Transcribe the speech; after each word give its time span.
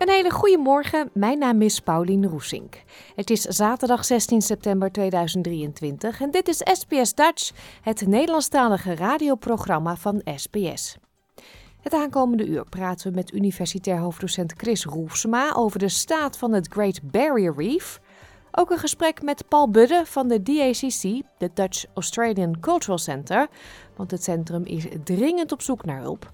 Een 0.00 0.08
hele 0.08 0.30
goede 0.30 0.58
morgen, 0.58 1.10
mijn 1.12 1.38
naam 1.38 1.62
is 1.62 1.80
Paulien 1.80 2.26
Roesink. 2.26 2.82
Het 3.14 3.30
is 3.30 3.40
zaterdag 3.40 4.04
16 4.04 4.42
september 4.42 4.92
2023 4.92 6.20
en 6.20 6.30
dit 6.30 6.48
is 6.48 6.60
SBS 6.72 7.14
Dutch, 7.14 7.50
het 7.82 8.06
Nederlandstalige 8.06 8.94
radioprogramma 8.94 9.96
van 9.96 10.22
SBS. 10.36 10.96
Het 11.80 11.94
aankomende 11.94 12.46
uur 12.46 12.64
praten 12.64 13.10
we 13.10 13.14
met 13.14 13.32
universitair 13.32 13.98
hoofddocent 13.98 14.54
Chris 14.56 14.84
Roefsema 14.84 15.52
over 15.54 15.78
de 15.78 15.88
staat 15.88 16.38
van 16.38 16.52
het 16.52 16.68
Great 16.68 17.00
Barrier 17.02 17.54
Reef. 17.56 18.00
Ook 18.50 18.70
een 18.70 18.78
gesprek 18.78 19.22
met 19.22 19.48
Paul 19.48 19.70
Budde 19.70 20.02
van 20.04 20.28
de 20.28 20.42
DACC, 20.42 21.22
de 21.38 21.50
Dutch 21.54 21.84
Australian 21.94 22.60
Cultural 22.60 22.98
Center, 22.98 23.48
want 23.96 24.10
het 24.10 24.22
centrum 24.22 24.64
is 24.64 24.86
dringend 25.04 25.52
op 25.52 25.62
zoek 25.62 25.84
naar 25.84 26.00
hulp. 26.00 26.32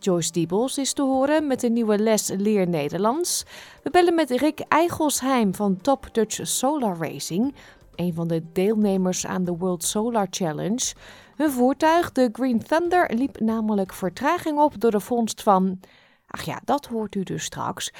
Joyce 0.00 0.32
Diebels 0.32 0.78
is 0.78 0.92
te 0.92 1.02
horen 1.02 1.46
met 1.46 1.62
een 1.62 1.72
nieuwe 1.72 1.98
les 1.98 2.28
Leer 2.28 2.68
Nederlands. 2.68 3.44
We 3.82 3.90
bellen 3.90 4.14
met 4.14 4.30
Rick 4.30 4.60
Eigelsheim 4.60 5.54
van 5.54 5.80
Top 5.80 6.08
Dutch 6.12 6.46
Solar 6.46 6.96
Racing, 6.98 7.54
een 7.94 8.14
van 8.14 8.28
de 8.28 8.42
deelnemers 8.52 9.26
aan 9.26 9.44
de 9.44 9.56
World 9.56 9.84
Solar 9.84 10.26
Challenge. 10.30 10.94
Hun 11.36 11.50
voertuig, 11.50 12.12
de 12.12 12.28
Green 12.32 12.62
Thunder, 12.62 13.14
liep 13.14 13.40
namelijk 13.40 13.92
vertraging 13.92 14.58
op 14.58 14.80
door 14.80 14.90
de 14.90 15.00
vondst 15.00 15.42
van. 15.42 15.80
Ach 16.26 16.42
ja, 16.42 16.60
dat 16.64 16.86
hoort 16.86 17.14
u 17.14 17.22
dus 17.22 17.44
straks. 17.44 17.92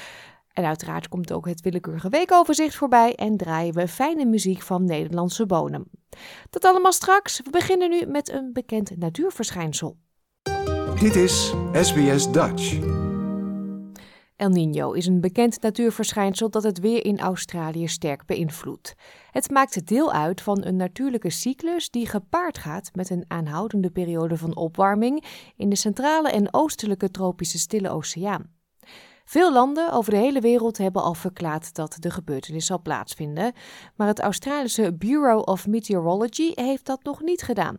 En 0.53 0.65
uiteraard 0.65 1.07
komt 1.07 1.31
ook 1.31 1.47
het 1.47 1.61
willekeurige 1.61 2.09
weekoverzicht 2.09 2.75
voorbij 2.75 3.15
en 3.15 3.37
draaien 3.37 3.73
we 3.73 3.87
fijne 3.87 4.25
muziek 4.25 4.61
van 4.61 4.85
Nederlandse 4.85 5.45
bodem. 5.45 5.85
Dat 6.49 6.65
allemaal 6.65 6.91
straks. 6.91 7.41
We 7.41 7.49
beginnen 7.49 7.89
nu 7.89 8.05
met 8.05 8.29
een 8.29 8.53
bekend 8.53 8.97
natuurverschijnsel. 8.97 9.97
Dit 10.99 11.15
is 11.15 11.53
SBS 11.73 12.31
Dutch. 12.31 12.79
El 14.35 14.49
Niño 14.49 14.91
is 14.95 15.05
een 15.05 15.21
bekend 15.21 15.61
natuurverschijnsel 15.61 16.49
dat 16.49 16.63
het 16.63 16.79
weer 16.79 17.05
in 17.05 17.19
Australië 17.19 17.87
sterk 17.87 18.25
beïnvloedt. 18.25 18.95
Het 19.31 19.49
maakt 19.51 19.87
deel 19.87 20.11
uit 20.11 20.41
van 20.41 20.65
een 20.65 20.75
natuurlijke 20.75 21.29
cyclus 21.29 21.89
die 21.89 22.07
gepaard 22.07 22.57
gaat 22.57 22.89
met 22.93 23.09
een 23.09 23.25
aanhoudende 23.27 23.89
periode 23.89 24.37
van 24.37 24.55
opwarming 24.55 25.25
in 25.55 25.69
de 25.69 25.75
centrale 25.75 26.29
en 26.29 26.53
oostelijke 26.53 27.11
tropische 27.11 27.59
Stille 27.59 27.89
Oceaan. 27.89 28.51
Veel 29.25 29.53
landen 29.53 29.91
over 29.91 30.11
de 30.11 30.17
hele 30.17 30.41
wereld 30.41 30.77
hebben 30.77 31.03
al 31.03 31.13
verklaard 31.13 31.73
dat 31.73 31.97
de 31.99 32.11
gebeurtenis 32.11 32.65
zal 32.65 32.81
plaatsvinden, 32.81 33.53
maar 33.95 34.07
het 34.07 34.19
Australische 34.19 34.93
Bureau 34.93 35.41
of 35.43 35.67
Meteorology 35.67 36.51
heeft 36.55 36.85
dat 36.85 37.03
nog 37.03 37.21
niet 37.21 37.41
gedaan. 37.41 37.77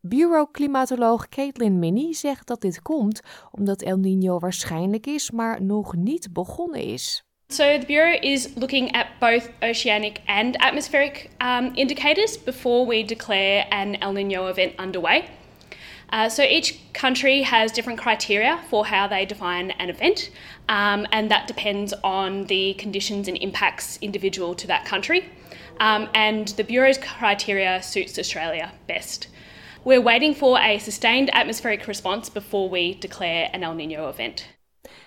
Bureau-klimatoloog 0.00 1.28
Caitlin 1.28 1.78
Minnie 1.78 2.14
zegt 2.14 2.46
dat 2.46 2.60
dit 2.60 2.82
komt 2.82 3.20
omdat 3.50 3.82
El 3.82 3.96
Niño 3.98 4.38
waarschijnlijk 4.38 5.06
is, 5.06 5.30
maar 5.30 5.62
nog 5.62 5.96
niet 5.96 6.32
begonnen 6.32 6.80
is. 6.80 7.22
So 7.50 7.78
the 7.78 7.86
Bureau 7.86 8.18
is 8.20 8.54
looking 8.54 8.92
at 8.92 9.06
both 9.20 9.50
oceanic 9.60 10.20
and 10.26 10.56
atmospheric 10.58 11.30
um, 11.38 11.70
indicators 11.74 12.42
before 12.42 12.86
we 12.86 13.04
declare 13.04 13.66
an 13.70 13.98
El 14.00 14.12
Nino 14.12 14.46
event 14.48 14.78
underway. 14.78 15.24
Uh, 16.12 16.28
so 16.28 16.42
each 16.42 16.78
country 16.92 17.42
has 17.42 17.72
different 17.72 18.00
criteria 18.00 18.58
for 18.68 18.86
how 18.86 19.06
they 19.06 19.26
define 19.26 19.70
an 19.78 19.90
event, 19.90 20.30
um, 20.68 21.06
and 21.12 21.30
that 21.30 21.46
depends 21.46 21.92
on 22.02 22.46
the 22.46 22.74
conditions 22.74 23.28
and 23.28 23.36
impacts 23.38 23.98
individual 24.00 24.54
to 24.54 24.66
that 24.66 24.84
country. 24.86 25.24
Um, 25.80 26.08
and 26.14 26.48
the 26.56 26.64
Bureau's 26.64 26.98
criteria 26.98 27.82
suits 27.82 28.18
Australia 28.18 28.72
best. 28.86 29.28
We're 29.88 30.02
waiting 30.02 30.36
for 30.36 30.58
a 30.58 30.78
sustained 30.78 31.30
atmospheric 31.30 31.86
response 31.86 32.32
before 32.32 32.70
we 32.70 32.96
declare 32.98 33.48
an 33.52 33.62
El 33.62 33.74
Nino 33.74 34.08
event. 34.08 34.58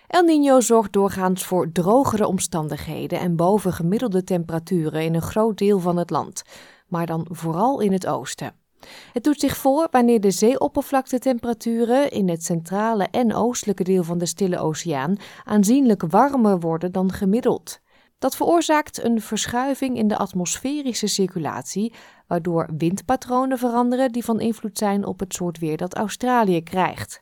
El 0.08 0.24
Niño 0.24 0.58
zorgt 0.62 0.94
doorgaans 0.94 1.46
voor 1.46 1.72
drogere 1.72 2.28
omstandigheden 2.28 3.19
en 3.19 3.36
bovengemiddelde 3.36 4.24
temperaturen 4.24 5.02
in 5.02 5.16
een 5.16 5.22
groot 5.22 5.58
deel 5.58 5.80
van 5.80 5.97
het 5.97 6.09
land, 6.09 6.44
maar 6.88 7.06
dan 7.06 7.28
vooral 7.30 7.80
in 7.80 7.92
het 7.92 8.08
oosten. 8.08 8.53
Het 9.14 9.24
doet 9.24 9.40
zich 9.40 9.58
voor 9.58 9.88
wanneer 9.92 10.22
de 10.22 10.31
zeeoppervlaktetemperaturen 10.31 12.12
in 12.12 12.30
het 12.30 12.44
centrale 12.44 13.08
en 13.12 13.36
oostelijke 13.36 13.84
deel 13.84 14.03
van 14.03 14.18
de 14.18 14.25
Stille 14.25 14.59
Oceaan 14.59 15.18
aanzienlijk 15.44 16.03
warmer 16.08 16.59
worden 16.59 16.92
dan 16.92 17.12
gemiddeld. 17.12 17.80
Dat 18.22 18.36
veroorzaakt 18.36 19.03
een 19.03 19.22
verschuiving 19.22 19.98
in 19.98 20.08
de 20.08 20.18
atmosferische 20.18 21.08
circulatie, 21.08 21.94
waardoor 22.31 22.69
windpatronen 22.78 23.58
veranderen 23.58 24.12
die 24.12 24.24
van 24.24 24.40
invloed 24.40 24.78
zijn 24.78 25.06
op 25.06 25.19
het 25.19 25.34
soort 25.34 25.59
weer 25.59 25.78
dat 25.78 25.96
Australië 25.96 26.64
krijgt. 26.64 27.22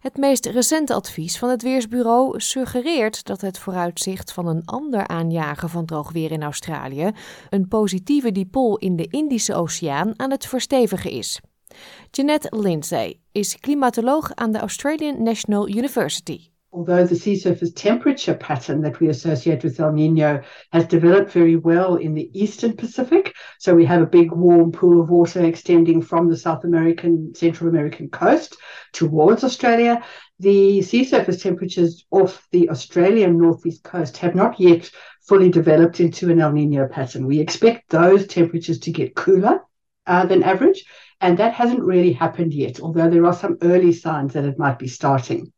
Het 0.00 0.16
meest 0.16 0.46
recente 0.46 0.94
advies 0.94 1.38
van 1.38 1.48
het 1.48 1.62
Weersbureau 1.62 2.40
suggereert 2.40 3.24
dat 3.24 3.40
het 3.40 3.58
vooruitzicht 3.58 4.32
van 4.32 4.46
een 4.46 4.64
ander 4.64 5.06
aanjagen 5.06 5.68
van 5.68 5.84
droog 5.84 6.12
weer 6.12 6.30
in 6.30 6.42
Australië, 6.42 7.10
een 7.50 7.68
positieve 7.68 8.32
dipool 8.32 8.76
in 8.76 8.96
de 8.96 9.06
Indische 9.06 9.54
Oceaan, 9.54 10.12
aan 10.16 10.30
het 10.30 10.46
verstevigen 10.46 11.10
is. 11.10 11.40
Jeanette 12.10 12.56
Lindsay 12.56 13.20
is 13.32 13.56
klimatoloog 13.56 14.34
aan 14.34 14.52
de 14.52 14.58
Australian 14.58 15.22
National 15.22 15.68
University. 15.68 16.48
Although 16.72 17.04
the 17.04 17.16
sea 17.16 17.36
surface 17.36 17.72
temperature 17.72 18.34
pattern 18.34 18.82
that 18.82 19.00
we 19.00 19.08
associate 19.08 19.64
with 19.64 19.80
El 19.80 19.92
Nino 19.92 20.42
has 20.72 20.86
developed 20.86 21.30
very 21.30 21.56
well 21.56 21.96
in 21.96 22.14
the 22.14 22.30
eastern 22.38 22.76
Pacific. 22.76 23.34
So 23.58 23.74
we 23.74 23.84
have 23.86 24.02
a 24.02 24.06
big 24.06 24.32
warm 24.32 24.72
pool 24.72 25.00
of 25.00 25.08
water 25.08 25.44
extending 25.44 26.02
from 26.02 26.28
the 26.28 26.36
South 26.36 26.64
American, 26.64 27.34
Central 27.34 27.70
American 27.70 28.08
coast 28.08 28.56
towards 28.92 29.44
Australia. 29.44 30.04
The 30.38 30.82
sea 30.82 31.04
surface 31.04 31.42
temperatures 31.42 32.04
off 32.10 32.46
the 32.52 32.68
Australian 32.68 33.38
northeast 33.38 33.82
coast 33.82 34.18
have 34.18 34.34
not 34.34 34.60
yet 34.60 34.90
fully 35.26 35.50
developed 35.50 36.00
into 36.00 36.30
an 36.30 36.40
El 36.40 36.52
Nino 36.52 36.86
pattern. 36.88 37.26
We 37.26 37.40
expect 37.40 37.88
those 37.90 38.26
temperatures 38.26 38.80
to 38.80 38.92
get 38.92 39.14
cooler 39.14 39.60
uh, 40.06 40.26
than 40.26 40.42
average, 40.42 40.84
and 41.20 41.38
that 41.38 41.54
hasn't 41.54 41.82
really 41.82 42.12
happened 42.12 42.52
yet, 42.52 42.80
although 42.80 43.08
there 43.08 43.24
are 43.24 43.34
some 43.34 43.56
early 43.62 43.92
signs 43.92 44.34
that 44.34 44.44
it 44.44 44.58
might 44.58 44.78
be 44.78 44.88
starting. 44.88 45.52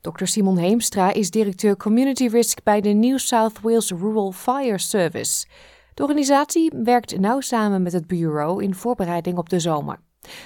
Dr. 0.00 0.26
Simon 0.26 0.56
Heemstra 0.56 1.12
is 1.12 1.30
directeur 1.30 1.76
Community 1.76 2.28
Risk 2.28 2.62
bij 2.64 2.80
de 2.80 2.88
New 2.88 3.18
South 3.18 3.60
Wales 3.60 3.90
Rural 3.90 4.32
Fire 4.32 4.78
Service. 4.78 5.46
De 5.94 6.02
organisatie 6.02 6.72
werkt 6.84 7.18
nauw 7.18 7.40
samen 7.40 7.82
met 7.82 7.92
het 7.92 8.06
bureau 8.06 8.62
in 8.62 8.74
voorbereiding 8.74 9.38
op 9.38 9.48
de 9.48 9.60
zomer. 9.60 9.96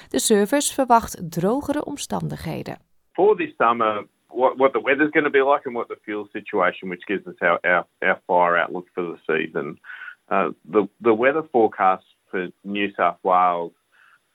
De 0.09 0.19
service 0.19 0.73
verwacht 0.73 1.31
drogere 1.31 1.85
omstandigheden. 1.85 2.77
For 3.11 3.35
this 3.35 3.53
summer, 3.57 4.05
what, 4.27 4.57
what 4.57 4.73
the 4.73 4.81
weather's 4.81 5.11
going 5.11 5.25
to 5.25 5.31
be 5.31 5.43
like 5.51 5.65
and 5.65 5.75
what 5.75 5.87
the 5.87 5.99
fuel 6.01 6.27
situation, 6.31 6.89
which 6.89 7.05
gives 7.05 7.25
us 7.27 7.39
our, 7.39 7.59
our, 7.63 7.85
our 8.01 8.19
fire 8.25 8.57
outlook 8.57 8.87
for 8.93 9.03
the 9.03 9.19
season. 9.25 9.79
Uh, 10.27 10.49
the, 10.71 10.87
the 11.01 11.13
weather 11.13 11.43
forecast 11.51 12.05
for 12.29 12.47
New 12.63 12.91
South 12.93 13.17
Wales, 13.23 13.73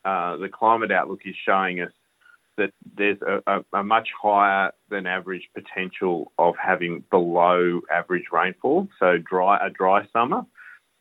uh, 0.05 0.37
the 0.37 0.49
climate 0.49 0.91
outlook 0.91 1.21
is 1.25 1.37
showing 1.45 1.81
us 1.81 1.93
that 2.57 2.73
there's 2.97 3.19
a, 3.23 3.43
a, 3.47 3.79
a, 3.79 3.83
much 3.83 4.09
higher 4.21 4.73
than 4.91 5.07
average 5.07 5.49
potential 5.55 6.33
of 6.39 6.55
having 6.63 7.05
below 7.11 7.81
average 7.91 8.27
rainfall, 8.33 8.89
so 8.99 9.19
dry 9.19 9.59
a 9.67 9.71
dry 9.71 10.07
summer, 10.13 10.43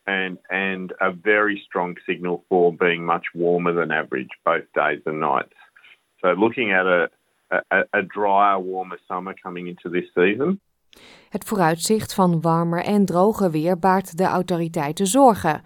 and 0.06 0.38
and 0.50 0.92
a 1.00 1.12
very 1.12 1.62
strong 1.66 1.96
signal 2.06 2.44
for 2.48 2.72
being 2.72 3.04
much 3.04 3.26
warmer 3.34 3.72
than 3.72 3.90
average 3.90 4.30
both 4.44 4.64
days 4.74 5.00
and 5.06 5.20
nights. 5.20 5.54
So 6.20 6.28
looking 6.32 6.72
at 6.72 6.86
a 6.86 7.10
a, 7.70 7.84
a 7.92 8.02
drier, 8.02 8.58
warmer 8.58 8.98
summer 9.08 9.34
coming 9.42 9.66
into 9.66 9.90
this 9.90 10.10
season. 10.14 10.60
Het 11.28 11.44
vooruitzicht 11.44 12.14
van 12.14 12.40
warmer 12.40 12.84
en 12.84 13.04
droger 13.04 13.50
weer 13.50 13.78
baart 13.78 14.16
de 14.16 14.24
autoriteiten 14.24 15.06
zorgen. 15.06 15.62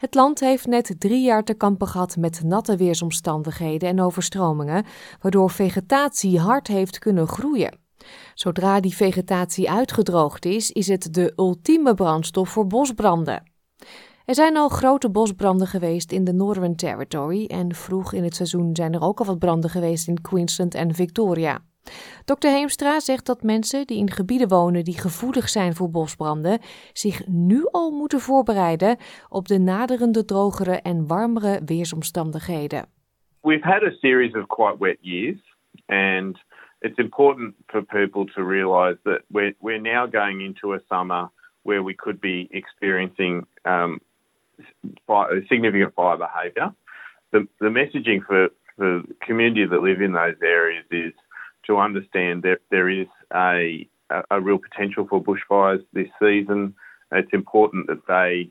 Het 0.00 0.14
land 0.14 0.40
heeft 0.40 0.66
net 0.66 0.94
drie 0.98 1.24
jaar 1.24 1.44
te 1.44 1.54
kampen 1.54 1.86
gehad 1.86 2.16
met 2.16 2.42
natte 2.44 2.76
weersomstandigheden 2.76 3.88
en 3.88 4.00
overstromingen, 4.00 4.84
waardoor 5.20 5.50
vegetatie 5.50 6.38
hard 6.38 6.66
heeft 6.66 6.98
kunnen 6.98 7.26
groeien. 7.26 7.78
Zodra 8.34 8.80
die 8.80 8.94
vegetatie 8.96 9.70
uitgedroogd 9.70 10.44
is, 10.44 10.70
is 10.70 10.88
het 10.88 11.14
de 11.14 11.32
ultieme 11.36 11.94
brandstof 11.94 12.48
voor 12.48 12.66
bosbranden. 12.66 13.42
Er 14.24 14.34
zijn 14.34 14.56
al 14.56 14.68
grote 14.68 15.10
bosbranden 15.10 15.66
geweest 15.66 16.12
in 16.12 16.24
de 16.24 16.32
Northern 16.32 16.76
Territory 16.76 17.44
en 17.44 17.74
vroeg 17.74 18.12
in 18.12 18.24
het 18.24 18.34
seizoen 18.34 18.70
zijn 18.72 18.94
er 18.94 19.02
ook 19.02 19.18
al 19.18 19.26
wat 19.26 19.38
branden 19.38 19.70
geweest 19.70 20.08
in 20.08 20.20
Queensland 20.20 20.74
en 20.74 20.94
Victoria. 20.94 21.58
Dr. 22.24 22.48
Heemstra 22.48 23.00
zegt 23.00 23.26
dat 23.26 23.42
mensen 23.42 23.86
die 23.86 23.98
in 23.98 24.10
gebieden 24.10 24.48
wonen 24.48 24.84
die 24.84 24.98
gevoelig 24.98 25.48
zijn 25.48 25.74
voor 25.74 25.90
bosbranden 25.90 26.58
zich 26.92 27.26
nu 27.26 27.66
al 27.70 27.90
moeten 27.90 28.20
voorbereiden 28.20 28.96
op 29.28 29.48
de 29.48 29.58
naderende 29.58 30.24
drogere 30.24 30.80
en 30.82 31.06
warmere 31.06 31.60
weersomstandigheden. 31.64 32.86
We've 33.42 33.68
had 33.68 33.82
a 33.82 33.90
series 33.90 34.34
of 34.34 34.46
quite 34.46 34.76
wet 34.78 34.98
years 35.00 35.38
and 35.86 36.38
it's 36.80 36.98
important 36.98 37.54
for 37.66 37.82
people 37.82 38.24
to 38.24 38.42
realize 38.42 38.98
that 39.02 39.22
we're, 39.26 39.54
we're 39.58 39.80
now 39.80 40.06
going 40.12 40.40
into 40.40 40.74
a 40.74 40.80
summer 40.88 41.30
where 41.62 41.82
we 41.82 41.94
could 41.94 42.20
be 42.20 42.46
experiencing 42.50 43.46
um, 43.64 44.00
significant 45.48 45.94
fire 45.94 46.16
behaviour. 46.16 46.74
The, 47.32 47.46
the 47.58 47.68
messaging 47.68 48.24
for, 48.26 48.48
for 48.76 49.02
the 49.02 49.14
community 49.26 49.66
that 49.66 49.82
live 49.82 50.00
in 50.00 50.12
those 50.12 50.36
areas 50.42 50.84
is 50.90 51.12
to 51.70 51.78
understand 51.78 52.42
that 52.42 52.58
there 52.70 52.88
is 52.88 53.06
a, 53.32 53.88
a 54.30 54.40
real 54.40 54.58
potential 54.58 55.06
for 55.08 55.22
bushfires 55.22 55.84
this 55.92 56.08
season. 56.20 56.74
It's 57.12 57.32
important 57.32 57.86
that 57.86 58.02
they 58.08 58.50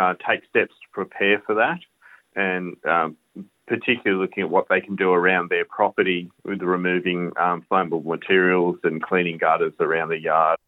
uh, 0.00 0.14
take 0.26 0.42
steps 0.48 0.74
to 0.82 0.88
prepare 0.92 1.42
for 1.44 1.54
that 1.56 1.80
and 2.36 2.76
um, 2.84 3.16
particularly 3.66 4.20
looking 4.22 4.44
at 4.44 4.50
what 4.50 4.66
they 4.68 4.80
can 4.80 4.96
do 4.96 5.10
around 5.12 5.48
their 5.48 5.64
property 5.64 6.30
with 6.44 6.62
removing 6.62 7.32
um, 7.44 7.64
flammable 7.68 8.04
materials 8.04 8.76
and 8.84 9.02
cleaning 9.02 9.38
gutters 9.38 9.74
around 9.80 10.08
the 10.10 10.20
yard. 10.20 10.58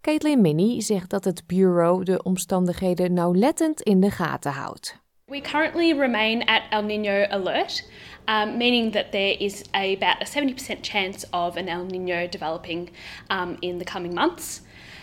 Caitlin 0.00 0.40
Minnie 0.40 0.80
zegt 0.80 1.10
dat 1.10 1.24
het 1.24 1.46
bureau 1.46 2.04
de 2.04 2.22
omstandigheden 2.22 3.12
nauwlettend 3.12 3.80
in 3.80 4.00
de 4.00 4.10
gaten 4.10 4.52
houdt. 4.52 5.07
We 5.28 5.42
currently 5.42 5.92
remain 5.92 6.40
at 6.48 6.62
El 6.72 6.84
Nino 6.84 7.26
alert, 7.30 7.82
um, 8.26 8.56
meaning 8.56 8.92
that 8.92 9.12
there 9.12 9.36
is 9.38 9.62
a, 9.74 9.92
about 9.92 10.22
a 10.22 10.24
70% 10.24 10.82
chance 10.82 11.26
of 11.34 11.58
an 11.58 11.68
El 11.68 11.84
Nino 11.84 12.26
developing 12.26 12.88
um, 13.28 13.58
in 13.60 13.76
the 13.76 13.84
coming 13.84 14.14
months. 14.14 14.62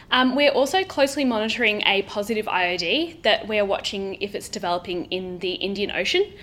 Um, 0.09 0.35
we're 0.35 0.49
also 0.49 0.83
closely 0.83 1.25
monitoring 1.25 1.83
a 1.85 2.01
positive 2.03 2.47
IOD 2.47 3.21
that 3.21 3.47
we're 3.47 3.65
watching 3.65 4.15
if 4.15 4.33
it's 4.33 4.49
developing 4.49 5.05
in 5.05 5.37
the 5.39 5.53
Indian 5.53 5.91
Ocean. 5.91 6.33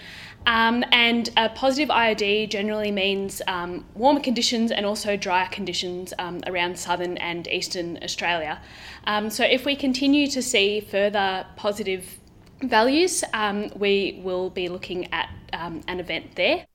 Um, 0.47 0.85
and 0.93 1.31
a 1.37 1.49
positive 1.49 1.89
IOD 1.89 2.51
generally 2.51 2.93
means 2.93 3.43
um, 3.49 3.85
warmer 3.95 4.21
conditions 4.21 4.71
and 4.71 4.87
also 4.87 5.17
drier 5.17 5.49
conditions 5.49 6.15
um, 6.21 6.41
around 6.47 6.79
southern 6.79 7.17
and 7.19 7.49
eastern 7.49 7.99
Australia. 8.03 8.61
Um, 9.09 9.29
so, 9.29 9.45
if 9.45 9.65
we 9.65 9.77
continue 9.77 10.27
to 10.29 10.43
see 10.43 10.81
further 10.81 11.47
positive 11.57 12.19
values, 12.69 13.25
um, 13.35 13.71
we 13.79 14.21
will 14.25 14.51
be 14.53 14.69
looking 14.69 15.07
at 15.11 15.29
um, 15.55 15.81
an 15.85 15.99
event 15.99 16.35
there. 16.35 16.67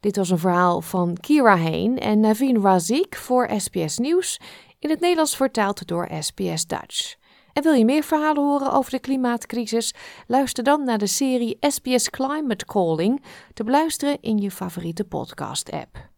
Dit 0.00 0.16
was 0.16 0.30
een 0.30 0.38
verhaal 0.38 0.80
van 0.80 1.16
Kira 1.20 1.56
Heen 1.56 1.98
en 1.98 2.20
Naveen 2.20 2.62
Razik 2.62 3.16
voor 3.16 3.50
SBS 3.56 3.98
Nieuws, 3.98 4.40
in 4.78 4.90
het 4.90 5.00
Nederlands 5.00 5.36
vertaald 5.36 5.86
door 5.86 6.08
SBS 6.20 6.66
Dutch. 6.66 7.14
En 7.52 7.62
wil 7.62 7.72
je 7.72 7.84
meer 7.84 8.02
verhalen 8.02 8.42
horen 8.42 8.72
over 8.72 8.90
de 8.90 8.98
klimaatcrisis? 8.98 9.94
Luister 10.26 10.64
dan 10.64 10.84
naar 10.84 10.98
de 10.98 11.06
serie 11.06 11.56
SBS 11.60 12.10
Climate 12.10 12.64
Calling 12.64 13.24
te 13.52 13.64
beluisteren 13.64 14.18
in 14.20 14.38
je 14.38 14.50
favoriete 14.50 15.04
podcast-app. 15.04 16.10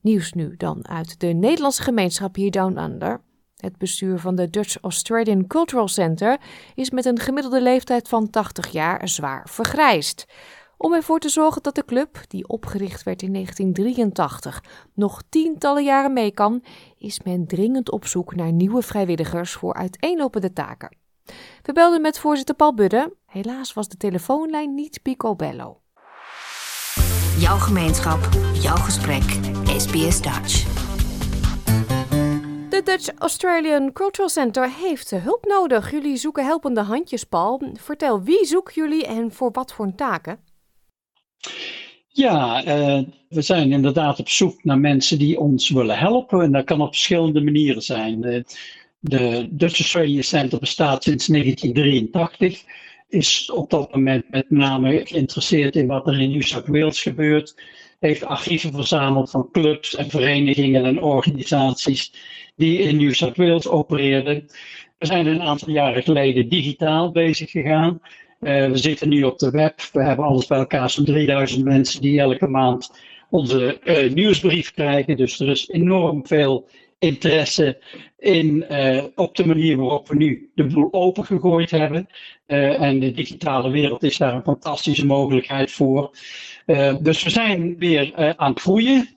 Nieuws 0.00 0.32
nu 0.32 0.56
dan 0.56 0.88
uit 0.88 1.20
de 1.20 1.26
Nederlandse 1.26 1.82
gemeenschap 1.82 2.34
hier 2.34 2.50
Down 2.50 2.78
Under. 2.78 3.20
Het 3.64 3.78
bestuur 3.78 4.18
van 4.18 4.34
de 4.34 4.50
Dutch 4.50 4.76
Australian 4.80 5.46
Cultural 5.46 5.88
Center 5.88 6.40
is 6.74 6.90
met 6.90 7.04
een 7.04 7.18
gemiddelde 7.18 7.62
leeftijd 7.62 8.08
van 8.08 8.30
80 8.30 8.68
jaar 8.68 9.08
zwaar 9.08 9.48
vergrijsd. 9.50 10.26
Om 10.76 10.92
ervoor 10.92 11.18
te 11.18 11.28
zorgen 11.28 11.62
dat 11.62 11.74
de 11.74 11.84
club, 11.84 12.18
die 12.28 12.48
opgericht 12.48 13.02
werd 13.02 13.22
in 13.22 13.32
1983, 13.32 14.64
nog 14.94 15.22
tientallen 15.28 15.84
jaren 15.84 16.12
mee 16.12 16.30
kan, 16.30 16.64
is 16.98 17.20
men 17.22 17.46
dringend 17.46 17.90
op 17.90 18.06
zoek 18.06 18.34
naar 18.34 18.52
nieuwe 18.52 18.82
vrijwilligers 18.82 19.52
voor 19.52 19.74
uiteenlopende 19.74 20.52
taken. 20.52 20.96
We 21.62 21.72
belden 21.72 22.00
met 22.00 22.18
voorzitter 22.18 22.54
Paul 22.54 22.74
Budde. 22.74 23.16
Helaas 23.26 23.72
was 23.72 23.88
de 23.88 23.96
telefoonlijn 23.96 24.74
niet 24.74 25.02
picobello. 25.02 25.80
Jouw 27.38 27.58
gemeenschap, 27.58 28.28
jouw 28.52 28.76
gesprek, 28.76 29.38
SBS 29.76 30.22
Dutch. 30.22 30.73
De 32.84 32.90
Dutch 32.90 33.10
Australian 33.18 33.92
Cultural 33.92 34.28
Center 34.28 34.70
heeft 34.70 35.10
hulp 35.10 35.44
nodig. 35.44 35.90
Jullie 35.90 36.16
zoeken 36.16 36.44
helpende 36.44 36.80
handjes, 36.80 37.24
Paul. 37.24 37.62
Vertel, 37.74 38.22
wie 38.22 38.44
zoeken 38.44 38.74
jullie 38.74 39.06
en 39.06 39.32
voor 39.32 39.50
wat 39.52 39.72
voor 39.72 39.92
taken? 39.96 40.38
Ja, 42.08 42.66
uh, 42.66 43.02
we 43.28 43.42
zijn 43.42 43.72
inderdaad 43.72 44.18
op 44.18 44.28
zoek 44.28 44.64
naar 44.64 44.78
mensen 44.78 45.18
die 45.18 45.40
ons 45.40 45.70
willen 45.70 45.98
helpen. 45.98 46.40
En 46.40 46.52
dat 46.52 46.64
kan 46.64 46.80
op 46.80 46.88
verschillende 46.88 47.40
manieren 47.40 47.82
zijn. 47.82 48.20
De, 48.20 48.44
de 48.98 49.48
Dutch 49.50 49.78
Australian 49.78 50.22
Center 50.22 50.58
bestaat 50.58 51.02
sinds 51.02 51.26
1983. 51.26 52.62
Is 53.08 53.50
op 53.50 53.70
dat 53.70 53.94
moment 53.94 54.30
met 54.30 54.50
name 54.50 55.00
geïnteresseerd 55.04 55.76
in 55.76 55.86
wat 55.86 56.06
er 56.06 56.20
in 56.20 56.30
New 56.30 56.42
South 56.42 56.66
Wales 56.66 57.02
gebeurt. 57.02 57.62
Heeft 58.00 58.24
archieven 58.24 58.72
verzameld 58.72 59.30
van 59.30 59.48
clubs 59.52 59.94
en 59.94 60.10
verenigingen 60.10 60.84
en 60.84 61.02
organisaties 61.02 62.12
die 62.56 62.78
in 62.78 62.96
New 62.96 63.12
South 63.12 63.36
Wales 63.36 63.68
opereerden. 63.68 64.46
We 64.98 65.06
zijn 65.06 65.26
een 65.26 65.42
aantal 65.42 65.70
jaren 65.70 66.02
geleden 66.02 66.48
digitaal 66.48 67.12
bezig 67.12 67.50
gegaan. 67.50 68.00
Uh, 68.40 68.70
we 68.70 68.76
zitten 68.76 69.08
nu 69.08 69.22
op 69.22 69.38
de 69.38 69.50
web. 69.50 69.80
We 69.92 70.02
hebben 70.02 70.24
alles 70.24 70.46
bij 70.46 70.58
elkaar, 70.58 70.90
zo'n 70.90 71.04
3000 71.04 71.64
mensen 71.64 72.00
die 72.00 72.20
elke 72.20 72.46
maand 72.46 72.92
onze 73.30 73.80
uh, 73.84 74.12
nieuwsbrief 74.12 74.72
krijgen. 74.72 75.16
Dus 75.16 75.40
er 75.40 75.48
is 75.48 75.68
enorm 75.68 76.26
veel 76.26 76.68
interesse 76.98 77.78
in, 78.18 78.64
uh, 78.70 79.04
op 79.14 79.36
de 79.36 79.46
manier 79.46 79.76
waarop 79.76 80.08
we 80.08 80.16
nu 80.16 80.50
de 80.54 80.66
boel 80.66 80.88
opengegooid 80.92 81.70
hebben. 81.70 82.08
en 82.46 83.00
de 83.00 83.12
digitale 83.12 83.70
wereld 83.70 84.02
is 84.02 84.16
daar 84.16 84.34
een 84.34 84.42
fantastische 84.42 85.06
mogelijkheid 85.06 85.70
voor. 85.70 86.10
dus 87.00 87.22
we 87.22 87.30
zijn 87.30 87.78
weer 87.78 88.34
aan 88.36 88.50
het 88.50 88.60
groeien. 88.60 89.13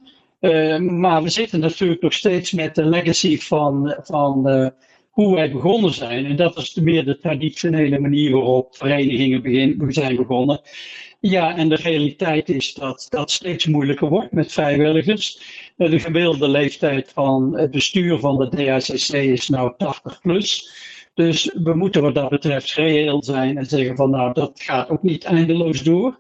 Maar 0.80 1.24
we 1.24 1.30
zitten 1.30 1.60
natuurlijk 1.60 2.02
nog 2.02 2.14
steeds 2.14 2.52
met 2.52 2.76
de 2.76 2.86
legacy 2.86 3.38
van, 3.38 3.96
van 4.02 4.72
hoe 5.18 5.36
wij 5.36 5.52
begonnen 5.52 5.94
zijn. 5.94 6.26
En 6.26 6.36
dat 6.36 6.58
is 6.58 6.76
meer 6.76 7.06
de 7.06 7.18
traditionele 7.18 8.00
manier 8.00 8.32
waarop 8.32 8.76
verenigingen 8.76 9.42
begin, 9.42 9.86
zijn 9.88 10.16
begonnen. 10.16 10.62
Ja, 11.20 11.56
en 11.56 11.70
de 11.70 11.76
realiteit 11.76 12.50
is 12.50 12.74
dat 12.74 13.06
dat 13.10 13.32
steeds 13.32 13.66
moeilijker 13.66 14.10
wordt 14.10 14.32
met 14.32 14.52
vrijwilligers. 14.52 15.42
Eh, 15.78 15.90
de 15.90 16.00
gemiddelde 16.00 16.48
leeftijd 16.48 17.12
van 17.14 17.58
het 17.58 17.72
bestuur 17.72 18.20
van 18.20 18.38
de 18.38 18.50
DACC 18.50 19.14
is 19.14 19.50
nou 19.50 19.74
80 19.78 20.22
plus. 20.22 20.72
Dus 21.18 21.52
we 21.64 21.74
moeten 21.74 22.02
wat 22.02 22.16
dat 22.16 22.30
betreft 22.30 22.74
reëel 22.74 23.24
zijn 23.24 23.58
en 23.58 23.66
zeggen 23.66 23.96
van 23.96 24.10
nou 24.10 24.34
dat 24.34 24.52
gaat 24.56 24.90
ook 24.90 25.04
niet 25.04 25.24
eindeloos 25.24 25.84
door. 25.84 26.20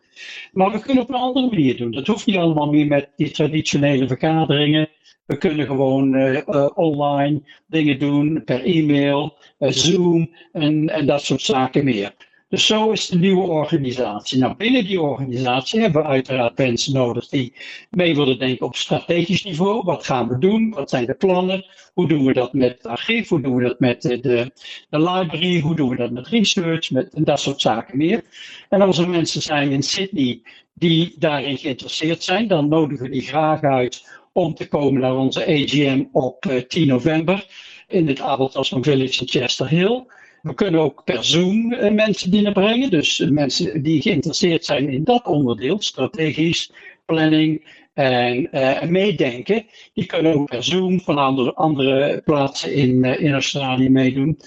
Maar 0.51 0.71
we 0.71 0.79
kunnen 0.79 1.03
op 1.03 1.09
een 1.09 1.15
andere 1.15 1.49
manier 1.49 1.77
doen. 1.77 1.91
Dat 1.91 2.07
hoeft 2.07 2.25
niet 2.25 2.35
allemaal 2.35 2.71
meer 2.71 2.87
met 2.87 3.09
die 3.15 3.31
traditionele 3.31 4.07
vergaderingen. 4.07 4.89
We 5.25 5.37
kunnen 5.37 5.65
gewoon 5.65 6.15
uh, 6.15 6.69
online 6.75 7.41
dingen 7.67 7.99
doen, 7.99 8.43
per 8.45 8.63
e-mail, 8.63 9.37
uh, 9.59 9.69
Zoom 9.69 10.29
en, 10.51 10.89
en 10.89 11.05
dat 11.05 11.21
soort 11.21 11.41
zaken 11.41 11.83
meer. 11.83 12.13
Dus 12.49 12.65
zo 12.65 12.91
is 12.91 13.07
de 13.07 13.17
nieuwe 13.17 13.47
organisatie. 13.47 14.39
Nou, 14.39 14.55
binnen 14.55 14.85
die 14.85 15.01
organisatie 15.01 15.79
hebben 15.79 16.01
we 16.01 16.07
uiteraard 16.07 16.57
mensen 16.57 16.93
nodig 16.93 17.27
die 17.27 17.53
mee 17.89 18.15
willen 18.15 18.39
denken 18.39 18.65
op 18.65 18.75
strategisch 18.75 19.43
niveau. 19.43 19.83
Wat 19.83 20.05
gaan 20.05 20.27
we 20.27 20.37
doen? 20.37 20.69
Wat 20.69 20.89
zijn 20.89 21.05
de 21.05 21.13
plannen? 21.13 21.65
Hoe 21.93 22.07
doen 22.07 22.25
we 22.25 22.33
dat 22.33 22.53
met 22.53 22.71
het 22.71 22.85
archief? 22.85 23.29
Hoe 23.29 23.41
doen 23.41 23.55
we 23.55 23.63
dat 23.63 23.79
met 23.79 24.01
de, 24.01 24.19
de, 24.19 24.51
de 24.89 24.99
library? 24.99 25.59
Hoe 25.59 25.75
doen 25.75 25.89
we 25.89 25.95
dat 25.95 26.11
met 26.11 26.27
research? 26.27 26.91
Met, 26.91 27.13
en 27.13 27.23
dat 27.23 27.39
soort 27.39 27.61
zaken 27.61 27.97
meer. 27.97 28.23
En 28.69 28.81
als 28.81 28.97
er 28.97 29.09
mensen 29.09 29.41
zijn 29.41 29.71
in 29.71 29.83
Sydney 29.83 30.41
die 30.73 31.15
daarin 31.17 31.57
geïnteresseerd 31.57 32.23
zijn, 32.23 32.47
dan 32.47 32.67
nodigen 32.67 33.05
we 33.05 33.11
die 33.11 33.21
graag 33.21 33.61
uit 33.61 34.07
om 34.31 34.53
te 34.53 34.67
komen 34.67 35.01
naar 35.01 35.15
onze 35.15 35.45
AGM 35.45 36.03
op 36.11 36.41
10 36.67 36.81
eh, 36.81 36.87
november 36.87 37.47
in 37.87 38.07
het 38.07 38.21
Abeltasman 38.21 38.83
Village 38.83 39.21
in 39.21 39.27
Chester 39.27 39.67
Hill. 39.69 40.05
We 40.47 40.53
kunnen 40.53 40.81
ook 40.81 41.03
per 41.03 41.23
Zoom 41.23 41.73
uh, 41.73 41.91
mensen 41.91 42.29
binnenbrengen. 42.29 42.89
Dus 42.89 43.19
mensen 43.29 43.83
die 43.83 44.01
geïnteresseerd 44.01 44.65
zijn 44.65 44.89
in 44.89 45.03
dat 45.03 45.25
onderdeel, 45.25 45.81
strategisch, 45.81 46.71
planning 47.05 47.75
en 47.93 48.49
uh, 48.51 48.81
meedenken, 48.81 49.65
die 49.93 50.05
kunnen 50.05 50.33
ook 50.33 50.49
per 50.49 50.63
Zoom 50.63 50.99
van 50.99 51.17
andere, 51.17 51.53
andere 51.53 52.21
plaatsen 52.25 52.73
in, 52.73 53.03
in 53.03 53.33
Australië 53.33 53.89
meedoen. 53.89 54.39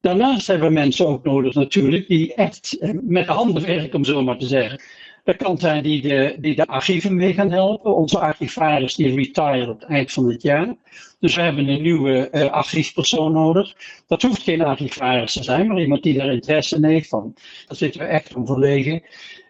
Daarnaast 0.00 0.46
hebben 0.46 0.68
we 0.68 0.74
mensen 0.74 1.06
ook 1.06 1.24
nodig 1.24 1.54
natuurlijk 1.54 2.08
die 2.08 2.34
echt 2.34 2.76
met 3.02 3.26
de 3.26 3.32
handen 3.32 3.62
werken, 3.66 3.94
om 3.94 4.04
zo 4.04 4.22
maar 4.22 4.38
te 4.38 4.46
zeggen. 4.46 4.80
Er 5.22 5.36
kan 5.36 5.58
zijn 5.58 5.82
die 5.82 6.02
de, 6.02 6.36
die 6.40 6.54
de 6.54 6.66
archieven 6.66 7.16
mee 7.16 7.34
gaan 7.34 7.50
helpen. 7.50 7.96
Onze 7.96 8.18
archivaris 8.18 8.94
die 8.94 9.14
retire 9.14 9.70
op 9.70 9.80
het 9.80 9.88
eind 9.88 10.12
van 10.12 10.28
het 10.28 10.42
jaar. 10.42 10.74
Dus 11.20 11.34
we 11.34 11.42
hebben 11.42 11.68
een 11.68 11.82
nieuwe 11.82 12.28
uh, 12.32 12.50
archiefpersoon 12.50 13.32
nodig. 13.32 13.74
Dat 14.06 14.22
hoeft 14.22 14.42
geen 14.42 14.62
archivaris 14.62 15.32
te 15.32 15.42
zijn, 15.42 15.66
maar 15.66 15.80
iemand 15.80 16.02
die 16.02 16.18
daar 16.18 16.32
interesse 16.32 16.76
in 16.76 16.84
heeft. 16.84 17.08
Van, 17.08 17.32
daar 17.66 17.76
zitten 17.76 18.00
we 18.00 18.06
echt 18.06 18.34
om 18.34 18.46
verlegen. 18.46 19.02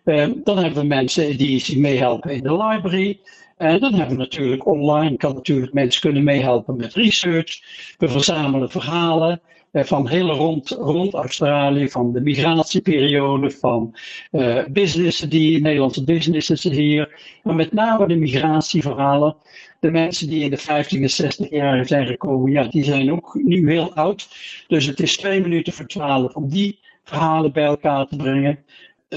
Uh, 0.05 0.27
dan 0.45 0.59
hebben 0.59 0.81
we 0.81 0.87
mensen 0.87 1.37
die 1.37 1.79
meehelpen 1.79 2.31
in 2.31 2.43
de 2.43 2.57
library. 2.57 3.21
En 3.57 3.81
dan 3.81 3.95
hebben 3.95 4.17
we 4.17 4.23
natuurlijk 4.23 4.67
online, 4.67 5.17
kan 5.17 5.35
natuurlijk 5.35 5.73
mensen 5.73 6.01
kunnen 6.01 6.25
meehelpen 6.25 6.77
met 6.77 6.95
research. 6.95 7.61
We 7.99 8.09
verzamelen 8.09 8.71
verhalen 8.71 9.41
van 9.73 10.09
hele 10.09 10.33
rond, 10.33 10.71
rond 10.71 11.15
Australië, 11.15 11.89
van 11.89 12.13
de 12.13 12.21
migratieperiode, 12.21 13.51
van 13.51 13.95
uh, 14.33 14.65
businessen 14.71 15.31
die, 15.31 15.61
Nederlandse 15.61 16.05
businesses 16.05 16.63
hier. 16.63 17.21
Maar 17.43 17.55
met 17.55 17.73
name 17.73 18.07
de 18.07 18.17
migratieverhalen. 18.17 19.37
De 19.81 19.91
mensen 19.91 20.29
die 20.29 20.45
in 20.45 20.51
de 20.51 20.57
50 20.57 21.01
en 21.01 21.11
60 21.11 21.51
jaar 21.51 21.87
zijn 21.87 22.07
gekomen, 22.07 22.53
ja, 22.53 22.65
die 22.65 22.85
zijn 22.85 23.13
ook 23.13 23.35
nu 23.43 23.71
heel 23.71 23.95
oud. 23.95 24.29
Dus 24.67 24.87
het 24.87 25.01
is 25.01 25.17
twee 25.17 25.41
minuten 25.41 25.73
voor 25.73 25.87
twaalf 25.87 26.35
om 26.35 26.49
die 26.49 26.79
verhalen 27.05 27.53
bij 27.53 27.65
elkaar 27.65 28.07
te 28.07 28.17
brengen 28.17 28.65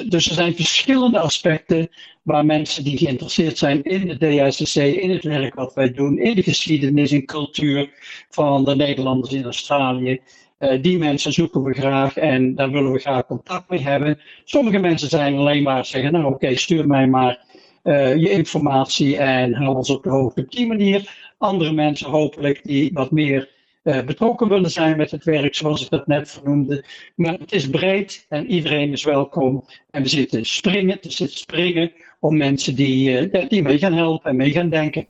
dus 0.04 0.28
er 0.30 0.34
zijn 0.34 0.56
verschillende 0.56 1.20
aspecten 1.20 1.90
waar 2.22 2.46
mensen 2.46 2.84
die 2.84 2.98
geïnteresseerd 2.98 3.58
zijn 3.58 3.84
in 3.84 4.08
de 4.08 4.18
DSCC, 4.18 4.76
in 4.76 5.10
het 5.10 5.24
werk 5.24 5.54
wat 5.54 5.74
wij 5.74 5.92
doen, 5.92 6.18
in 6.18 6.36
de 6.36 6.44
geschiedenis 6.44 7.12
en 7.12 7.26
cultuur 7.26 7.90
van 8.30 8.66
de 8.66 8.76
Nederlanders 8.76 9.34
in 9.34 9.44
Australië. 9.44 10.22
Uh, 10.66 10.82
die 10.82 10.98
mensen 10.98 11.34
zoeken 11.34 11.64
we 11.64 11.74
graag 11.74 12.18
en 12.18 12.56
daar 12.56 12.72
willen 12.72 12.92
we 12.92 13.00
graag 13.00 13.26
contact 13.26 13.70
mee 13.70 13.80
hebben. 13.80 14.20
Sommige 14.44 14.80
mensen 14.80 15.10
zijn 15.10 15.36
alleen 15.36 15.64
maar 15.64 15.86
zeggen, 15.86 16.12
nou 16.12 16.26
oké, 16.26 16.56
stuur 16.56 16.88
mij 16.88 17.08
maar 17.08 17.46
uh, 17.84 18.16
je 18.16 18.30
informatie 18.30 19.18
en 19.18 19.54
hou 19.54 19.76
ons 19.76 19.90
op 19.90 20.04
de 20.04 20.10
hoogte 20.10 20.42
op 20.42 20.52
die 20.52 20.68
manier. 20.68 21.34
Andere 21.38 21.72
mensen 21.72 22.10
hopelijk 22.10 22.64
die 22.64 22.90
wat 22.94 23.12
meer 23.12 23.50
uh, 23.84 24.02
betrokken 24.02 24.50
willen 24.50 24.72
zijn 24.72 24.98
met 24.98 25.12
het 25.12 25.24
werk, 25.24 25.56
zoals 25.56 25.84
ik 25.84 25.90
dat 25.90 26.08
net 26.08 26.32
vernoemde. 26.32 26.84
Maar 27.16 27.34
het 27.34 27.52
is 27.52 27.70
breed 27.70 28.26
en 28.30 28.52
iedereen 28.52 28.92
is 28.92 29.04
welkom. 29.04 29.66
En 29.92 30.02
we 30.02 30.10
zitten 30.10 30.46
springen, 30.46 31.00
te 31.00 31.12
zitten 31.12 31.38
springen 31.38 31.92
om 32.20 32.38
mensen 32.38 32.76
die, 32.76 33.30
die 33.48 33.62
mee 33.62 33.78
gaan 33.78 33.94
helpen 33.94 34.30
en 34.30 34.36
mee 34.36 34.52
gaan 34.52 34.70
denken. 34.70 35.08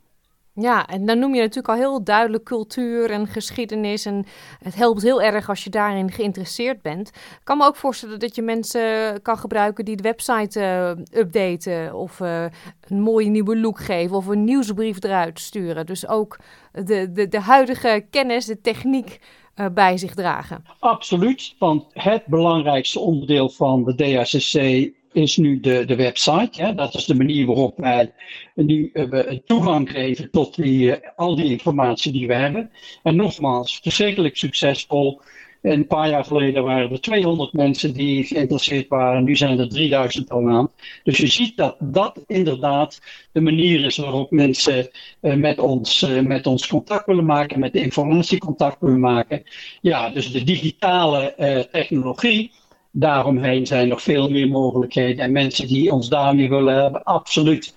Ja, 0.58 0.88
en 0.88 1.06
dan 1.06 1.20
noem 1.20 1.34
je 1.34 1.40
natuurlijk 1.40 1.68
al 1.68 1.76
heel 1.76 2.04
duidelijk 2.04 2.44
cultuur 2.44 3.12
en 3.12 3.28
geschiedenis. 3.28 4.06
En 4.06 4.26
het 4.60 4.76
helpt 4.76 5.02
heel 5.02 5.22
erg 5.22 5.50
als 5.50 5.64
je 5.64 5.70
daarin 5.70 6.12
geïnteresseerd 6.12 6.82
bent. 6.82 7.08
Ik 7.08 7.42
kan 7.44 7.58
me 7.58 7.66
ook 7.66 7.76
voorstellen 7.76 8.20
dat 8.20 8.36
je 8.36 8.42
mensen 8.42 9.22
kan 9.22 9.38
gebruiken 9.38 9.86
die 9.86 9.96
de 9.96 10.04
website 10.04 10.60
uh, 10.60 11.20
updaten. 11.20 11.96
Of 11.96 12.20
uh, 12.20 12.46
een 12.88 13.02
mooie 13.02 13.30
nieuwe 13.30 13.58
look 13.58 13.80
geven. 13.80 14.16
Of 14.16 14.28
een 14.28 14.44
nieuwsbrief 14.44 15.04
eruit 15.04 15.40
sturen. 15.40 15.86
Dus 15.86 16.08
ook 16.08 16.38
de, 16.72 17.12
de, 17.12 17.28
de 17.28 17.40
huidige 17.40 18.06
kennis, 18.10 18.46
de 18.46 18.62
techniek 18.62 19.20
uh, 19.56 19.66
bij 19.74 19.98
zich 19.98 20.14
dragen. 20.14 20.64
Absoluut, 20.80 21.56
want 21.60 21.86
het 21.94 22.26
belangrijkste 22.26 23.00
onderdeel 23.00 23.50
van 23.50 23.84
de 23.84 23.96
DHCC 23.96 24.92
is 25.16 25.38
nu 25.38 25.60
de, 25.60 25.86
de 25.86 25.96
website. 25.96 26.50
Ja, 26.52 26.72
dat 26.72 26.94
is 26.94 27.06
de 27.06 27.16
manier 27.16 27.46
waarop 27.46 27.78
wij 27.78 28.12
nu 28.56 28.90
uh, 28.94 29.20
toegang 29.46 29.92
geven 29.92 30.32
tot 30.32 30.56
die, 30.56 30.88
uh, 30.88 30.96
al 31.16 31.36
die 31.36 31.46
informatie 31.46 32.12
die 32.12 32.28
we 32.28 32.34
hebben. 32.34 32.72
En 33.04 33.16
nogmaals, 33.16 33.80
verschrikkelijk 33.84 34.38
succesvol. 34.38 35.22
Een 35.62 35.88
paar 35.88 36.10
jaar 36.10 36.26
geleden 36.26 36.64
waren 36.64 36.92
er 36.92 37.02
200 37.02 37.54
mensen 37.54 37.94
die 37.94 38.24
geïnteresseerd 38.24 38.88
waren. 38.88 39.24
Nu 39.24 39.36
zijn 39.36 39.60
er 39.60 39.70
3000 39.70 40.30
al 40.30 40.50
aan. 40.50 40.72
Dus 41.04 41.18
je 41.18 41.28
ziet 41.28 41.58
dat 41.58 41.76
dat 41.80 42.24
inderdaad 42.28 43.02
de 43.32 43.42
manier 43.42 43.86
is 43.86 43.98
waarop 43.98 44.32
mensen 44.32 44.90
uh, 45.22 45.34
met, 45.34 45.60
ons, 45.60 46.08
met 46.24 46.48
ons 46.48 46.68
contact 46.68 47.06
willen 47.06 47.26
maken, 47.26 47.60
met 47.60 47.74
de 47.74 47.82
informatie 47.82 48.38
contact 48.38 48.78
willen 48.80 49.00
maken. 49.00 49.44
Ja, 49.82 50.10
dus 50.10 50.32
de 50.32 50.44
digitale 50.44 51.68
technologie 51.72 52.52
daaromheen 52.98 53.66
zijn 53.66 53.88
nog 53.88 54.02
veel 54.02 54.30
meer 54.30 54.48
mogelijkheden. 54.48 55.24
En 55.24 55.32
mensen 55.32 55.68
die 55.68 55.92
ons 55.92 56.10
daarmee 56.10 56.50
willen 56.50 56.82
hebben, 56.82 57.04
absoluut 57.04 57.76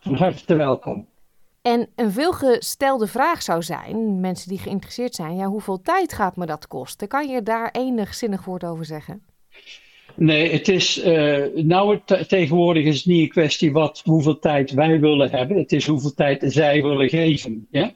van 0.00 0.14
harte 0.14 0.54
welkom. 0.54 1.06
En 1.62 1.88
een 1.96 2.12
veelgestelde 2.12 3.06
vraag 3.06 3.42
zou 3.42 3.62
zijn, 3.62 4.20
mensen 4.20 4.48
die 4.48 4.58
geïnteresseerd 4.58 5.14
zijn, 5.14 5.36
ja, 5.36 5.46
hoeveel 5.46 5.80
tijd 5.80 6.12
gaat 6.12 6.36
me 6.36 6.46
dat 6.46 6.66
kosten? 6.66 7.08
Kan 7.08 7.28
je 7.28 7.42
daar 7.42 7.70
enig 7.70 8.14
zinnig 8.14 8.44
woord 8.44 8.64
over 8.64 8.84
zeggen? 8.84 9.22
Nee, 10.14 10.52
het 10.52 10.68
is, 10.68 11.04
uh, 11.04 11.44
nou 11.54 12.00
tegenwoordig 12.26 12.84
is 12.84 12.96
het 12.96 13.06
niet 13.06 13.20
een 13.20 13.28
kwestie 13.28 13.72
wat, 13.72 14.02
hoeveel 14.04 14.38
tijd 14.38 14.70
wij 14.70 15.00
willen 15.00 15.30
hebben. 15.30 15.56
Het 15.56 15.72
is 15.72 15.86
hoeveel 15.86 16.14
tijd 16.14 16.44
zij 16.46 16.82
willen 16.82 17.08
geven. 17.08 17.66
Ja? 17.70 17.92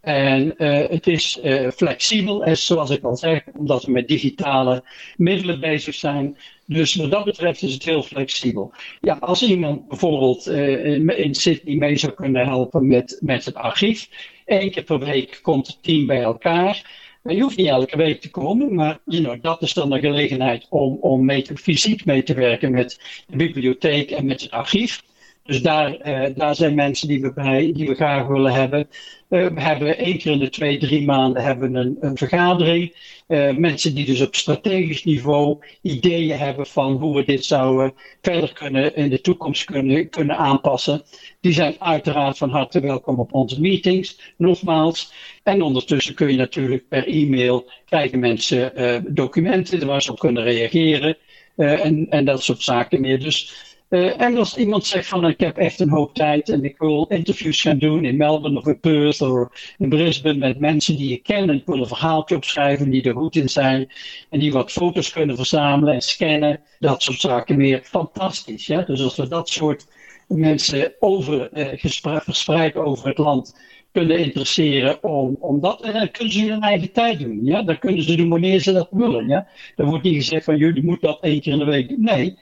En 0.00 0.54
uh, 0.58 0.88
het 0.88 1.06
is 1.06 1.38
uh, 1.44 1.70
flexibel, 1.70 2.44
en 2.44 2.56
zoals 2.56 2.90
ik 2.90 3.02
al 3.02 3.16
zeg, 3.16 3.44
omdat 3.56 3.84
we 3.84 3.92
met 3.92 4.08
digitale 4.08 4.84
middelen 5.16 5.60
bezig 5.60 5.94
zijn. 5.94 6.36
Dus 6.66 6.94
wat 6.94 7.10
dat 7.10 7.24
betreft 7.24 7.62
is 7.62 7.72
het 7.72 7.84
heel 7.84 8.02
flexibel. 8.02 8.72
Ja, 9.00 9.16
als 9.20 9.42
iemand 9.42 9.88
bijvoorbeeld 9.88 10.48
uh, 10.48 11.18
in 11.18 11.34
Sydney 11.34 11.76
mee 11.76 11.96
zou 11.96 12.12
kunnen 12.12 12.46
helpen 12.46 12.86
met, 12.86 13.18
met 13.20 13.44
het 13.44 13.54
archief, 13.54 14.08
één 14.44 14.70
keer 14.70 14.82
per 14.82 14.98
week 14.98 15.38
komt 15.42 15.66
het 15.66 15.82
team 15.82 16.06
bij 16.06 16.22
elkaar. 16.22 17.06
Je 17.22 17.40
hoeft 17.40 17.56
niet 17.56 17.66
elke 17.66 17.96
week 17.96 18.20
te 18.20 18.30
komen, 18.30 18.74
maar 18.74 18.98
you 19.04 19.22
know, 19.22 19.42
dat 19.42 19.62
is 19.62 19.72
dan 19.72 19.92
een 19.92 20.00
gelegenheid 20.00 20.66
om, 20.70 20.98
om 21.00 21.24
mee 21.24 21.42
te, 21.42 21.56
fysiek 21.56 22.04
mee 22.04 22.22
te 22.22 22.34
werken 22.34 22.70
met 22.70 23.00
de 23.26 23.36
bibliotheek 23.36 24.10
en 24.10 24.26
met 24.26 24.40
het 24.40 24.50
archief. 24.50 25.02
Dus 25.44 25.62
daar, 25.62 25.98
daar 26.34 26.54
zijn 26.54 26.74
mensen 26.74 27.08
die 27.08 27.20
we, 27.20 27.32
bij, 27.32 27.72
die 27.72 27.88
we 27.88 27.94
graag 27.94 28.26
willen 28.26 28.52
hebben. 28.52 28.88
Uh, 29.30 29.46
we 29.46 29.60
hebben 29.60 29.98
één 29.98 30.18
keer 30.18 30.32
in 30.32 30.38
de 30.38 30.50
twee, 30.50 30.78
drie 30.78 31.04
maanden 31.04 31.42
hebben 31.42 31.74
een, 31.74 31.96
een 32.00 32.16
vergadering. 32.16 32.96
Uh, 33.28 33.56
mensen 33.56 33.94
die 33.94 34.04
dus 34.04 34.20
op 34.20 34.34
strategisch 34.34 35.04
niveau 35.04 35.58
ideeën 35.82 36.38
hebben 36.38 36.66
van 36.66 36.92
hoe 36.92 37.16
we 37.16 37.24
dit 37.24 37.44
zouden 37.44 37.94
verder 38.22 38.52
kunnen 38.52 38.96
in 38.96 39.08
de 39.08 39.20
toekomst 39.20 39.64
kunnen, 39.64 40.08
kunnen 40.08 40.36
aanpassen. 40.36 41.02
Die 41.40 41.52
zijn 41.52 41.74
uiteraard 41.78 42.38
van 42.38 42.50
harte 42.50 42.80
welkom 42.80 43.18
op 43.18 43.32
onze 43.32 43.60
meetings, 43.60 44.34
nogmaals. 44.36 45.12
En 45.42 45.62
ondertussen 45.62 46.14
kun 46.14 46.30
je 46.30 46.36
natuurlijk 46.36 46.88
per 46.88 47.06
e-mail 47.06 47.70
krijgen 47.84 48.18
mensen 48.18 48.72
documenten 49.14 49.86
waar 49.86 50.02
ze 50.02 50.10
op 50.12 50.18
kunnen 50.18 50.42
reageren. 50.42 51.16
en, 51.56 52.06
en 52.10 52.24
dat 52.24 52.42
soort 52.42 52.62
zaken 52.62 53.00
meer. 53.00 53.20
Dus 53.20 53.67
uh, 53.88 54.20
en 54.20 54.36
als 54.36 54.56
iemand 54.56 54.86
zegt 54.86 55.08
van 55.08 55.28
ik 55.28 55.40
heb 55.40 55.56
echt 55.56 55.80
een 55.80 55.90
hoop 55.90 56.14
tijd 56.14 56.48
en 56.48 56.64
ik 56.64 56.78
wil 56.78 57.06
interviews 57.08 57.60
gaan 57.60 57.78
doen 57.78 58.04
in 58.04 58.16
Melbourne 58.16 58.58
of 58.58 58.66
in 58.66 58.80
Perth 58.80 59.20
of 59.20 59.74
in 59.78 59.88
Brisbane 59.88 60.38
met 60.38 60.58
mensen 60.58 60.96
die 60.96 61.12
ik 61.12 61.22
ken 61.22 61.48
en 61.48 61.56
ik 61.56 61.66
wil 61.66 61.80
een 61.80 61.86
verhaaltje 61.86 62.36
opschrijven 62.36 62.90
die 62.90 63.02
er 63.02 63.14
goed 63.14 63.36
in 63.36 63.48
zijn 63.48 63.90
en 64.30 64.38
die 64.38 64.52
wat 64.52 64.72
foto's 64.72 65.12
kunnen 65.12 65.36
verzamelen 65.36 65.94
en 65.94 66.02
scannen, 66.02 66.60
dat 66.78 67.02
soort 67.02 67.20
zaken 67.20 67.56
meer. 67.56 67.80
Fantastisch. 67.82 68.66
Ja? 68.66 68.82
Dus 68.82 69.02
als 69.02 69.16
we 69.16 69.28
dat 69.28 69.48
soort 69.48 69.86
mensen 70.28 70.92
over, 70.98 71.50
uh, 71.52 72.20
verspreid 72.20 72.76
over 72.76 73.08
het 73.08 73.18
land 73.18 73.60
kunnen 73.92 74.18
interesseren 74.18 75.02
om, 75.02 75.36
om 75.40 75.60
dat. 75.60 75.82
En 75.82 75.92
dan 75.92 76.10
kunnen 76.10 76.32
ze 76.32 76.50
hun 76.50 76.62
eigen 76.62 76.92
tijd 76.92 77.18
doen. 77.18 77.40
Ja? 77.42 77.62
Dan 77.62 77.78
kunnen 77.78 78.02
ze 78.02 78.16
doen 78.16 78.28
wanneer 78.28 78.60
ze 78.60 78.72
dat 78.72 78.88
willen. 78.90 79.28
Ja? 79.28 79.48
Er 79.76 79.84
wordt 79.84 80.04
niet 80.04 80.14
gezegd 80.14 80.44
van 80.44 80.56
jullie 80.56 80.84
moeten 80.84 81.08
dat 81.08 81.22
één 81.22 81.40
keer 81.40 81.52
in 81.52 81.58
de 81.58 81.64
week. 81.64 81.98
Nee, 81.98 82.38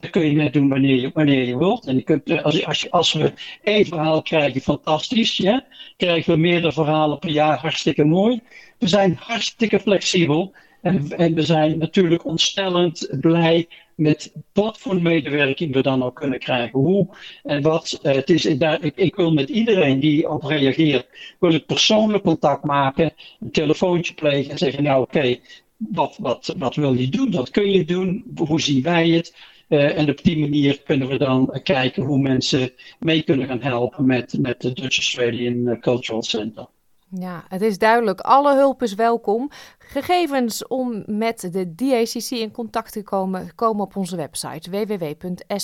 dat 0.00 0.10
kun 0.10 0.26
je 0.26 0.32
net 0.32 0.52
doen 0.52 0.68
wanneer 0.68 1.00
je, 1.00 1.10
wanneer 1.14 1.44
je 1.44 1.58
wilt. 1.58 1.86
En 1.86 1.94
je 1.96 2.02
kunt, 2.02 2.30
eh, 2.30 2.42
als, 2.42 2.66
als, 2.66 2.90
als 2.90 3.12
we 3.12 3.32
één 3.62 3.86
verhaal 3.86 4.22
krijgen, 4.22 4.60
fantastisch. 4.60 5.36
Ja? 5.36 5.64
Krijgen 5.96 6.32
we 6.32 6.38
meerdere 6.38 6.72
verhalen 6.72 7.18
per 7.18 7.30
jaar, 7.30 7.58
hartstikke 7.58 8.04
mooi. 8.04 8.40
We 8.78 8.88
zijn 8.88 9.18
hartstikke 9.20 9.80
flexibel. 9.80 10.52
En, 10.82 11.10
en 11.16 11.34
we 11.34 11.42
zijn 11.42 11.78
natuurlijk 11.78 12.24
ontstellend 12.24 13.08
blij 13.20 13.68
met 13.94 14.32
wat 14.52 14.78
voor 14.78 15.02
medewerking 15.02 15.74
we 15.74 15.82
dan 15.82 16.02
ook 16.02 16.14
kunnen 16.16 16.38
krijgen. 16.38 16.78
Hoe 16.78 17.08
en 17.42 17.62
wat. 17.62 18.00
Uh, 18.02 18.12
het 18.12 18.30
is, 18.30 18.42
daar, 18.42 18.78
ik, 18.94 19.14
wil 19.14 19.32
met 19.32 19.48
iedereen 19.48 20.00
die 20.00 20.30
op 20.30 20.42
reageert, 20.42 21.06
wil 21.40 21.54
ik 21.54 21.66
persoonlijk 21.66 22.22
contact 22.22 22.64
maken, 22.64 23.12
een 23.40 23.50
telefoontje 23.50 24.14
plegen 24.14 24.50
en 24.50 24.58
zeggen, 24.58 24.82
nou 24.82 25.02
oké, 25.02 25.36
wat, 25.76 26.16
wat, 26.20 26.54
wat 26.58 26.74
wil 26.74 26.92
je 26.92 27.08
doen? 27.08 27.30
Wat 27.30 27.50
kun 27.50 27.70
je 27.70 27.84
doen? 27.84 28.24
Hoe 28.36 28.60
zien 28.60 28.82
wij 28.82 29.08
het? 29.08 29.34
Uh, 29.70 29.98
en 29.98 30.10
op 30.10 30.22
die 30.22 30.38
manier 30.38 30.82
kunnen 30.82 31.08
we 31.08 31.18
dan 31.18 31.60
kijken 31.62 32.02
hoe 32.02 32.18
mensen 32.18 32.72
mee 32.98 33.22
kunnen 33.22 33.46
gaan 33.46 33.62
helpen 33.62 34.06
met, 34.06 34.38
met 34.38 34.60
de 34.60 34.72
Dutch 34.72 34.96
Australian 34.96 35.68
eh, 35.68 35.80
Cultural 35.80 36.22
Center. 36.22 36.66
Ja, 37.10 37.44
het 37.48 37.62
is 37.62 37.78
duidelijk. 37.78 38.20
Alle 38.20 38.54
hulp 38.54 38.82
is 38.82 38.94
welkom. 38.94 39.50
Gegevens 39.78 40.66
om 40.66 41.02
met 41.06 41.48
de 41.52 41.74
DACC 41.74 42.30
in 42.30 42.50
contact 42.50 42.92
te 42.92 43.02
komen, 43.02 43.54
komen 43.54 43.84
op 43.84 43.96
onze 43.96 44.16
website 44.16 44.70
www.sps.com.au 44.70 45.54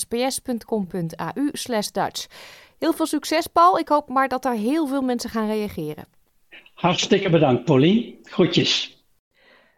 Dutch. 1.93 2.27
Heel 2.79 2.93
veel 2.93 3.07
succes, 3.07 3.47
Paul. 3.47 3.79
Ik 3.79 3.89
hoop 3.89 4.09
maar 4.09 4.29
dat 4.29 4.45
er 4.45 4.55
heel 4.55 4.87
veel 4.87 5.03
mensen 5.03 5.31
gaan 5.31 5.47
reageren. 5.47 6.05
Hartstikke 6.75 7.31
bedankt, 7.31 7.65
Polly. 7.65 8.17
Groetjes. 8.23 8.96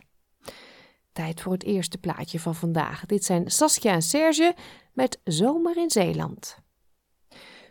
Tijd 1.12 1.40
voor 1.40 1.52
het 1.52 1.64
eerste 1.64 1.98
plaatje 1.98 2.40
van 2.40 2.54
vandaag. 2.54 3.06
Dit 3.06 3.24
zijn 3.24 3.50
Saskia 3.50 3.92
en 3.92 4.02
Serge 4.02 4.54
met 4.92 5.20
Zomer 5.24 5.76
in 5.76 5.90
Zeeland. 5.90 6.58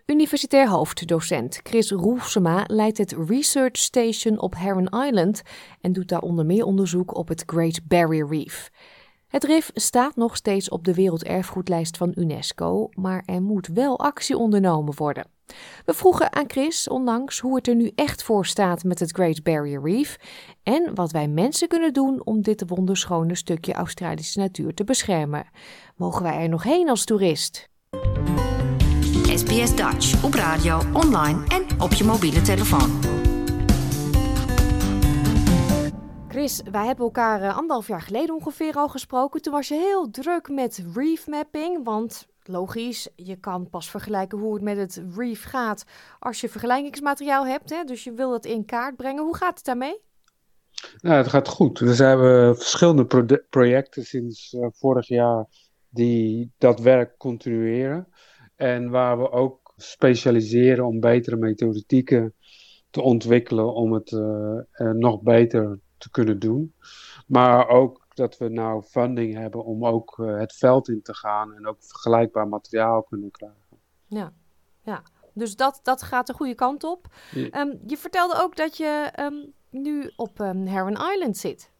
Universitair 0.10 0.70
hoofddocent 0.70 1.60
Chris 1.64 1.92
Roelsema 1.92 2.64
leidt 2.68 2.98
het 2.98 3.16
Research 3.28 3.78
Station 3.78 4.40
op 4.40 4.56
Heron 4.56 5.06
Island 5.06 5.42
en 5.82 5.94
doet 5.94 6.08
daar 6.08 6.22
onder 6.22 6.46
meer 6.46 6.66
onderzoek 6.66 7.16
op 7.16 7.28
het 7.28 7.44
Great 7.46 7.80
Barrier 7.88 8.28
Reef. 8.28 8.70
Het 9.28 9.44
rif 9.44 9.72
staat 9.74 10.16
nog 10.16 10.36
steeds 10.36 10.70
op 10.70 10.84
de 10.84 10.94
werelderfgoedlijst 10.94 11.98
van 11.98 12.12
UNESCO, 12.16 12.90
maar 12.94 13.24
er 13.26 13.42
moet 13.42 13.68
wel 13.68 14.00
actie 14.00 14.38
ondernomen 14.38 14.96
worden. 14.96 15.28
We 15.86 15.94
vroegen 15.94 16.36
aan 16.36 16.50
Chris 16.50 16.88
onlangs 16.88 17.40
hoe 17.40 17.56
het 17.56 17.68
er 17.68 17.76
nu 17.76 17.92
echt 17.96 18.24
voor 18.24 18.46
staat 18.46 18.84
met 18.84 19.00
het 19.00 19.12
Great 19.12 19.44
Barrier 19.44 19.82
Reef 19.84 20.18
en 20.64 20.96
wat 20.96 21.12
wij 21.12 21.28
mensen 21.28 21.68
kunnen 21.68 21.94
doen 21.94 22.26
om 22.26 22.42
dit 22.42 22.64
wonderschone 22.68 23.36
stukje 23.36 23.74
Australische 23.74 24.40
natuur 24.40 24.74
te 24.74 24.84
beschermen. 24.84 25.48
Mogen 25.96 26.24
wij 26.24 26.42
er 26.42 26.50
nog 26.50 26.64
heen 26.64 26.90
als 26.90 27.06
toerist? 27.06 27.70
SBS 29.38 29.76
Dutch 29.76 30.24
op 30.24 30.34
radio, 30.34 30.82
online 30.94 31.44
en 31.48 31.82
op 31.82 31.94
je 31.94 32.04
mobiele 32.04 32.42
telefoon. 32.42 33.00
Chris, 36.28 36.62
wij 36.72 36.86
hebben 36.86 37.06
elkaar 37.06 37.42
uh, 37.42 37.58
anderhalf 37.58 37.88
jaar 37.88 38.02
geleden 38.02 38.36
ongeveer 38.36 38.74
al 38.74 38.88
gesproken. 38.88 39.42
Toen 39.42 39.54
was 39.54 39.68
je 39.68 39.76
heel 39.76 40.10
druk 40.12 40.50
met 40.50 40.84
reef 40.94 41.28
mapping, 41.28 41.84
want 41.84 42.28
logisch, 42.44 43.10
je 43.16 43.36
kan 43.36 43.70
pas 43.70 43.90
vergelijken 43.90 44.38
hoe 44.38 44.54
het 44.54 44.64
met 44.64 44.78
het 44.78 45.04
reef 45.16 45.44
gaat 45.44 45.86
als 46.20 46.42
je 46.42 46.50
vergelijkingsmateriaal 46.50 47.46
hebt. 47.46 47.70
Hè? 47.70 47.84
Dus 47.84 48.04
je 48.04 48.12
wil 48.12 48.32
dat 48.32 48.46
in 48.46 48.66
kaart 48.66 48.96
brengen. 48.96 49.24
Hoe 49.24 49.36
gaat 49.36 49.58
het 49.58 49.66
daarmee? 49.66 50.00
Nou, 51.02 51.18
het 51.18 51.28
gaat 51.28 51.48
goed. 51.48 51.80
We 51.80 52.04
hebben 52.04 52.58
verschillende 52.58 53.06
projecten 53.50 54.06
sinds 54.06 54.54
uh, 54.54 54.68
vorig 54.72 55.08
jaar 55.08 55.46
die 55.90 56.52
dat 56.58 56.80
werk 56.80 57.18
continueren. 57.18 58.08
En 58.60 58.90
waar 58.90 59.18
we 59.18 59.32
ook 59.32 59.74
specialiseren 59.78 60.86
om 60.86 61.00
betere 61.00 61.36
methodieken 61.36 62.34
te 62.90 63.02
ontwikkelen 63.02 63.74
om 63.74 63.94
het 63.94 64.12
uh, 64.12 64.20
uh, 64.20 64.92
nog 64.92 65.22
beter 65.22 65.80
te 65.98 66.12
kunnen 66.12 66.40
doen. 66.40 66.74
Maar 67.28 67.68
ook 67.68 68.08
dat 68.14 68.38
we 68.38 68.50
nou 68.50 68.84
funding 68.84 69.36
hebben 69.36 69.66
om 69.66 69.86
ook 69.86 70.18
uh, 70.18 70.40
het 70.40 70.54
veld 70.54 70.90
in 70.90 71.02
te 71.02 71.14
gaan 71.14 71.54
en 71.54 71.68
ook 71.68 71.78
vergelijkbaar 71.80 72.48
materiaal 72.48 73.04
kunnen 73.04 73.32
krijgen. 73.32 73.80
Ja, 74.08 74.34
ja. 74.84 75.04
dus 75.34 75.56
dat, 75.56 75.80
dat 75.84 76.02
gaat 76.02 76.28
de 76.28 76.34
goede 76.34 76.56
kant 76.56 76.84
op. 76.84 77.08
Ja. 77.32 77.62
Um, 77.62 77.80
je 77.88 77.98
vertelde 77.98 78.42
ook 78.42 78.56
dat 78.56 78.78
je 78.78 79.12
um, 79.20 79.54
nu 79.70 80.12
op 80.16 80.40
um, 80.40 80.66
Heron 80.66 80.98
Island 81.14 81.38
zit. 81.38 81.72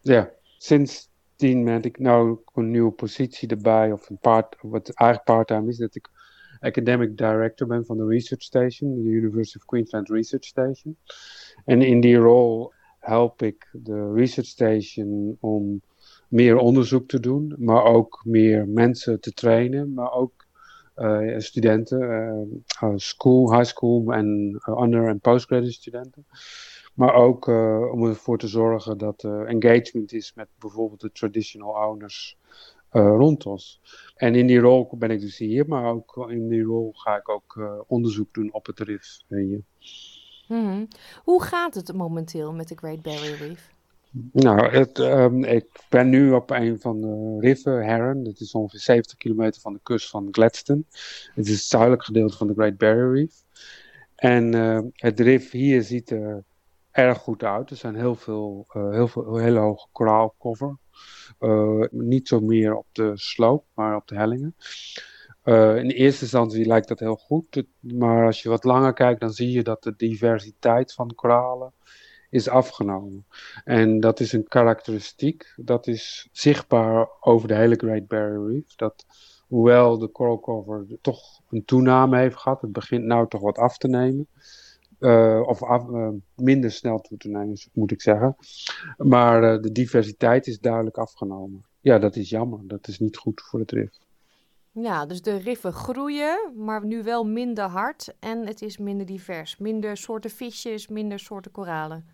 Ja, 0.00 0.30
sinds 0.58 1.08
tien 1.36 1.64
ben 1.64 1.82
ik 1.82 1.98
nou 1.98 2.38
een 2.54 2.70
nieuwe 2.70 2.92
positie 2.92 3.48
erbij, 3.48 3.92
of 3.92 4.10
een 4.10 4.18
part, 4.18 4.56
wat 4.60 4.88
eigenlijk 4.88 5.28
part-time 5.28 5.68
is, 5.68 5.76
dat 5.76 5.94
ik 5.94 6.10
academic 6.60 7.16
director 7.16 7.66
ben 7.66 7.84
van 7.84 7.96
de 7.96 8.06
Research 8.06 8.42
Station, 8.42 8.94
de 8.94 9.08
University 9.08 9.56
of 9.56 9.64
Queensland 9.64 10.08
Research 10.08 10.44
Station. 10.44 10.96
En 11.64 11.82
in 11.82 12.00
die 12.00 12.16
rol 12.16 12.72
help 12.98 13.42
ik 13.42 13.68
de 13.72 14.12
Research 14.12 14.48
Station 14.48 15.36
om 15.40 15.80
meer 16.28 16.56
onderzoek 16.56 17.08
te 17.08 17.20
doen, 17.20 17.54
maar 17.58 17.84
ook 17.84 18.22
meer 18.24 18.68
mensen 18.68 19.20
te 19.20 19.32
trainen, 19.32 19.92
maar 19.92 20.12
ook 20.12 20.46
uh, 20.96 21.38
studenten, 21.38 22.00
uh, 22.82 22.92
school, 22.94 23.52
high 23.52 23.64
school 23.64 24.12
en 24.12 24.60
under- 24.66 25.08
en 25.08 25.20
postgraduate 25.20 25.72
studenten. 25.72 26.26
Maar 26.94 27.14
ook 27.14 27.46
om 27.92 28.04
ervoor 28.04 28.38
te 28.38 28.48
zorgen 28.48 28.98
dat 28.98 29.22
er 29.22 29.46
engagement 29.46 30.12
is 30.12 30.34
met 30.34 30.48
bijvoorbeeld 30.58 31.00
de 31.00 31.12
traditional 31.12 31.88
owners 31.88 32.38
rond 32.90 33.46
ons. 33.46 33.80
En 34.14 34.34
in 34.34 34.46
die 34.46 34.58
rol 34.58 34.88
ben 34.98 35.10
ik 35.10 35.20
dus 35.20 35.38
hier, 35.38 35.68
maar 35.68 35.84
ook 35.84 36.26
in 36.28 36.48
die 36.48 36.62
rol 36.62 36.92
ga 36.92 37.16
ik 37.16 37.28
ook 37.28 37.84
onderzoek 37.86 38.34
doen 38.34 38.52
op 38.52 38.66
het 38.66 38.80
RIF 38.80 39.20
hier. 39.28 39.62
Hmm. 40.46 40.88
Hoe 41.22 41.42
gaat 41.42 41.74
het 41.74 41.92
momenteel 41.92 42.52
met 42.52 42.68
de 42.68 42.76
Great 42.76 43.02
Barrier 43.02 43.36
Reef? 43.36 43.72
Nou, 44.32 44.70
het, 44.70 44.98
um, 44.98 45.44
ik 45.44 45.66
ben 45.88 46.08
nu 46.08 46.32
op 46.32 46.50
een 46.50 46.80
van 46.80 47.00
de 47.00 47.36
riffen, 47.40 47.84
Heron. 47.84 48.24
Dat 48.24 48.40
is 48.40 48.52
ongeveer 48.52 48.80
70 48.80 49.16
kilometer 49.16 49.60
van 49.60 49.72
de 49.72 49.80
kust 49.82 50.10
van 50.10 50.28
Gladstone. 50.30 50.82
Het 51.34 51.46
is 51.46 51.50
het 51.50 51.62
zuidelijk 51.62 52.04
gedeelte 52.04 52.36
van 52.36 52.46
de 52.46 52.52
Great 52.52 52.76
Barrier 52.76 53.12
Reef. 53.12 53.34
En 54.14 54.54
uh, 54.54 54.80
het 54.92 55.20
rif 55.20 55.50
hier 55.50 55.82
ziet 55.82 56.10
er 56.10 56.44
erg 56.94 57.18
goed 57.18 57.42
uit. 57.42 57.70
Er 57.70 57.76
zijn 57.76 57.94
heel 57.94 58.14
veel, 58.14 58.66
uh, 58.76 58.90
heel 58.90 59.08
veel 59.08 59.36
hele 59.36 59.58
hoge 59.58 59.88
koraalcover. 59.92 60.76
Uh, 61.40 61.84
niet 61.90 62.28
zo 62.28 62.40
meer 62.40 62.76
op 62.76 62.86
de 62.92 63.10
sloop, 63.14 63.64
maar 63.74 63.96
op 63.96 64.08
de 64.08 64.14
hellingen. 64.14 64.54
Uh, 65.44 65.76
in 65.76 65.90
eerste 65.90 66.22
instantie 66.22 66.66
lijkt 66.66 66.88
dat 66.88 66.98
heel 66.98 67.16
goed, 67.16 67.64
maar 67.80 68.26
als 68.26 68.42
je 68.42 68.48
wat 68.48 68.64
langer 68.64 68.92
kijkt, 68.92 69.20
dan 69.20 69.30
zie 69.30 69.50
je 69.50 69.62
dat 69.62 69.82
de 69.82 69.94
diversiteit 69.96 70.92
van 70.92 71.14
koralen 71.14 71.72
is 72.30 72.48
afgenomen. 72.48 73.26
En 73.64 74.00
dat 74.00 74.20
is 74.20 74.32
een 74.32 74.48
karakteristiek, 74.48 75.52
dat 75.56 75.86
is 75.86 76.28
zichtbaar 76.32 77.08
over 77.20 77.48
de 77.48 77.54
hele 77.54 77.74
Great 77.74 78.06
Barrier 78.06 78.46
Reef. 78.46 78.74
Dat 78.76 79.06
hoewel 79.48 79.98
de 79.98 80.10
coral 80.10 80.40
cover 80.40 80.86
toch 81.00 81.40
een 81.50 81.64
toename 81.64 82.18
heeft 82.18 82.36
gehad, 82.36 82.60
het 82.60 82.72
begint 82.72 83.04
nou 83.04 83.28
toch 83.28 83.40
wat 83.40 83.58
af 83.58 83.78
te 83.78 83.88
nemen. 83.88 84.28
Uh, 85.04 85.42
of 85.46 85.62
af, 85.62 85.88
uh, 85.88 86.08
minder 86.34 86.70
snel 86.70 87.00
toe 87.00 87.18
te 87.18 87.28
nemen, 87.28 87.58
moet 87.72 87.90
ik 87.90 88.02
zeggen. 88.02 88.36
Maar 88.96 89.62
de 89.62 89.72
diversiteit 89.72 90.46
is 90.46 90.58
duidelijk 90.58 90.96
afgenomen. 90.98 91.64
Ja, 91.80 91.98
dat 91.98 92.16
is 92.16 92.30
jammer. 92.30 92.58
Dat 92.62 92.88
is 92.88 92.98
niet 92.98 93.16
goed 93.16 93.40
voor 93.40 93.60
het 93.60 93.70
rif. 93.70 93.98
Ja, 94.72 95.06
dus 95.06 95.22
de 95.22 95.36
riffen 95.36 95.72
groeien, 95.72 96.52
maar 96.56 96.86
nu 96.86 97.02
wel 97.02 97.24
minder 97.24 97.64
hard 97.64 98.14
en 98.20 98.46
het 98.46 98.62
is 98.62 98.78
minder 98.78 99.06
divers. 99.06 99.56
Minder 99.56 99.96
soorten 99.96 100.30
visjes, 100.30 100.88
minder 100.88 101.18
soorten 101.18 101.50
koralen. 101.50 102.04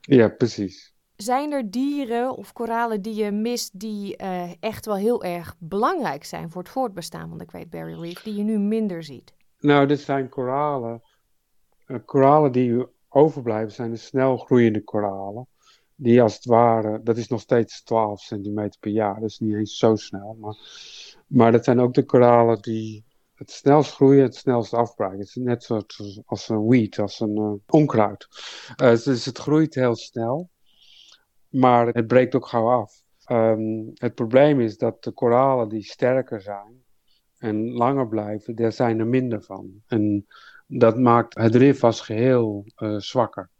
Ja, 0.00 0.28
precies. 0.28 0.92
Zijn 1.16 1.52
er 1.52 1.70
dieren 1.70 2.36
of 2.36 2.52
koralen 2.52 3.02
die 3.02 3.14
je 3.14 3.30
mist 3.30 3.80
die 3.80 4.16
echt 4.60 4.86
wel 4.86 4.96
heel 4.96 5.24
erg 5.24 5.56
belangrijk 5.58 6.24
zijn 6.24 6.50
voor 6.50 6.62
het 6.62 6.70
voortbestaan 6.70 7.28
van 7.28 7.38
de 7.38 7.46
Great 7.46 7.70
Barrier 7.70 8.00
Reef, 8.00 8.22
die 8.22 8.34
je 8.34 8.42
nu 8.42 8.58
minder 8.58 9.02
ziet? 9.02 9.32
Nou, 9.60 9.86
dit 9.86 10.00
zijn 10.00 10.28
koralen. 10.28 11.02
Uh, 11.88 11.98
koralen 12.04 12.52
die 12.52 12.86
overblijven 13.08 13.72
zijn 13.72 13.90
de 13.90 13.96
snel 13.96 14.36
groeiende 14.36 14.84
koralen. 14.84 15.46
Die 15.94 16.22
als 16.22 16.34
het 16.34 16.44
ware, 16.44 17.00
dat 17.02 17.16
is 17.16 17.28
nog 17.28 17.40
steeds 17.40 17.82
12 17.82 18.20
centimeter 18.20 18.80
per 18.80 18.90
jaar, 18.90 19.20
dat 19.20 19.30
is 19.30 19.38
niet 19.38 19.54
eens 19.54 19.76
zo 19.76 19.96
snel. 19.96 20.36
Maar 20.40 20.56
maar 21.28 21.52
dat 21.52 21.64
zijn 21.64 21.80
ook 21.80 21.94
de 21.94 22.04
koralen 22.04 22.62
die 22.62 23.04
het 23.34 23.50
snelst 23.50 23.94
groeien, 23.94 24.22
het 24.22 24.34
snelst 24.34 24.74
afbraken. 24.74 25.18
Het 25.18 25.28
is 25.28 25.34
net 25.34 25.64
zoals 25.64 26.20
als 26.24 26.48
een 26.48 26.68
weed, 26.68 26.98
als 26.98 27.20
een 27.20 27.36
uh, 27.36 27.52
onkruid. 27.66 28.28
Dus 28.76 29.24
het 29.24 29.38
groeit 29.38 29.74
heel 29.74 29.96
snel, 29.96 30.50
maar 31.48 31.86
het 31.86 32.06
breekt 32.06 32.34
ook 32.34 32.46
gauw 32.46 32.68
af. 32.68 33.02
Um, 33.30 33.90
het 33.94 34.14
probleem 34.14 34.60
is 34.60 34.76
dat 34.76 35.04
de 35.04 35.12
koralen 35.12 35.68
die 35.68 35.82
sterker 35.82 36.40
zijn 36.40 36.84
en 37.38 37.72
langer 37.72 38.08
blijven, 38.08 38.56
daar 38.56 38.72
zijn 38.72 38.98
er 38.98 39.06
minder 39.06 39.42
van. 39.42 39.82
En 39.86 40.26
dat 40.68 40.98
maakt 40.98 41.34
het 41.34 41.54
rif 41.54 41.84
als 41.84 42.00
geheel 42.00 42.64
uh, 42.76 42.98
zwakker. 42.98 43.50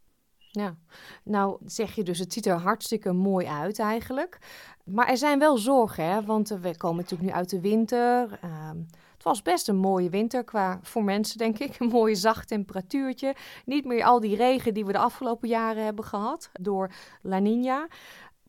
Ja, 0.50 0.76
nou 1.24 1.58
zeg 1.64 1.94
je 1.94 2.02
dus, 2.02 2.18
het 2.18 2.32
ziet 2.32 2.46
er 2.46 2.54
hartstikke 2.54 3.12
mooi 3.12 3.46
uit 3.46 3.78
eigenlijk. 3.78 4.38
Maar 4.84 5.08
er 5.08 5.16
zijn 5.16 5.38
wel 5.38 5.58
zorgen, 5.58 6.04
hè? 6.04 6.24
want 6.24 6.48
we 6.48 6.76
komen 6.76 6.96
natuurlijk 6.96 7.30
nu 7.30 7.36
uit 7.36 7.50
de 7.50 7.60
winter. 7.60 8.38
Uh, 8.44 8.70
het 9.14 9.22
was 9.22 9.42
best 9.42 9.68
een 9.68 9.76
mooie 9.76 10.10
winter 10.10 10.44
qua 10.44 10.78
voor 10.82 11.04
mensen, 11.04 11.38
denk 11.38 11.58
ik. 11.58 11.76
Een 11.80 11.88
mooie 11.88 12.14
zacht 12.14 12.48
temperatuurtje. 12.48 13.34
Niet 13.64 13.84
meer 13.84 14.04
al 14.04 14.20
die 14.20 14.36
regen 14.36 14.74
die 14.74 14.84
we 14.84 14.92
de 14.92 14.98
afgelopen 14.98 15.48
jaren 15.48 15.84
hebben 15.84 16.04
gehad 16.04 16.50
door 16.52 16.90
La 17.22 17.38
Nina. 17.38 17.88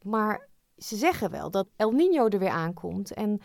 Maar 0.01 0.47
ze 0.77 0.95
zeggen 0.95 1.31
wel 1.31 1.51
dat 1.51 1.67
El 1.75 1.91
Nino 1.91 2.27
er 2.27 2.39
weer 2.39 2.49
aankomt. 2.49 3.13
En 3.13 3.41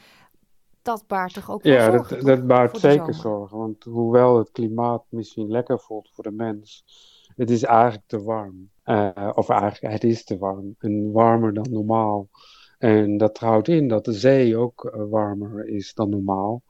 dat 0.84 1.06
baart 1.06 1.34
toch 1.34 1.50
ook 1.50 1.62
wel 1.62 1.72
ja, 1.72 1.84
zorgen? 1.84 2.16
Ja, 2.16 2.22
dat, 2.22 2.36
dat 2.36 2.46
baart 2.46 2.78
zeker 2.78 3.14
zorgen. 3.14 3.58
Want 3.58 3.84
hoewel 3.84 4.38
het 4.38 4.50
klimaat 4.50 5.04
misschien 5.08 5.50
lekker 5.50 5.80
voelt 5.80 6.10
voor 6.12 6.24
de 6.24 6.30
mens, 6.30 6.84
het 7.36 7.50
is 7.50 7.62
eigenlijk 7.62 8.06
te 8.06 8.22
warm. 8.22 8.70
Uh, 8.84 9.30
of 9.34 9.48
eigenlijk, 9.48 9.92
het 9.92 10.04
is 10.04 10.24
te 10.24 10.38
warm. 10.38 10.74
En 10.78 11.12
warmer 11.12 11.54
dan 11.54 11.66
normaal. 11.70 12.28
En 12.78 13.16
dat 13.16 13.38
houdt 13.38 13.68
in 13.68 13.88
dat 13.88 14.04
de 14.04 14.12
zee 14.12 14.56
ook 14.56 14.84
uh, 14.84 15.02
warmer 15.10 15.68
is 15.68 15.94
dan 15.94 16.08
normaal. 16.08 16.62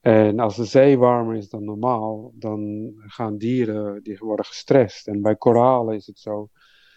En 0.00 0.38
als 0.38 0.56
de 0.56 0.64
zee 0.64 0.98
warmer 0.98 1.36
is 1.36 1.48
dan 1.48 1.64
normaal, 1.64 2.32
dan 2.34 2.92
gaan 2.98 3.38
dieren 3.38 4.02
die 4.02 4.18
worden 4.18 4.44
gestrest. 4.44 5.06
En 5.06 5.22
bij 5.22 5.36
koralen 5.36 5.94
is 5.94 6.06
het 6.06 6.18
zo 6.18 6.48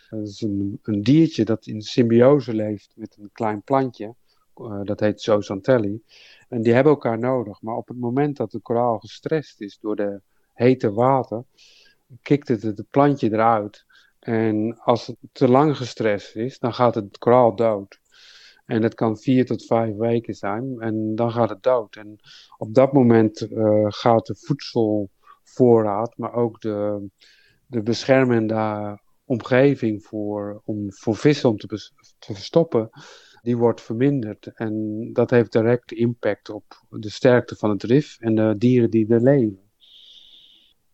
Dat 0.09 0.27
is 0.27 0.41
een, 0.41 0.79
een 0.83 1.01
diertje 1.01 1.45
dat 1.45 1.65
in 1.65 1.81
symbiose 1.81 2.53
leeft 2.53 2.93
met 2.95 3.17
een 3.19 3.29
klein 3.33 3.61
plantje. 3.61 4.15
Uh, 4.55 4.79
dat 4.83 4.99
heet 4.99 5.21
zooxantelli. 5.21 6.01
En 6.49 6.61
die 6.61 6.73
hebben 6.73 6.93
elkaar 6.93 7.19
nodig. 7.19 7.61
Maar 7.61 7.75
op 7.75 7.87
het 7.87 7.99
moment 7.99 8.37
dat 8.37 8.51
de 8.51 8.59
koraal 8.59 8.99
gestrest 8.99 9.61
is 9.61 9.77
door 9.81 9.95
de 9.95 10.21
hete 10.53 10.91
water, 10.91 11.43
kikt 12.21 12.47
het 12.47 12.61
het 12.61 12.89
plantje 12.89 13.31
eruit. 13.31 13.85
En 14.19 14.79
als 14.79 15.07
het 15.07 15.17
te 15.31 15.47
lang 15.47 15.77
gestrest 15.77 16.35
is, 16.35 16.59
dan 16.59 16.73
gaat 16.73 16.95
het 16.95 17.17
koraal 17.17 17.55
dood. 17.55 17.99
En 18.65 18.81
dat 18.81 18.93
kan 18.93 19.17
vier 19.17 19.45
tot 19.45 19.65
vijf 19.65 19.95
weken 19.95 20.33
zijn 20.33 20.75
en 20.79 21.15
dan 21.15 21.31
gaat 21.31 21.49
het 21.49 21.63
dood. 21.63 21.95
En 21.95 22.19
op 22.57 22.73
dat 22.73 22.93
moment 22.93 23.41
uh, 23.51 23.85
gaat 23.87 24.25
de 24.25 24.35
voedselvoorraad, 24.35 26.17
maar 26.17 26.33
ook 26.33 26.61
de, 26.61 27.07
de 27.65 27.81
beschermende 27.81 28.99
omgeving 29.25 30.03
voor, 30.03 30.61
om, 30.65 30.93
voor 30.93 31.15
vissen 31.15 31.49
om 31.49 31.57
te, 31.57 31.67
te 32.19 32.33
verstoppen, 32.33 32.89
die 33.41 33.57
wordt 33.57 33.81
verminderd. 33.81 34.47
En 34.53 35.03
dat 35.13 35.29
heeft 35.29 35.51
direct 35.51 35.91
impact 35.91 36.49
op 36.49 36.81
de 36.89 37.09
sterkte 37.09 37.55
van 37.55 37.69
het 37.69 37.83
rif 37.83 38.17
en 38.19 38.35
de 38.35 38.55
dieren 38.57 38.89
die 38.89 39.07
er 39.07 39.21
leven. 39.21 39.59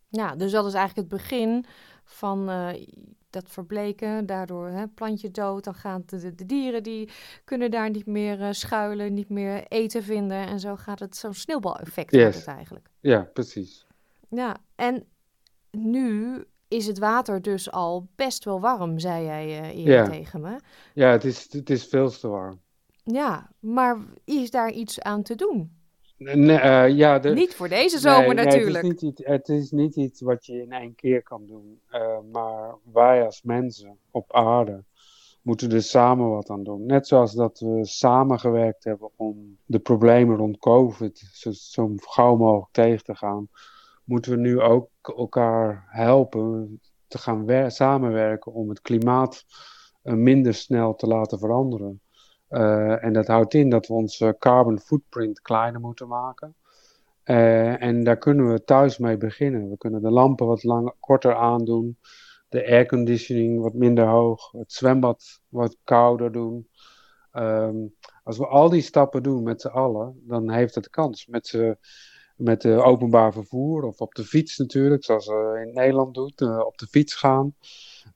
Ja, 0.10 0.36
dus 0.36 0.51
dat 0.51 0.65
is 0.65 0.73
eigenlijk 0.73 1.10
het 1.10 1.21
begin 1.21 1.65
van 2.03 2.49
uh, 2.49 2.69
dat 3.29 3.49
verbleken. 3.49 4.25
Daardoor 4.25 4.67
hè, 4.67 4.88
plantje 4.88 5.31
dood, 5.31 5.63
dan 5.63 5.73
gaan 5.73 6.03
de, 6.05 6.36
de, 6.36 6.45
dieren 6.45 6.84
die 6.84 7.10
kunnen 7.43 7.71
daar 7.71 7.89
niet 7.89 8.05
meer 8.05 8.39
uh, 8.39 8.51
schuilen, 8.51 9.13
niet 9.13 9.29
meer 9.29 9.63
eten 9.67 10.03
vinden. 10.03 10.47
En 10.47 10.60
zo 10.60 10.75
gaat 10.75 10.99
het 10.99 11.15
zo'n 11.15 11.34
sneeuwbaleffect 11.34 12.12
yes. 12.12 12.36
het 12.36 12.47
eigenlijk. 12.47 12.89
Ja, 12.99 13.29
precies. 13.34 13.86
Ja, 14.29 14.58
en 14.75 15.05
nu 15.71 16.43
is 16.67 16.88
het 16.88 16.99
water 16.99 17.41
dus 17.41 17.71
al 17.71 18.08
best 18.15 18.45
wel 18.45 18.60
warm, 18.60 18.99
zei 18.99 19.25
jij 19.25 19.45
uh, 19.62 19.86
eerder 19.86 20.10
tegen 20.10 20.41
me. 20.41 20.60
Ja, 20.93 21.12
het 21.12 21.23
is, 21.23 21.54
het 21.54 21.69
is 21.69 21.86
veel 21.86 22.10
te 22.10 22.28
warm. 22.28 22.60
Ja, 23.04 23.49
maar 23.60 23.97
is 24.23 24.51
daar 24.51 24.71
iets 24.71 25.01
aan 25.01 25.23
te 25.23 25.36
doen? 25.36 25.71
Nee, 26.17 26.60
uh, 26.60 26.89
ja, 26.89 27.19
de, 27.19 27.30
niet 27.30 27.56
voor 27.56 27.69
deze 27.69 27.99
zomer 27.99 28.36
nee, 28.36 28.45
natuurlijk. 28.45 28.84
Nee, 28.84 28.91
het, 28.91 29.01
is 29.01 29.04
niet, 29.04 29.28
het, 29.28 29.49
is 29.49 29.71
niet, 29.71 29.95
iets 29.95 30.21
wat 30.21 30.45
je 30.45 30.62
in 30.62 30.71
één 30.71 30.95
keer 30.95 31.23
kan 31.23 31.45
doen. 31.45 31.80
Uh, 31.91 32.17
maar 32.32 32.75
wij 32.93 33.25
als 33.25 33.41
mensen 33.41 33.97
op 34.12 34.34
aarde 34.34 34.84
moeten 35.41 35.71
er 35.71 35.84
samen 35.84 36.30
wat 36.30 36.49
aan 36.49 36.63
doen. 36.63 36.86
Net 36.86 37.08
zoals 37.08 37.34
dat 37.34 37.60
we 37.60 37.86
samengewerkt 37.86 38.84
hebben 38.84 39.10
om 39.15 39.58
de 39.65 39.80
problemen 39.80 40.38
rond 40.38 40.58
COVID 40.58 41.30
zo, 41.34 41.51
zo 41.51 41.91
gauw 41.95 42.36
mogelijk 42.36 42.71
tegen 42.71 43.04
te 43.04 43.15
gaan, 43.15 43.49
moeten 44.04 44.32
we 44.32 44.38
nu 44.38 44.62
ook 44.62 44.89
elkaar 45.13 45.85
helpen 45.87 46.79
te 47.07 47.17
gaan 47.17 47.71
samenwerken 47.71 48.53
om 48.53 48.69
het 48.69 48.81
klimaat 48.81 49.45
uh, 50.03 50.13
minder 50.13 50.53
snel 50.53 50.95
te 50.95 51.07
laten 51.07 51.39
veranderen. 51.39 52.01
Uh, 52.49 53.03
en 53.03 53.13
dat 53.13 53.27
houdt 53.27 53.53
in 53.53 53.69
dat 53.69 53.87
we 53.87 53.93
onze 53.93 54.35
carbon 54.39 54.79
footprint 54.79 55.41
kleiner 55.41 55.81
moeten 55.81 56.07
maken. 56.07 56.55
Uh, 57.25 57.81
en 57.81 58.03
daar 58.03 58.17
kunnen 58.17 58.51
we 58.51 58.63
thuis 58.63 58.97
mee 58.97 59.17
beginnen. 59.17 59.69
We 59.69 59.77
kunnen 59.77 60.01
de 60.01 60.11
lampen 60.11 60.47
wat 60.47 60.93
korter 60.99 61.35
aandoen, 61.35 61.97
de 62.49 62.65
airconditioning 62.67 63.61
wat 63.61 63.73
minder 63.73 64.07
hoog, 64.07 64.51
het 64.51 64.73
zwembad 64.73 65.41
wat 65.49 65.77
kouder 65.83 66.31
doen. 66.31 66.69
Um, 67.33 67.95
als 68.23 68.37
we 68.37 68.47
al 68.47 68.69
die 68.69 68.81
stappen 68.81 69.23
doen 69.23 69.43
met 69.43 69.61
z'n 69.61 69.67
allen, 69.67 70.21
dan 70.23 70.51
heeft 70.51 70.75
het 70.75 70.89
kans. 70.89 71.25
Met, 71.25 71.47
z'n, 71.47 71.77
met 72.35 72.61
de 72.61 72.83
openbaar 72.83 73.33
vervoer 73.33 73.83
of 73.83 73.99
op 73.99 74.13
de 74.13 74.23
fiets 74.23 74.57
natuurlijk, 74.57 75.03
zoals 75.03 75.27
we 75.27 75.63
in 75.67 75.73
Nederland 75.73 76.13
doen, 76.13 76.31
uh, 76.35 76.59
op 76.65 76.77
de 76.77 76.87
fiets 76.87 77.13
gaan. 77.15 77.53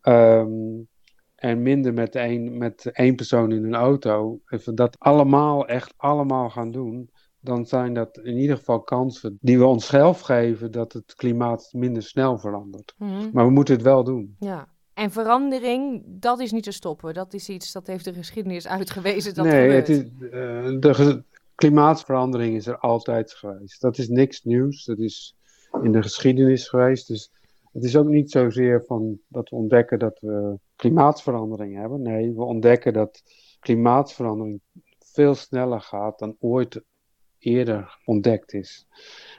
Um, 0.04 0.88
en 1.36 1.62
minder 1.62 1.94
met 1.94 2.16
één, 2.16 2.58
met 2.58 2.86
één 2.86 3.16
persoon 3.16 3.52
in 3.52 3.64
een 3.64 3.76
auto, 3.76 4.40
als 4.46 4.66
we 4.66 4.74
dat 4.74 4.96
allemaal, 5.00 5.68
echt 5.68 5.94
allemaal 5.98 6.50
gaan 6.50 6.72
doen, 6.72 7.10
dan 7.40 7.66
zijn 7.66 7.94
dat 7.94 8.18
in 8.24 8.38
ieder 8.38 8.58
geval 8.58 8.82
kansen 8.82 9.38
die 9.42 9.58
we 9.58 9.66
onszelf 9.66 10.20
geven 10.20 10.72
dat 10.72 10.94
het 10.94 11.14
klimaat 11.16 11.70
minder 11.72 12.04
snel 12.04 12.38
verandert. 12.38 12.94
Mhm. 12.98 13.30
Maar 13.34 13.46
we 13.46 13.52
moeten 13.52 13.74
het 13.74 13.84
wel 13.84 14.04
doen. 14.04 14.36
Ja. 14.40 14.68
En 14.94 15.12
verandering, 15.12 16.04
dat 16.06 16.40
is 16.40 16.52
niet 16.52 16.64
te 16.64 16.72
stoppen. 16.72 17.14
Dat 17.14 17.34
is 17.34 17.50
iets, 17.50 17.72
dat 17.72 17.88
heeft 17.88 18.06
de 18.06 18.14
geschiedenis 18.14 18.68
uitgewezen 18.68 19.34
dat 19.34 19.46
nee, 19.46 19.62
gebeurt. 19.62 19.88
het 19.88 19.98
is, 19.98 20.04
uh, 20.22 20.80
de 20.80 21.24
klimaatverandering 21.60 22.56
is 22.56 22.68
er 22.68 22.78
altijd 22.78 23.34
geweest. 23.34 23.82
Dat 23.82 23.98
is 23.98 24.08
niks 24.08 24.44
nieuws. 24.44 24.86
Dat 24.86 25.00
is 25.00 25.36
in 25.82 25.92
de 25.92 26.02
geschiedenis 26.02 26.68
geweest. 26.70 27.08
Dus 27.08 27.32
het 27.72 27.84
is 27.84 27.96
ook 27.96 28.08
niet 28.08 28.32
zozeer 28.32 28.84
van 28.86 29.20
dat 29.28 29.50
we 29.50 29.56
ontdekken 29.56 30.00
dat 30.00 30.20
we 30.20 30.60
klimaatverandering 30.76 31.76
hebben. 31.76 32.02
Nee, 32.02 32.34
we 32.34 32.44
ontdekken 32.44 32.94
dat 32.94 33.24
klimaatverandering 33.60 34.62
veel 35.00 35.36
sneller 35.36 35.82
gaat 35.82 36.20
dan 36.20 36.36
ooit 36.40 36.82
eerder 37.38 38.00
ontdekt 38.06 38.54
is. 38.54 38.88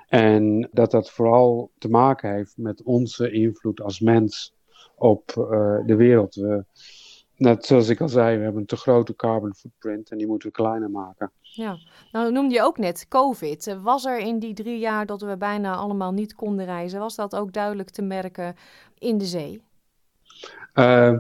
En 0.09 0.69
dat 0.73 0.91
dat 0.91 1.11
vooral 1.11 1.71
te 1.79 1.89
maken 1.89 2.33
heeft 2.35 2.57
met 2.57 2.83
onze 2.83 3.31
invloed 3.31 3.81
als 3.81 4.01
mens 4.01 4.55
op 4.95 5.35
uh, 5.39 5.87
de 5.87 5.97
wereld. 5.97 6.35
We, 6.35 6.65
net 7.41 7.67
zoals 7.67 7.89
ik 7.89 8.01
al 8.01 8.09
zei, 8.09 8.37
we 8.37 8.43
hebben 8.43 8.61
een 8.61 8.67
te 8.67 8.77
grote 8.77 9.17
carbon 9.17 9.55
footprint 9.55 10.11
en 10.11 10.19
die 10.19 10.27
moeten 10.27 10.49
we 10.49 10.55
kleiner 10.55 10.91
maken. 10.91 11.33
Ja, 11.41 11.79
nou 12.13 12.33
noemde 12.33 12.55
je 12.55 12.63
ook 12.63 12.79
net 12.79 13.09
COVID. 13.09 13.77
Was 13.83 14.05
er 14.05 14.19
in 14.19 14.39
die 14.39 14.55
drie 14.55 14.79
jaar 14.79 15.07
dat 15.07 15.23
we 15.23 15.37
bijna 15.37 15.75
allemaal 15.75 16.13
niet 16.13 16.35
konden 16.35 16.65
reizen, 16.65 17.01
was 17.01 17.17
dat 17.17 17.37
ook 17.37 17.53
duidelijk 17.53 17.91
te 17.91 18.03
merken 18.03 18.55
in 18.99 19.19
de 19.19 19.25
zee? 19.25 19.63
Uh, 20.75 21.19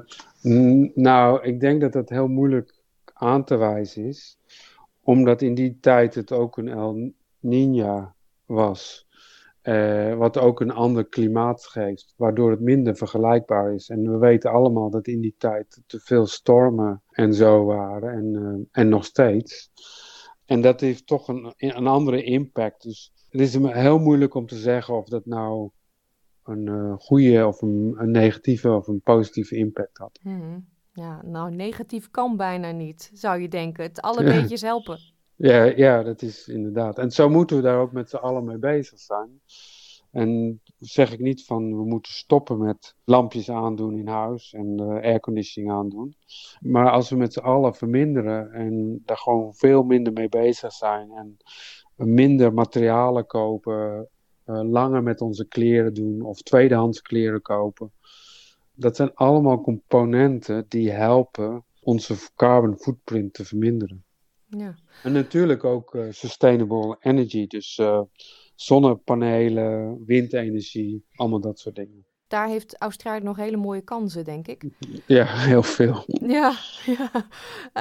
nou, 0.94 1.42
ik 1.42 1.61
denk 1.61 1.80
dat 1.80 1.92
dat 1.92 2.09
heel 2.09 2.28
moeilijk 2.28 2.83
aan 3.12 3.44
te 3.44 3.56
wijzen 3.56 4.04
is, 4.04 4.38
omdat 5.02 5.42
in 5.42 5.54
die 5.54 5.78
tijd 5.80 6.14
het 6.14 6.33
ook 6.33 6.56
een 6.56 6.68
El 6.68 7.12
Niña 7.46 8.12
was. 8.46 9.09
Uh, 9.70 10.16
wat 10.16 10.38
ook 10.38 10.61
een 10.61 10.72
ander 10.72 11.09
klimaat 11.09 11.66
geeft, 11.66 12.14
waardoor 12.16 12.50
het 12.50 12.61
minder 12.61 12.96
vergelijkbaar 12.96 13.74
is. 13.74 13.88
En 13.88 14.12
we 14.12 14.18
weten 14.18 14.50
allemaal 14.50 14.90
dat 14.90 15.06
in 15.06 15.20
die 15.20 15.35
tijd 15.38 15.83
te 15.87 16.00
veel 16.00 16.26
stormen 16.26 17.02
en 17.11 17.35
zo 17.35 17.64
waren, 17.64 18.12
en, 18.12 18.35
uh, 18.35 18.66
en 18.70 18.88
nog 18.88 19.04
steeds. 19.04 19.70
En 20.44 20.61
dat 20.61 20.80
heeft 20.80 21.06
toch 21.06 21.28
een, 21.28 21.54
een 21.56 21.87
andere 21.87 22.22
impact. 22.22 22.83
Dus 22.83 23.12
het 23.28 23.40
is 23.40 23.54
heel 23.54 23.98
moeilijk 23.98 24.35
om 24.35 24.46
te 24.46 24.56
zeggen 24.56 24.94
of 24.94 25.09
dat 25.09 25.26
nou 25.26 25.70
een 26.44 26.66
uh, 26.66 26.94
goede 26.98 27.46
of 27.46 27.62
een, 27.62 27.94
een, 27.96 28.11
negatieve 28.11 28.70
of 28.70 28.87
een 28.87 29.00
positieve 29.00 29.56
impact 29.56 29.98
had. 29.98 30.18
Hmm. 30.22 30.68
Ja, 30.92 31.22
nou, 31.24 31.54
negatief 31.54 32.11
kan 32.11 32.37
bijna 32.37 32.70
niet, 32.70 33.11
zou 33.14 33.40
je 33.40 33.48
denken. 33.48 33.85
Het 33.85 34.00
alle 34.00 34.24
beetjes 34.24 34.61
helpen. 34.61 34.98
Ja, 35.42 35.64
ja, 35.64 36.03
dat 36.03 36.22
is 36.22 36.48
inderdaad. 36.48 36.98
En 36.98 37.11
zo 37.11 37.29
moeten 37.29 37.57
we 37.57 37.62
daar 37.62 37.81
ook 37.81 37.92
met 37.92 38.11
z'n 38.11 38.16
allen 38.16 38.44
mee 38.44 38.59
bezig 38.59 38.98
zijn. 38.98 39.40
En 40.11 40.61
zeg 40.79 41.12
ik 41.12 41.18
niet 41.18 41.44
van 41.44 41.76
we 41.76 41.85
moeten 41.85 42.12
stoppen 42.12 42.59
met 42.59 42.94
lampjes 43.05 43.50
aandoen 43.50 43.98
in 43.98 44.09
huis 44.09 44.53
en 44.53 44.81
uh, 44.81 44.88
airconditioning 44.88 45.72
aandoen. 45.72 46.14
Maar 46.61 46.90
als 46.90 47.11
we 47.11 47.16
met 47.16 47.33
z'n 47.33 47.40
allen 47.40 47.74
verminderen 47.74 48.53
en 48.53 49.03
daar 49.05 49.16
gewoon 49.16 49.55
veel 49.55 49.83
minder 49.83 50.12
mee 50.12 50.29
bezig 50.29 50.72
zijn 50.72 51.11
en 51.11 51.37
minder 51.94 52.55
materialen 52.55 53.26
kopen, 53.26 54.09
uh, 54.46 54.62
langer 54.62 55.03
met 55.03 55.20
onze 55.20 55.48
kleren 55.48 55.94
doen 55.94 56.22
of 56.22 56.42
tweedehands 56.42 57.03
kleren 57.03 57.42
kopen. 57.42 57.92
Dat 58.74 58.96
zijn 58.96 59.14
allemaal 59.14 59.61
componenten 59.61 60.64
die 60.68 60.90
helpen 60.90 61.64
onze 61.81 62.14
carbon 62.35 62.76
footprint 62.76 63.35
te 63.35 63.44
verminderen. 63.44 64.05
Ja. 64.58 64.74
En 65.02 65.12
natuurlijk 65.12 65.64
ook 65.64 65.94
uh, 65.94 66.06
sustainable 66.10 66.96
energy, 67.00 67.46
dus 67.46 67.78
uh, 67.78 68.00
zonnepanelen, 68.54 70.04
windenergie, 70.06 71.04
allemaal 71.14 71.40
dat 71.40 71.58
soort 71.58 71.74
dingen. 71.74 72.04
Daar 72.26 72.48
heeft 72.48 72.80
Australië 72.80 73.24
nog 73.24 73.36
hele 73.36 73.56
mooie 73.56 73.80
kansen, 73.80 74.24
denk 74.24 74.46
ik. 74.46 74.64
Ja, 75.06 75.24
heel 75.26 75.62
veel. 75.62 76.04
Ja, 76.06 76.54
ja. 76.98 77.10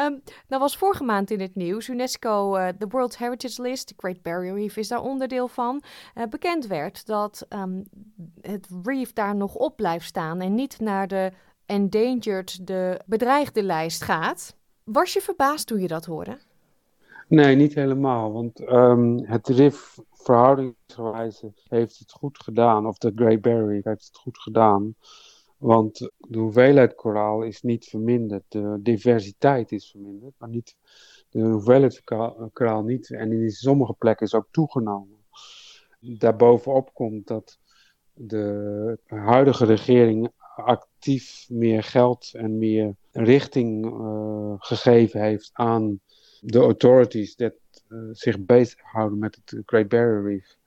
Um, 0.06 0.22
nou 0.48 0.62
was 0.62 0.78
vorige 0.78 1.04
maand 1.04 1.32
in 1.32 1.40
het 1.40 1.56
nieuws 1.56 1.88
UNESCO, 1.88 2.58
uh, 2.58 2.68
de 2.78 2.88
World 2.88 3.18
Heritage 3.18 3.62
List, 3.62 3.88
de 3.88 3.94
Great 3.98 4.22
Barrier 4.22 4.54
Reef 4.54 4.78
is 4.78 4.88
daar 4.88 5.02
onderdeel 5.02 5.48
van, 5.48 5.84
bekend 6.30 6.68
werd 6.68 7.06
dat 7.06 7.46
um, 7.50 7.84
het 8.42 8.68
reef 8.84 9.14
daar 9.14 9.36
nog 9.36 9.56
op 9.56 9.76
blijft 9.76 10.06
staan 10.06 10.42
en 10.42 10.56
niet 10.56 10.80
naar 10.80 11.08
de 11.08 11.32
endangered, 11.66 12.68
de 12.68 13.00
bedreigde 13.06 13.64
lijst 13.64 14.04
gaat. 14.04 14.56
Was 14.84 15.14
je 15.14 15.22
verbaasd 15.22 15.68
toen 15.68 15.82
je 15.82 15.88
dat 15.88 16.06
hoorde? 16.06 16.38
Nee, 17.30 17.56
niet 17.56 17.76
helemaal. 17.76 18.32
Want 18.32 18.60
um, 18.60 19.26
het 19.26 19.48
RIF 19.48 19.98
verhoudingsgewijs 20.12 21.44
heeft 21.68 22.00
het 22.00 22.12
goed 22.12 22.44
gedaan. 22.44 22.88
Of 22.88 22.98
de 22.98 23.12
Great 23.16 23.42
Barrier 23.42 23.82
heeft 23.84 24.06
het 24.06 24.18
goed 24.18 24.38
gedaan. 24.38 24.96
Want 25.58 25.98
de 26.18 26.38
hoeveelheid 26.38 26.96
koraal 26.96 27.44
is 27.44 27.62
niet 27.62 27.86
verminderd. 27.86 28.44
De 28.48 28.80
diversiteit 28.82 29.72
is 29.72 29.90
verminderd, 29.90 30.34
maar 30.38 30.50
niet 30.50 30.76
de 31.30 31.42
hoeveelheid 31.42 32.02
koraal 32.54 32.84
niet. 32.84 33.12
En 33.12 33.32
in 33.32 33.52
sommige 33.52 33.94
plekken 33.94 34.26
is 34.26 34.34
ook 34.34 34.48
toegenomen. 34.52 35.18
Daarbovenop 36.00 36.94
komt 36.94 37.28
dat 37.28 37.60
de 38.14 39.00
huidige 39.06 39.66
regering 39.66 40.32
actief 40.56 41.46
meer 41.50 41.84
geld 41.84 42.32
en 42.34 42.58
meer 42.58 42.96
richting 43.12 43.86
uh, 43.86 44.54
gegeven 44.58 45.22
heeft 45.22 45.50
aan 45.54 46.00
de 46.42 46.60
authorities 46.60 47.36
dat 47.36 47.54
uh, 47.90 48.00
zich 48.12 48.40
bezighouden 48.40 49.20
met 49.20 49.40
het 49.46 49.62
Great 49.66 49.88
Barrier 49.88 50.24
Reef. 50.24 50.58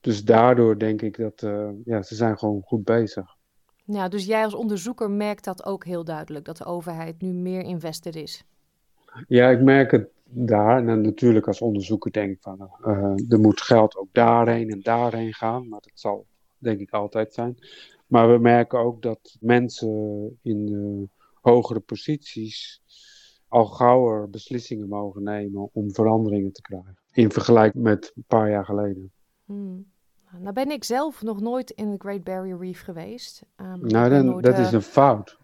Dus 0.00 0.24
daardoor 0.24 0.78
denk 0.78 1.02
ik 1.02 1.16
dat 1.16 1.42
uh, 1.42 1.68
ja, 1.84 2.02
ze 2.02 2.14
zijn 2.14 2.38
gewoon 2.38 2.62
goed 2.62 2.84
bezig. 2.84 3.36
Ja, 3.84 4.08
dus 4.08 4.24
jij 4.24 4.44
als 4.44 4.54
onderzoeker 4.54 5.10
merkt 5.10 5.44
dat 5.44 5.64
ook 5.64 5.84
heel 5.84 6.04
duidelijk, 6.04 6.44
dat 6.44 6.56
de 6.56 6.64
overheid 6.64 7.20
nu 7.20 7.32
meer 7.32 7.62
invested 7.62 8.16
is. 8.16 8.44
Ja, 9.28 9.48
ik 9.50 9.60
merk 9.60 9.90
het 9.90 10.08
daar. 10.24 10.88
En 10.88 11.00
natuurlijk 11.00 11.46
als 11.46 11.60
onderzoeker 11.60 12.12
denk 12.12 12.30
ik 12.30 12.38
van, 12.40 12.70
uh, 12.86 13.14
er 13.28 13.40
moet 13.40 13.60
geld 13.60 13.96
ook 13.96 14.08
daarheen 14.12 14.70
en 14.70 14.80
daarheen 14.80 15.34
gaan. 15.34 15.68
Maar 15.68 15.80
dat 15.80 15.92
zal 15.94 16.26
denk 16.58 16.80
ik 16.80 16.90
altijd 16.90 17.34
zijn. 17.34 17.58
Maar 18.06 18.32
we 18.32 18.38
merken 18.38 18.78
ook 18.78 19.02
dat 19.02 19.36
mensen 19.40 20.38
in 20.42 21.10
hogere 21.40 21.80
posities 21.80 22.82
al 23.54 23.66
gauwer 23.66 24.30
beslissingen 24.30 24.88
mogen 24.88 25.22
nemen 25.22 25.68
om 25.72 25.92
veranderingen 25.92 26.52
te 26.52 26.62
krijgen. 26.62 26.98
In 27.12 27.30
vergelijking 27.30 27.82
met 27.82 28.12
een 28.14 28.24
paar 28.26 28.50
jaar 28.50 28.64
geleden. 28.64 29.12
Hmm. 29.44 29.92
Nou 30.38 30.52
ben 30.52 30.70
ik 30.70 30.84
zelf 30.84 31.22
nog 31.22 31.40
nooit 31.40 31.70
in 31.70 31.90
de 31.90 31.96
Great 31.98 32.24
Barrier 32.24 32.58
Reef 32.58 32.82
geweest. 32.82 33.42
Um, 33.56 33.80
nou, 33.80 34.10
dan, 34.10 34.40
dat 34.40 34.58
is 34.58 34.72
een 34.72 34.82
fout. 34.82 35.38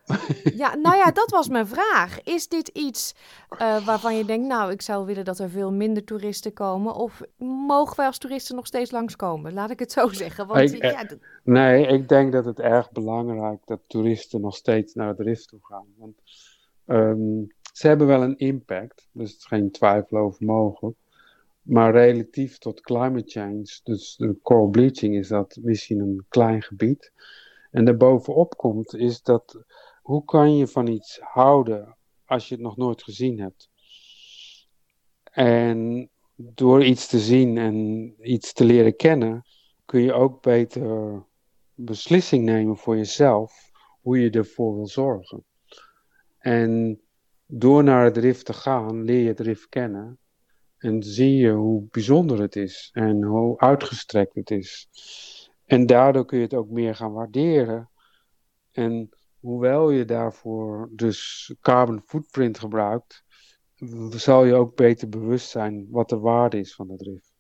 Ja, 0.55 0.75
nou 0.75 0.97
ja, 0.97 1.11
dat 1.11 1.31
was 1.31 1.49
mijn 1.49 1.67
vraag. 1.67 2.23
Is 2.23 2.49
dit 2.49 2.69
iets 2.69 3.15
uh, 3.53 3.87
waarvan 3.87 4.17
je 4.17 4.25
denkt, 4.25 4.49
nou, 4.49 4.73
ik 4.73 4.83
zou 4.83 5.07
willen 5.07 5.25
dat 5.25 5.39
er 5.39 5.51
veel 5.51 5.73
minder 5.73 6.05
toeristen 6.05 6.53
komen? 6.53 6.95
Of 6.95 7.21
mogen 7.67 7.97
wij 7.97 8.07
als 8.07 8.19
toeristen 8.19 8.57
nog 8.57 8.67
steeds 8.67 8.91
langskomen? 8.91 9.53
Laat 9.53 9.71
ik 9.71 9.79
het 9.79 9.93
zo 9.93 10.09
zeggen. 10.09 10.47
Want, 10.47 10.73
ik, 10.73 10.83
ja, 10.83 11.07
nee, 11.45 11.87
ik 11.87 12.09
denk 12.09 12.33
dat 12.33 12.45
het 12.45 12.61
erg 12.61 12.93
belangrijk 12.93 13.61
dat 13.65 13.81
toeristen 13.87 14.41
nog 14.41 14.57
steeds 14.57 14.95
naar 14.95 15.09
het 15.09 15.21
Rif 15.21 15.45
toe 15.45 15.61
gaan. 15.63 15.87
Want 15.97 16.23
um, 16.87 17.53
ze 17.73 17.87
hebben 17.87 18.07
wel 18.07 18.23
een 18.23 18.39
impact, 18.39 19.09
dus 19.13 19.31
er 19.31 19.37
is 19.39 19.45
geen 19.45 19.71
twijfel 19.71 20.19
over 20.19 20.47
mogelijk. 20.47 20.97
Maar 21.63 21.93
relatief 21.93 22.59
tot 22.59 22.81
climate 22.81 23.31
change, 23.31 23.81
dus 23.83 24.17
de 24.17 24.39
coral 24.43 24.69
bleaching, 24.69 25.17
is 25.17 25.29
dat 25.29 25.59
misschien 25.63 26.01
een 26.01 26.25
klein 26.29 26.63
gebied. 26.63 27.13
En 27.71 27.85
daarbovenop 27.85 28.57
komt 28.57 28.95
is 28.95 29.23
dat 29.23 29.65
hoe 30.03 30.25
kan 30.25 30.57
je 30.57 30.67
van 30.67 30.87
iets 30.87 31.19
houden 31.21 31.97
als 32.25 32.49
je 32.49 32.55
het 32.55 32.63
nog 32.63 32.77
nooit 32.77 33.03
gezien 33.03 33.41
hebt? 33.41 33.71
En 35.31 36.11
door 36.37 36.85
iets 36.85 37.07
te 37.07 37.19
zien 37.19 37.59
en 37.59 38.15
iets 38.21 38.53
te 38.53 38.65
leren 38.65 38.97
kennen, 38.97 39.45
kun 39.85 40.01
je 40.01 40.13
ook 40.13 40.43
beter 40.43 41.23
beslissing 41.75 42.45
nemen 42.45 42.77
voor 42.77 42.97
jezelf 42.97 43.71
hoe 44.01 44.19
je 44.19 44.31
ervoor 44.31 44.75
wil 44.75 44.87
zorgen. 44.87 45.45
En 46.39 47.01
door 47.51 47.85
naar 47.85 48.05
het 48.05 48.17
rif 48.17 48.43
te 48.43 48.53
gaan, 48.53 49.05
leer 49.05 49.23
je 49.23 49.29
het 49.29 49.41
rif 49.41 49.69
kennen. 49.69 50.19
En 50.79 51.03
zie 51.03 51.37
je 51.37 51.51
hoe 51.51 51.87
bijzonder 51.91 52.41
het 52.41 52.57
is 52.57 52.91
en 52.93 53.23
hoe 53.23 53.59
uitgestrekt 53.59 54.35
het 54.35 54.51
is. 54.51 54.89
En 55.65 55.87
daardoor 55.87 56.25
kun 56.25 56.39
je 56.39 56.45
het 56.45 56.55
ook 56.55 56.69
meer 56.71 56.95
gaan 56.95 57.13
waarderen. 57.13 57.91
En 58.71 59.09
hoewel 59.41 59.91
je 59.91 60.05
daarvoor 60.05 60.89
dus 60.93 61.53
carbon 61.61 62.03
footprint 62.05 62.59
gebruikt, 62.59 63.25
zal 64.11 64.45
je 64.45 64.55
ook 64.55 64.77
beter 64.77 65.09
bewust 65.09 65.49
zijn 65.49 65.87
wat 65.91 66.09
de 66.09 66.19
waarde 66.19 66.59
is 66.59 66.75
van 66.75 66.91
het 66.91 67.03
RIF. 67.03 67.33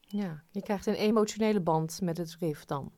Ja, 0.00 0.42
je 0.50 0.62
krijgt 0.62 0.86
een 0.86 0.94
emotionele 0.94 1.60
band 1.60 2.00
met 2.00 2.16
het 2.16 2.36
RIF 2.40 2.64
dan. 2.64 2.92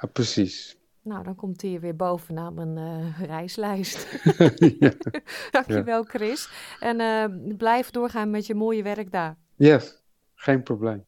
Ja, 0.00 0.08
precies. 0.12 0.77
Nou, 1.08 1.24
dan 1.24 1.34
komt 1.34 1.62
hij 1.62 1.80
weer 1.80 1.96
bovenaan 1.96 2.54
mijn 2.54 2.76
uh, 2.76 3.20
reislijst. 3.20 4.20
ja. 4.78 4.92
Dankjewel, 5.50 6.02
Chris. 6.02 6.50
En 6.80 7.00
uh, 7.00 7.24
blijf 7.56 7.90
doorgaan 7.90 8.30
met 8.30 8.46
je 8.46 8.54
mooie 8.54 8.82
werk 8.82 9.12
daar. 9.12 9.36
Yes, 9.56 10.02
geen 10.34 10.62
probleem. 10.62 11.04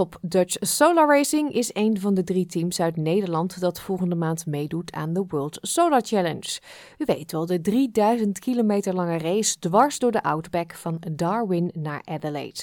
Top 0.00 0.18
Dutch 0.20 0.56
Solar 0.60 1.06
Racing 1.06 1.52
is 1.52 1.70
een 1.72 2.00
van 2.00 2.14
de 2.14 2.24
drie 2.24 2.46
teams 2.46 2.80
uit 2.80 2.96
Nederland 2.96 3.60
dat 3.60 3.80
volgende 3.80 4.14
maand 4.14 4.46
meedoet 4.46 4.92
aan 4.92 5.12
de 5.12 5.24
World 5.28 5.58
Solar 5.60 6.00
Challenge. 6.04 6.60
U 6.98 7.04
weet 7.04 7.32
wel, 7.32 7.46
de 7.46 7.60
3000 7.60 8.38
kilometer 8.38 8.94
lange 8.94 9.18
race 9.18 9.58
dwars 9.58 9.98
door 9.98 10.12
de 10.12 10.22
outback 10.22 10.74
van 10.74 11.02
Darwin 11.12 11.70
naar 11.72 12.02
Adelaide. 12.04 12.60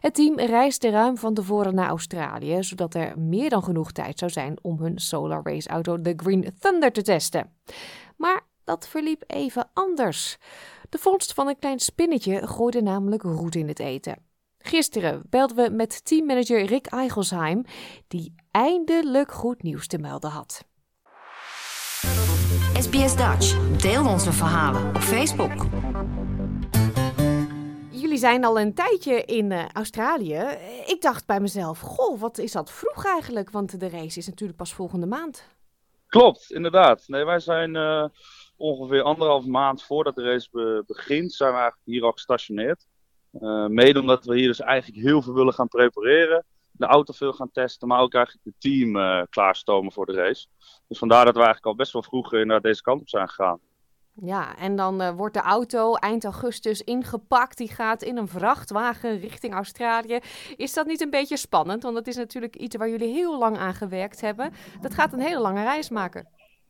Het 0.00 0.14
team 0.14 0.38
reisde 0.38 0.90
ruim 0.90 1.16
van 1.16 1.34
tevoren 1.34 1.74
naar 1.74 1.88
Australië, 1.88 2.62
zodat 2.62 2.94
er 2.94 3.18
meer 3.18 3.50
dan 3.50 3.62
genoeg 3.62 3.92
tijd 3.92 4.18
zou 4.18 4.30
zijn 4.30 4.58
om 4.62 4.80
hun 4.80 4.98
solar 4.98 5.40
race 5.42 5.68
auto 5.68 6.00
de 6.00 6.12
Green 6.16 6.54
Thunder 6.60 6.92
te 6.92 7.02
testen. 7.02 7.52
Maar 8.16 8.40
dat 8.64 8.88
verliep 8.88 9.24
even 9.26 9.70
anders. 9.72 10.36
De 10.88 10.98
vondst 10.98 11.32
van 11.32 11.48
een 11.48 11.58
klein 11.58 11.78
spinnetje 11.78 12.46
gooide 12.46 12.82
namelijk 12.82 13.22
roet 13.22 13.54
in 13.54 13.68
het 13.68 13.78
eten. 13.78 14.27
Gisteren 14.68 15.22
belden 15.30 15.56
we 15.56 15.70
met 15.70 16.04
teammanager 16.04 16.64
Rick 16.64 16.86
Eichelsheim, 16.86 17.64
die 18.08 18.34
eindelijk 18.50 19.32
goed 19.32 19.62
nieuws 19.62 19.86
te 19.86 19.98
melden 19.98 20.30
had. 20.30 20.64
SBS 22.78 23.16
Dutch, 23.16 23.76
deel 23.80 24.06
onze 24.06 24.32
verhalen 24.32 24.88
op 24.88 24.96
Facebook. 24.96 25.66
Jullie 27.90 28.16
zijn 28.16 28.44
al 28.44 28.60
een 28.60 28.74
tijdje 28.74 29.24
in 29.24 29.50
uh, 29.50 29.68
Australië. 29.68 30.42
Ik 30.86 30.96
dacht 31.00 31.26
bij 31.26 31.40
mezelf, 31.40 31.80
goh, 31.80 32.20
wat 32.20 32.38
is 32.38 32.52
dat 32.52 32.70
vroeg 32.70 33.04
eigenlijk? 33.04 33.50
Want 33.50 33.80
de 33.80 33.88
race 33.88 34.18
is 34.18 34.26
natuurlijk 34.26 34.58
pas 34.58 34.74
volgende 34.74 35.06
maand. 35.06 35.48
Klopt, 36.06 36.50
inderdaad. 36.50 37.04
Nee, 37.06 37.24
wij 37.24 37.38
zijn 37.38 37.74
uh, 37.74 38.04
ongeveer 38.56 39.02
anderhalf 39.02 39.46
maand 39.46 39.82
voordat 39.82 40.14
de 40.14 40.22
race 40.22 40.48
be 40.50 40.84
begint, 40.86 41.32
zijn 41.32 41.50
we 41.50 41.58
eigenlijk 41.58 41.88
hier 41.88 42.04
al 42.04 42.12
gestationeerd. 42.12 42.86
Uh, 43.32 43.66
mede 43.66 44.00
omdat 44.00 44.24
we 44.24 44.36
hier 44.36 44.46
dus 44.46 44.60
eigenlijk 44.60 45.02
heel 45.02 45.22
veel 45.22 45.34
willen 45.34 45.54
gaan 45.54 45.68
prepareren. 45.68 46.44
De 46.70 46.86
auto 46.86 47.12
veel 47.12 47.32
gaan 47.32 47.50
testen, 47.52 47.88
maar 47.88 48.00
ook 48.00 48.14
eigenlijk 48.14 48.44
het 48.44 48.54
team 48.58 48.96
uh, 48.96 49.22
klaarstomen 49.30 49.92
voor 49.92 50.06
de 50.06 50.12
race. 50.12 50.46
Dus 50.88 50.98
vandaar 50.98 51.24
dat 51.24 51.34
we 51.34 51.40
eigenlijk 51.42 51.66
al 51.66 51.74
best 51.74 51.92
wel 51.92 52.02
vroeg 52.02 52.30
naar 52.30 52.60
deze 52.60 52.82
kant 52.82 53.00
op 53.00 53.08
zijn 53.08 53.28
gegaan. 53.28 53.60
Ja, 54.20 54.56
en 54.56 54.76
dan 54.76 55.16
wordt 55.16 55.34
de 55.34 55.40
auto 55.40 55.94
eind 55.94 56.24
augustus 56.24 56.82
ingepakt. 56.82 57.56
Die 57.56 57.68
gaat 57.68 58.02
in 58.02 58.16
een 58.16 58.28
vrachtwagen 58.28 59.18
richting 59.18 59.54
Australië. 59.54 60.18
Is 60.56 60.72
dat 60.72 60.86
niet 60.86 61.00
een 61.00 61.10
beetje 61.10 61.36
spannend? 61.36 61.82
Want 61.82 61.94
dat 61.94 62.06
is 62.06 62.16
natuurlijk 62.16 62.56
iets 62.56 62.76
waar 62.76 62.88
jullie 62.88 63.12
heel 63.12 63.38
lang 63.38 63.58
aan 63.58 63.74
gewerkt 63.74 64.20
hebben. 64.20 64.52
Dat 64.80 64.94
gaat 64.94 65.12
een 65.12 65.20
hele 65.20 65.40
lange 65.40 65.62
reis 65.62 65.88
maken. 65.88 66.28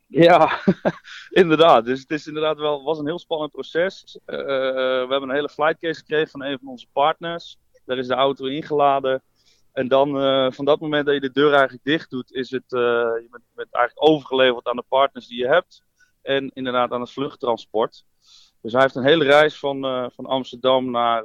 Ja, 0.08 0.60
inderdaad. 1.30 1.84
Dus 1.84 2.00
het 2.00 2.10
is 2.10 2.26
inderdaad 2.26 2.58
wel, 2.58 2.82
was 2.82 2.98
een 2.98 3.06
heel 3.06 3.18
spannend 3.18 3.52
proces. 3.52 4.18
Uh, 4.26 4.36
we 4.36 5.06
hebben 5.10 5.22
een 5.22 5.34
hele 5.34 5.48
flightcase 5.48 6.00
gekregen 6.00 6.30
van 6.30 6.42
een 6.42 6.58
van 6.58 6.68
onze 6.68 6.86
partners. 6.92 7.56
Daar 7.84 7.98
is 7.98 8.06
de 8.06 8.14
auto 8.14 8.44
ingeladen. 8.44 9.22
En 9.72 9.88
dan, 9.88 10.22
uh, 10.22 10.50
van 10.50 10.64
dat 10.64 10.80
moment 10.80 11.06
dat 11.06 11.14
je 11.14 11.20
de 11.20 11.30
deur 11.30 11.52
eigenlijk 11.52 11.84
dicht 11.84 12.10
doet, 12.10 12.32
is 12.32 12.50
het, 12.50 12.64
je 12.68 13.28
bent, 13.54 13.72
eigenlijk 13.72 14.08
overgeleverd 14.08 14.66
aan 14.66 14.76
de 14.76 14.84
partners 14.88 15.26
die 15.26 15.38
je 15.38 15.48
hebt. 15.48 15.82
En 16.22 16.50
inderdaad 16.54 16.90
aan 16.90 17.00
het 17.00 17.12
vluchttransport. 17.12 18.04
Dus 18.62 18.72
hij 18.72 18.82
heeft 18.82 18.94
een 18.94 19.04
hele 19.04 19.24
reis 19.24 19.58
van, 19.58 20.10
van 20.14 20.26
Amsterdam 20.26 20.90
naar 20.90 21.24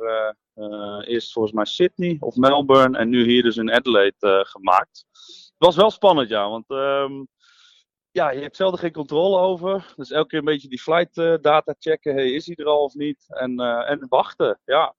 eerst 1.06 1.32
volgens 1.32 1.54
mij 1.54 1.66
Sydney 1.66 2.18
of 2.20 2.36
Melbourne. 2.36 2.98
En 2.98 3.10
nu 3.10 3.24
hier 3.24 3.44
dus 3.44 3.58
in 3.58 3.72
Adelaide 3.72 4.46
gemaakt. 4.50 5.06
Het 5.12 5.54
was 5.58 5.76
wel 5.76 5.92
spannend, 5.92 6.30
ja. 6.30 6.50
Want 6.50 6.66
um, 6.68 7.28
ja, 8.14 8.30
je 8.32 8.42
hebt 8.42 8.56
zelden 8.56 8.80
geen 8.80 8.92
controle 8.92 9.38
over. 9.38 9.94
Dus 9.96 10.12
elke 10.12 10.28
keer 10.28 10.40
een 10.40 10.46
beetje 10.46 10.68
die 10.68 10.82
flight 10.82 11.18
uh, 11.18 11.36
data 11.42 11.76
checken. 11.80 12.14
Hey, 12.14 12.32
is 12.32 12.46
hij 12.46 12.56
er 12.56 12.66
al 12.66 12.84
of 12.84 12.94
niet? 12.94 13.26
En, 13.30 13.62
uh, 13.62 13.90
en 13.90 14.06
wachten, 14.10 14.60
ja. 14.66 14.94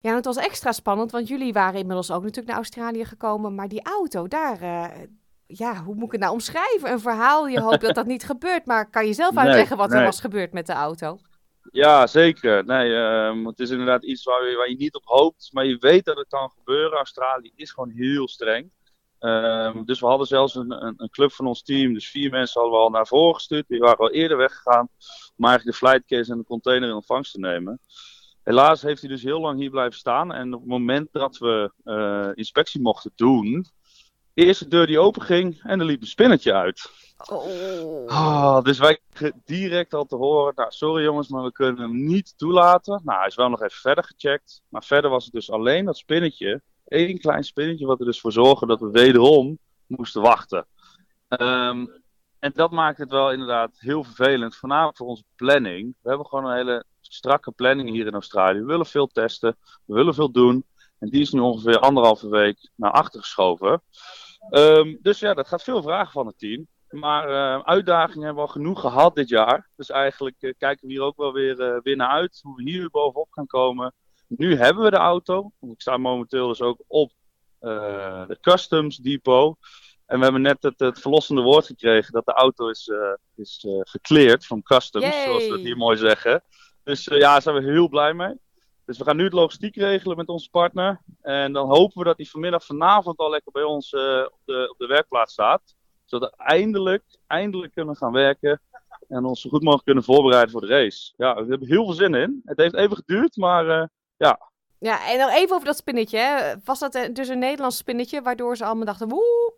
Ja, 0.00 0.14
het 0.14 0.24
was 0.24 0.36
extra 0.36 0.72
spannend, 0.72 1.10
want 1.10 1.28
jullie 1.28 1.52
waren 1.52 1.80
inmiddels 1.80 2.10
ook 2.10 2.20
natuurlijk 2.20 2.46
naar 2.46 2.56
Australië 2.56 3.04
gekomen. 3.04 3.54
Maar 3.54 3.68
die 3.68 3.84
auto, 3.84 4.28
daar, 4.28 4.62
uh, 4.62 4.86
ja, 5.46 5.82
hoe 5.82 5.94
moet 5.94 6.04
ik 6.04 6.12
het 6.12 6.20
nou 6.20 6.32
omschrijven? 6.32 6.90
Een 6.90 7.00
verhaal, 7.00 7.48
je 7.48 7.60
hoopt 7.60 7.80
dat 7.80 7.94
dat 7.94 8.06
niet 8.06 8.24
gebeurt, 8.24 8.66
maar 8.66 8.90
kan 8.90 9.06
je 9.06 9.12
zelf 9.12 9.34
Nee, 9.34 9.44
uitleggen 9.44 9.76
wat 9.76 9.92
er 9.92 10.04
was 10.04 10.20
gebeurd 10.20 10.52
met 10.52 10.66
de 10.66 10.72
auto? 10.72 11.18
Ja, 11.70 12.06
zeker. 12.06 12.64
Nee, 12.64 12.94
ehm, 12.94 13.46
het 13.46 13.58
is 13.58 13.70
inderdaad 13.70 14.04
iets 14.04 14.24
waar 14.24 14.48
je, 14.48 14.56
waar 14.56 14.68
je 14.68 14.76
niet 14.76 14.94
op 14.94 15.04
hoopt, 15.04 15.48
maar 15.52 15.64
je 15.64 15.76
weet 15.78 16.04
dat 16.04 16.16
het 16.16 16.28
kan 16.28 16.50
gebeuren. 16.50 16.98
Australië 16.98 17.52
is 17.54 17.70
gewoon 17.70 17.90
heel 17.90 18.28
streng. 18.28 18.70
Ehm, 19.20 19.84
dus 19.84 20.00
we 20.00 20.06
hadden 20.06 20.26
zelfs 20.26 20.54
een, 20.54 20.84
een, 20.84 20.94
een 20.96 21.10
club 21.10 21.32
van 21.32 21.46
ons 21.46 21.62
team, 21.62 21.94
dus 21.94 22.08
vier 22.08 22.30
mensen 22.30 22.60
hadden 22.60 22.78
we 22.78 22.84
al 22.84 22.90
naar 22.90 23.06
voren 23.06 23.34
gestuurd. 23.34 23.68
Die 23.68 23.78
waren 23.78 23.98
al 23.98 24.10
eerder 24.10 24.36
weggegaan 24.36 24.88
om 25.36 25.44
eigenlijk 25.44 25.64
de 25.64 25.86
flightcase 25.86 26.32
en 26.32 26.38
de 26.38 26.44
container 26.44 26.88
in 26.88 26.94
ontvangst 26.94 27.32
te 27.32 27.38
nemen. 27.38 27.80
Helaas 28.42 28.82
heeft 28.82 29.00
hij 29.00 29.10
dus 29.10 29.22
heel 29.22 29.40
lang 29.40 29.58
hier 29.58 29.70
blijven 29.70 29.98
staan. 29.98 30.32
En 30.32 30.54
op 30.54 30.60
het 30.60 30.68
moment 30.68 31.08
dat 31.12 31.38
we 31.38 31.72
eh, 31.84 32.28
inspectie 32.34 32.80
mochten 32.80 33.12
doen, 33.14 33.66
eerst 34.34 34.60
de 34.60 34.68
deur 34.68 34.86
die 34.86 34.98
open 34.98 35.22
ging 35.22 35.60
en 35.62 35.80
er 35.80 35.86
liep 35.86 36.00
een 36.00 36.06
spinnetje 36.06 36.52
uit. 36.52 36.90
Oh. 37.28 38.06
Ah, 38.06 38.62
dus 38.62 38.78
wij 38.78 39.00
kregen 39.12 39.42
direct 39.44 39.94
al 39.94 40.04
te 40.04 40.16
horen, 40.16 40.52
nou 40.56 40.70
sorry 40.70 41.04
jongens, 41.04 41.28
maar 41.28 41.42
we 41.42 41.52
kunnen 41.52 41.80
hem 41.80 42.06
niet 42.06 42.38
toelaten. 42.38 43.00
Nou, 43.04 43.18
hij 43.18 43.26
is 43.26 43.34
wel 43.34 43.48
nog 43.48 43.62
even 43.62 43.80
verder 43.80 44.04
gecheckt. 44.04 44.62
Maar 44.68 44.84
verder 44.84 45.10
was 45.10 45.24
het 45.24 45.32
dus 45.32 45.50
alleen 45.50 45.84
dat 45.84 45.96
spinnetje, 45.96 46.62
één 46.90 47.18
klein 47.18 47.44
spinnetje, 47.44 47.86
wat 47.86 48.00
er 48.00 48.06
dus 48.06 48.20
voor 48.20 48.32
zorgde 48.32 48.66
dat 48.66 48.80
we 48.80 48.90
wederom 48.90 49.58
moesten 49.86 50.22
wachten. 50.22 50.66
Ehm, 51.28 51.86
en 52.38 52.52
dat 52.54 52.70
maakt 52.70 52.98
het 52.98 53.10
wel 53.10 53.32
inderdaad 53.32 53.70
heel 53.78 54.04
vervelend, 54.04 54.56
voornamelijk 54.56 54.96
voor 54.96 55.06
onze 55.06 55.24
planning. 55.36 55.94
We 56.02 56.08
hebben 56.08 56.26
gewoon 56.26 56.44
een 56.44 56.56
hele 56.56 56.84
strakke 57.00 57.50
planning 57.50 57.90
hier 57.90 58.06
in 58.06 58.12
Australië. 58.12 58.58
We 58.58 58.64
willen 58.64 58.86
veel 58.86 59.06
testen, 59.06 59.56
we 59.84 59.94
willen 59.94 60.14
veel 60.14 60.30
doen. 60.30 60.64
En 60.98 61.08
die 61.08 61.20
is 61.20 61.30
nu 61.30 61.40
ongeveer 61.40 61.78
anderhalve 61.78 62.28
week 62.28 62.70
naar 62.74 62.90
achter 62.90 63.20
geschoven. 63.20 63.82
Ehm, 64.50 64.96
dus 65.00 65.18
ja, 65.18 65.34
dat 65.34 65.48
gaat 65.48 65.62
veel 65.62 65.82
vragen 65.82 66.12
van 66.12 66.26
het 66.26 66.38
team. 66.38 66.66
Maar 66.90 67.28
eh, 67.28 67.62
uitdagingen 67.64 68.24
hebben 68.24 68.42
we 68.42 68.48
al 68.48 68.54
genoeg 68.54 68.80
gehad 68.80 69.14
dit 69.14 69.28
jaar. 69.28 69.68
Dus 69.76 69.90
eigenlijk 69.90 70.36
eh, 70.40 70.52
kijken 70.58 70.86
we 70.86 70.92
hier 70.92 71.02
ook 71.02 71.16
wel 71.16 71.32
weer, 71.32 71.60
eh, 71.60 71.80
weer 71.82 71.96
naar 71.96 72.08
uit. 72.08 72.40
Hoe 72.42 72.56
we 72.56 72.62
hier 72.62 72.80
weer 72.80 72.90
bovenop 72.90 73.28
gaan 73.30 73.46
komen. 73.46 73.94
Nu 74.36 74.56
hebben 74.56 74.84
we 74.84 74.90
de 74.90 74.96
auto. 74.96 75.52
Ik 75.60 75.80
sta 75.80 75.96
momenteel 75.96 76.48
dus 76.48 76.60
ook 76.60 76.82
op 76.86 77.12
eh, 77.58 78.26
de 78.26 78.38
Customs 78.40 78.96
Depot. 78.96 79.56
En 80.06 80.18
we 80.18 80.24
hebben 80.24 80.42
net 80.42 80.62
het, 80.62 80.78
het 80.78 81.00
verlossende 81.00 81.42
woord 81.42 81.66
gekregen 81.66 82.12
dat 82.12 82.24
de 82.24 82.32
auto 82.32 82.68
is, 82.68 82.88
eh 82.88 83.12
is 83.34 83.64
eh, 83.68 83.80
gecleared 83.82 84.46
van 84.46 84.62
Customs. 84.62 85.04
Yay. 85.04 85.24
Zoals 85.24 85.46
we 85.46 85.52
het 85.52 85.60
hier 85.60 85.76
mooi 85.76 85.96
zeggen. 85.96 86.42
Dus 86.82 87.04
ja, 87.04 87.18
daar 87.18 87.42
zijn 87.42 87.54
we 87.54 87.70
heel 87.72 87.88
blij 87.88 88.14
mee. 88.14 88.34
Dus 88.84 88.98
we 88.98 89.04
gaan 89.04 89.16
nu 89.16 89.24
het 89.24 89.32
logistiek 89.32 89.76
regelen 89.76 90.16
met 90.16 90.28
onze 90.28 90.50
partner. 90.50 91.00
En 91.22 91.52
dan 91.52 91.68
hopen 91.68 91.98
we 91.98 92.04
dat 92.04 92.16
hij 92.16 92.26
vanmiddag 92.26 92.64
vanavond 92.64 93.18
al 93.18 93.30
lekker 93.30 93.52
bij 93.52 93.62
ons 93.62 93.94
op, 93.94 94.40
de, 94.44 94.68
op 94.70 94.78
de 94.78 94.86
werkplaats 94.86 95.32
staat. 95.32 95.74
Zodat 96.04 96.30
we 96.36 96.44
eindelijk, 96.44 97.04
eindelijk 97.26 97.72
kunnen 97.72 97.96
gaan 97.96 98.12
werken. 98.12 98.60
En 99.08 99.24
ons 99.24 99.40
zo 99.40 99.48
goed 99.48 99.62
mogelijk 99.62 99.84
kunnen 99.84 100.04
voorbereiden 100.04 100.50
voor 100.50 100.60
de 100.60 100.66
race. 100.66 101.12
Ja, 101.16 101.34
we 101.34 101.50
hebben 101.50 101.68
heel 101.68 101.84
veel 101.84 101.94
zin 101.94 102.14
in. 102.14 102.40
Het 102.44 102.58
heeft 102.58 102.74
even 102.74 102.96
geduurd, 102.96 103.36
maar 103.36 103.90
ja. 104.26 104.48
Ja, 104.78 105.10
en 105.10 105.18
nog 105.18 105.30
even 105.30 105.54
over 105.54 105.66
dat 105.66 105.76
spinnetje. 105.76 106.18
Hè. 106.18 106.54
Was 106.64 106.78
dat 106.78 107.08
dus 107.12 107.28
een 107.28 107.38
Nederlands 107.38 107.76
spinnetje, 107.76 108.22
waardoor 108.22 108.56
ze 108.56 108.64
allemaal 108.64 108.84
dachten, 108.84 109.08
woe, 109.08 109.54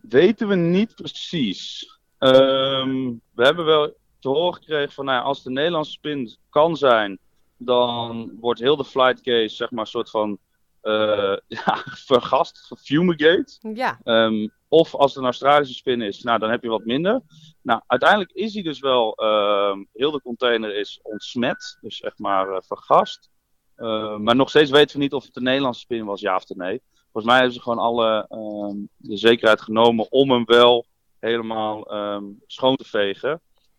Weten 0.00 0.48
we 0.48 0.54
niet 0.54 0.94
precies. 0.94 1.90
Ehm, 2.18 3.12
we 3.34 3.44
hebben 3.44 3.64
wel 3.64 3.96
te 4.18 4.28
horen 4.28 4.54
gekregen 4.54 4.92
van, 4.92 5.04
nou 5.04 5.18
ja, 5.18 5.24
als 5.24 5.42
de 5.42 5.50
Nederlandse 5.50 5.92
spin 5.92 6.36
kan 6.50 6.76
zijn, 6.76 7.18
dan 7.56 8.30
wordt 8.40 8.60
heel 8.60 8.76
de 8.76 8.84
flight 8.84 9.20
case, 9.20 9.54
zeg 9.54 9.70
maar, 9.70 9.80
een 9.80 9.90
soort 9.90 10.10
van 10.10 10.38
eh, 10.80 11.36
ja, 11.64 11.82
vergast, 11.84 12.58
gefumigate. 12.58 13.58
ja. 13.74 13.98
Ehm, 14.04 14.48
of 14.68 14.94
als 14.94 15.10
het 15.10 15.18
een 15.18 15.28
Australische 15.28 15.74
spin 15.74 16.02
is, 16.02 16.22
nou, 16.22 16.38
dan 16.38 16.50
heb 16.50 16.62
je 16.62 16.68
wat 16.68 16.84
minder. 16.84 17.22
Nou, 17.62 17.80
uiteindelijk 17.86 18.30
is 18.32 18.54
hij 18.54 18.62
dus 18.62 18.80
wel, 18.80 19.14
ehm, 19.14 19.84
heel 19.92 20.10
de 20.10 20.20
container 20.20 20.76
is 20.76 21.00
ontsmet, 21.02 21.78
dus 21.80 21.96
zeg 21.96 22.18
maar 22.18 22.48
eh, 22.48 22.62
vergast. 22.66 23.30
Eh, 23.76 24.16
maar 24.16 24.36
nog 24.36 24.48
steeds 24.48 24.70
weten 24.70 24.96
we 24.96 25.02
niet 25.02 25.12
of 25.12 25.24
het 25.24 25.36
een 25.36 25.42
Nederlandse 25.42 25.80
spin 25.80 26.04
was, 26.04 26.20
ja 26.20 26.36
of 26.36 26.48
nee. 26.48 26.82
Volgens 27.12 27.24
mij 27.24 27.34
hebben 27.34 27.52
ze 27.52 27.62
gewoon 27.62 27.78
alle 27.78 28.26
ehm, 28.28 28.76
de 28.96 29.16
zekerheid 29.16 29.60
genomen 29.60 30.12
om 30.12 30.30
hem 30.30 30.44
wel 30.44 30.86
helemaal 31.18 31.90
ehm, 31.90 32.24
schoon 32.46 32.76
te 32.76 32.84
vegen. 32.84 33.30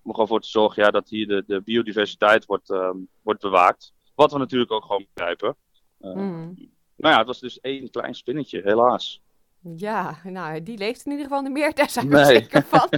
Om 0.01 0.09
er 0.09 0.11
gewoon 0.11 0.27
voor 0.27 0.41
te 0.41 0.49
zorgen 0.49 0.83
ja, 0.83 0.91
dat 0.91 1.09
hier 1.09 1.27
de, 1.27 1.43
de 1.47 1.61
biodiversiteit 1.61 2.45
wordt, 2.45 2.69
ehm, 2.69 2.97
wordt 3.21 3.41
bewaakt. 3.41 3.93
Wat 4.15 4.31
we 4.31 4.37
natuurlijk 4.37 4.71
ook 4.71 4.85
gewoon 4.85 5.05
begrijpen. 5.13 5.55
Mm. 5.99 6.55
Nou 6.95 7.13
ja, 7.13 7.17
het 7.17 7.27
was 7.27 7.39
dus 7.39 7.59
één 7.59 7.89
klein 7.89 8.15
spinnetje, 8.15 8.61
helaas. 8.63 9.21
Ja, 9.61 10.17
nou, 10.23 10.63
die 10.63 10.77
leeft 10.77 11.05
in 11.05 11.11
ieder 11.11 11.25
geval 11.27 11.41
niet 11.41 11.51
meer, 11.51 11.73
daar 11.73 11.89
zijn 11.89 12.09
we 12.09 12.15
Nee. 12.15 12.25
zeker 12.25 12.63
van. 12.63 12.89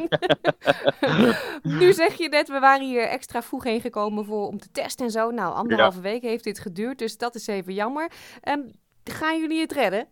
nu 1.79 1.93
zeg 1.93 2.17
je 2.17 2.29
net, 2.29 2.47
we 2.49 2.59
waren 2.59 2.87
hier 2.87 3.07
extra 3.07 3.41
vroeg 3.41 3.63
heen 3.63 3.81
gekomen 3.81 4.25
voor, 4.25 4.47
om 4.47 4.59
te 4.59 4.71
testen 4.71 5.05
en 5.05 5.11
zo. 5.11 5.31
Nou, 5.31 5.53
anderhalve 5.53 6.01
week 6.01 6.21
heeft 6.21 6.43
dit 6.43 6.59
geduurd, 6.59 6.97
dus 6.97 7.17
dat 7.17 7.35
is 7.35 7.47
even 7.47 7.73
jammer. 7.73 8.11
Ehm, 8.41 8.59
gaan 9.03 9.39
jullie 9.39 9.61
het 9.61 9.71
redden? 9.71 10.07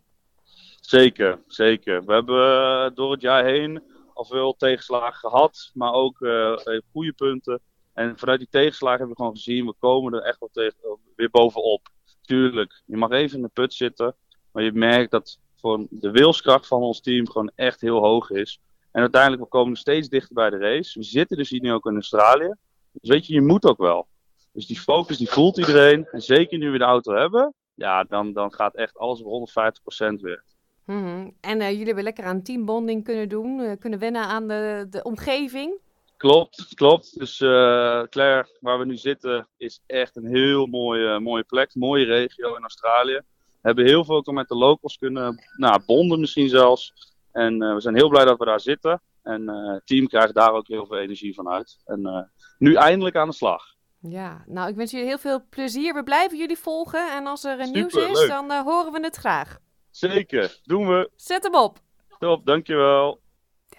Zeker, 0.82 1.40
zeker. 1.48 2.06
We 2.06 2.14
hebben 2.14 2.54
eh, 2.54 2.96
door 2.96 3.12
het 3.12 3.22
jaar 3.22 3.46
heen 3.46 3.84
al 4.14 4.26
veel 4.26 4.56
tegenslagen 4.56 5.30
gehad, 5.30 5.72
maar 5.74 5.94
ook 5.94 6.22
eh, 6.22 6.54
goede 6.92 7.14
punten. 7.14 7.62
En 7.94 8.18
vanuit 8.18 8.40
die 8.40 8.48
tegenslagen 8.52 8.98
hebben 8.98 9.16
we 9.16 9.22
gewoon 9.22 9.38
gezien, 9.38 9.66
we 9.66 9.74
komen 9.80 10.14
er 10.14 10.22
echt 10.22 10.40
wel 10.40 10.50
tegen, 10.52 10.98
weer 11.16 11.30
bovenop. 11.30 11.88
Tuurlijk, 12.22 12.82
je 12.86 12.98
mag 12.98 13.12
even 13.12 13.36
in 13.38 13.44
de 13.44 13.50
put 13.54 13.74
zitten, 13.74 14.16
maar 14.52 14.64
je 14.64 14.72
merkt 14.72 15.12
dat 15.12 15.40
voor 15.60 15.86
de 15.90 16.12
wilskracht 16.12 16.68
van 16.68 16.82
ons 16.82 17.02
team 17.02 17.30
gewoon 17.30 17.52
echt 17.56 17.82
heel 17.82 18.00
hoog 18.00 18.30
is. 18.30 18.60
En 18.92 19.02
uiteindelijk, 19.02 19.42
we 19.42 19.48
komen 19.48 19.76
steeds 19.76 20.10
dichter 20.10 20.36
bij 20.36 20.50
de 20.50 20.58
race. 20.58 21.00
We 21.00 21.06
zitten 21.06 21.38
dus 21.38 21.50
hier 21.50 21.62
nu 21.62 21.74
ook 21.74 21.86
in 21.86 21.94
Australië. 21.94 22.56
Dus 22.92 23.10
weet 23.10 23.28
je, 23.28 23.34
je 23.34 23.42
moet 23.42 23.66
ook 23.66 23.78
wel. 23.78 24.08
Dus 24.52 24.68
die 24.68 24.80
focus, 24.80 25.18
die 25.18 25.30
voelt 25.30 25.58
iedereen. 25.58 26.08
En 26.12 26.22
zeker 26.22 26.58
nu 26.58 26.72
we 26.72 26.78
de 26.78 26.84
auto 26.84 27.16
hebben, 27.16 27.54
ja, 27.74 28.04
dan, 28.04 28.34
dan 28.34 28.54
gaat 28.54 28.76
echt 28.76 28.98
alles 28.98 29.22
op 29.22 29.50
150% 29.50 30.22
weer. 30.22 30.44
Mhm. 30.86 31.30
En 31.42 31.62
eh, 31.62 31.70
jullie 31.70 31.86
hebben 31.86 32.04
lekker 32.04 32.24
aan 32.24 32.42
teambonding 32.42 33.04
kunnen 33.04 33.30
doen, 33.30 33.60
eh, 33.60 33.78
kunnen 33.80 34.00
wennen 34.00 34.22
aan 34.22 34.48
de, 34.48 34.88
de 34.90 35.04
omgeving. 35.04 35.80
Klopt, 36.18 36.74
klopt. 36.74 37.20
Dus 37.20 37.42
eh, 37.42 38.02
Claire, 38.10 38.58
waar 38.60 38.80
we 38.80 38.86
nu 38.86 38.96
zitten, 38.96 39.48
is 39.58 39.82
echt 39.86 40.16
een 40.16 40.26
heel 40.26 40.66
mooie, 40.66 41.20
mooie 41.20 41.44
plek. 41.44 41.76
Mooie 41.76 42.06
regio 42.06 42.56
in 42.56 42.62
Australië. 42.62 43.22
Hebben 43.68 43.86
heel 43.86 44.06
veel 44.06 44.16
ook 44.16 44.28
al 44.28 44.34
met 44.34 44.48
de 44.48 44.56
locals 44.56 44.98
kunnen 44.98 45.44
nou, 45.56 45.82
bonden 45.86 46.20
misschien 46.20 46.50
zelfs. 46.50 46.94
En 47.32 47.62
eh, 47.62 47.74
we 47.74 47.82
zijn 47.82 47.96
heel 47.96 48.10
blij 48.10 48.26
dat 48.26 48.38
we 48.38 48.46
daar 48.46 48.60
zitten. 48.60 49.02
En 49.24 49.50
eh, 49.50 49.74
het 49.74 49.86
team 49.86 50.08
krijgt 50.08 50.34
daar 50.34 50.54
ook 50.54 50.68
heel 50.68 50.86
veel 50.86 50.98
energie 50.98 51.34
van 51.34 51.50
uit. 51.50 51.78
En 51.86 52.06
eh, 52.06 52.22
nu 52.58 52.74
eindelijk 52.76 53.16
aan 53.16 53.28
de 53.28 53.34
slag. 53.34 53.64
Ja, 54.00 54.44
nou, 54.46 54.70
ik 54.70 54.76
wens 54.76 54.92
jullie 54.92 55.08
heel 55.08 55.18
veel 55.18 55.46
plezier. 55.50 55.94
We 55.94 56.04
blijven 56.04 56.38
jullie 56.38 56.58
volgen 56.58 57.12
en 57.12 57.28
als 57.28 57.44
er 57.44 57.60
een 57.60 57.72
nieuws 57.72 57.94
Super, 57.94 58.10
is, 58.10 58.20
leuk. 58.20 58.28
dan 58.28 58.52
horen 58.52 58.92
we 58.92 59.00
het 59.00 59.16
graag. 59.16 59.58
Zeker, 59.90 60.60
doen 60.64 60.88
we. 60.88 61.10
Zet 61.16 61.44
hem 61.44 61.56
op. 61.56 61.78
Top, 62.20 62.46
dankjewel. 62.46 63.20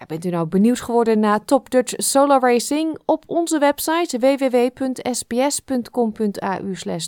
Bent 0.07 0.25
u 0.25 0.29
nou 0.29 0.47
benieuwd 0.47 0.79
geworden 0.79 1.19
naar 1.19 1.45
Top 1.45 1.69
Dutch 1.69 1.93
Solar 1.97 2.41
Racing? 2.41 2.99
Op 3.05 3.23
onze 3.27 3.59
website 3.59 4.19
www.sbs.com.au 4.19 5.43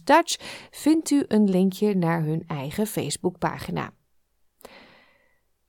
Dutch 0.04 0.36
vindt 0.72 1.12
u 1.12 1.26
een 1.28 1.50
linkje 1.50 1.96
naar 1.96 2.24
hun 2.24 2.44
eigen 2.48 2.88
Facebookpagina. 2.88 3.94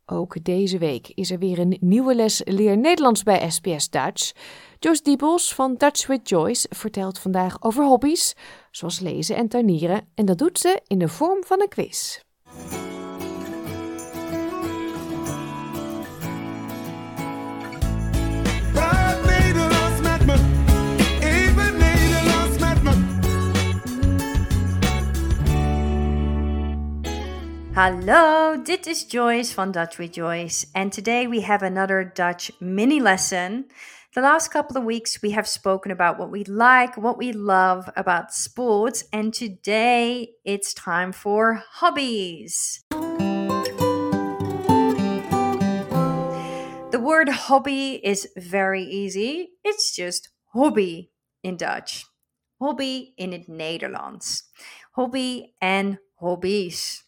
Ook 0.07 0.45
deze 0.45 0.79
week 0.79 1.09
is 1.15 1.31
er 1.31 1.39
weer 1.39 1.59
een 1.59 1.77
nieuwe 1.81 2.15
les 2.15 2.43
Leer 2.45 2.79
Nederlands 2.79 3.23
bij 3.23 3.51
SBS 3.51 3.91
Dutch. 3.91 4.33
Joyce 4.79 5.03
Diebels 5.03 5.55
van 5.55 5.75
Dutch 5.75 6.07
with 6.07 6.29
Joyce 6.29 6.67
vertelt 6.71 7.19
vandaag 7.19 7.63
over 7.63 7.85
hobby's, 7.85 8.35
zoals 8.71 9.01
lezen 9.01 9.37
en 9.37 9.49
tuinieren. 9.49 10.09
En 10.15 10.25
dat 10.25 10.39
doet 10.39 10.59
ze 10.59 10.81
in 10.87 10.99
de 10.99 11.09
vorm 11.09 11.45
van 11.45 11.61
een 11.61 11.69
quiz. 11.69 12.21
Hello, 27.75 28.55
dit 28.63 28.87
is 28.87 29.03
Joyce 29.05 29.51
from 29.51 29.73
Dutch 29.73 29.97
with 29.97 30.13
Joyce, 30.13 30.67
and 30.75 30.93
today 30.93 31.27
we 31.27 31.41
have 31.41 31.63
another 31.63 32.05
Dutch 32.05 32.53
mini 32.61 33.01
lesson. 33.01 33.65
The 34.15 34.21
last 34.21 34.49
couple 34.49 34.77
of 34.77 34.85
weeks 34.85 35.23
we 35.23 35.31
have 35.31 35.49
spoken 35.49 35.91
about 35.91 36.19
what 36.19 36.31
we 36.31 36.45
like, 36.45 36.99
what 36.99 37.17
we 37.17 37.33
love 37.33 37.89
about 37.97 38.35
sports, 38.35 39.05
and 39.11 39.33
today 39.33 40.33
it's 40.45 40.75
time 40.75 41.13
for 41.13 41.63
hobbies. 41.81 42.85
The 46.91 47.01
word 47.01 47.31
hobby 47.31 48.03
is 48.05 48.29
very 48.37 48.83
easy. 48.83 49.53
It's 49.65 49.97
just 49.97 50.29
hobby 50.53 51.11
in 51.43 51.57
Dutch. 51.57 52.05
Hobby 52.61 53.15
in 53.17 53.33
het 53.33 53.49
Nederlands. 53.49 54.43
Hobby 54.95 55.55
en 55.59 55.99
hobby's. 56.21 57.02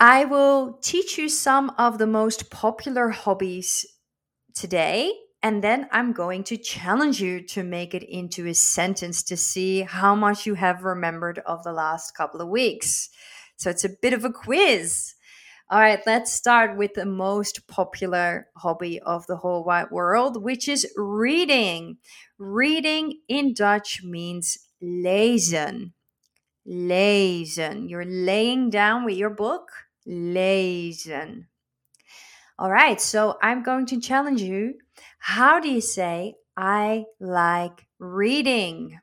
I 0.00 0.24
will 0.24 0.78
teach 0.82 1.18
you 1.18 1.28
some 1.28 1.70
of 1.78 1.98
the 1.98 2.06
most 2.06 2.50
popular 2.50 3.10
hobbies 3.10 3.86
today, 4.54 5.12
and 5.42 5.62
then 5.62 5.88
I'm 5.92 6.12
going 6.12 6.42
to 6.44 6.56
challenge 6.56 7.20
you 7.20 7.40
to 7.48 7.62
make 7.62 7.94
it 7.94 8.02
into 8.02 8.46
a 8.46 8.54
sentence 8.54 9.22
to 9.24 9.36
see 9.36 9.82
how 9.82 10.14
much 10.14 10.46
you 10.46 10.54
have 10.54 10.82
remembered 10.84 11.38
of 11.40 11.62
the 11.62 11.72
last 11.72 12.16
couple 12.16 12.40
of 12.40 12.48
weeks. 12.48 13.08
So 13.56 13.70
it's 13.70 13.84
a 13.84 13.96
bit 14.02 14.12
of 14.12 14.24
a 14.24 14.32
quiz. 14.32 15.14
All 15.70 15.80
right, 15.80 16.00
let's 16.06 16.32
start 16.32 16.76
with 16.76 16.94
the 16.94 17.06
most 17.06 17.66
popular 17.68 18.48
hobby 18.56 19.00
of 19.00 19.26
the 19.26 19.36
whole 19.36 19.64
wide 19.64 19.90
world, 19.90 20.42
which 20.42 20.68
is 20.68 20.86
reading. 20.96 21.98
Reading 22.36 23.20
in 23.28 23.54
Dutch 23.54 24.02
means 24.02 24.58
lezen. 24.82 25.92
Lezen. 26.66 27.88
You're 27.88 28.04
laying 28.04 28.70
down 28.70 29.04
with 29.04 29.16
your 29.16 29.30
book. 29.30 29.68
Lezen. 30.06 31.46
All 32.58 32.70
right, 32.70 33.00
so 33.00 33.36
I'm 33.42 33.62
going 33.62 33.86
to 33.86 34.00
challenge 34.00 34.40
you. 34.40 34.74
How 35.18 35.60
do 35.60 35.68
you 35.68 35.80
say, 35.80 36.34
I 36.56 37.04
like 37.18 37.86
reading? 37.98 39.00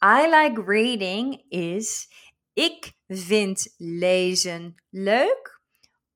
I 0.00 0.28
like 0.28 0.56
reading 0.64 1.42
is 1.50 2.08
ik 2.54 2.92
vind 3.08 3.74
lezen 3.76 4.74
leuk 4.90 5.60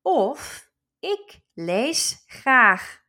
of 0.02 0.68
ik 0.98 1.40
lees 1.54 2.22
graag. 2.26 3.01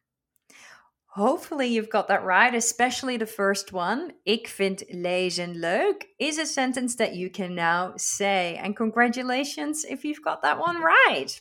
Hopefully 1.16 1.68
you've 1.68 1.92
got 1.92 2.08
that 2.08 2.24
right, 2.24 2.56
especially 2.56 3.18
the 3.18 3.28
first 3.28 3.72
one. 3.72 4.14
Ik 4.26 4.48
vind 4.48 4.82
lezen 4.92 5.60
leuk 5.60 6.06
is 6.18 6.40
a 6.40 6.46
sentence 6.48 6.96
that 6.96 7.14
you 7.14 7.30
can 7.30 7.54
now 7.54 7.94
say. 7.98 8.60
And 8.60 8.76
congratulations 8.76 9.86
if 9.86 10.04
you've 10.04 10.24
got 10.24 10.42
that 10.42 10.58
one 10.58 10.82
right. 10.82 11.40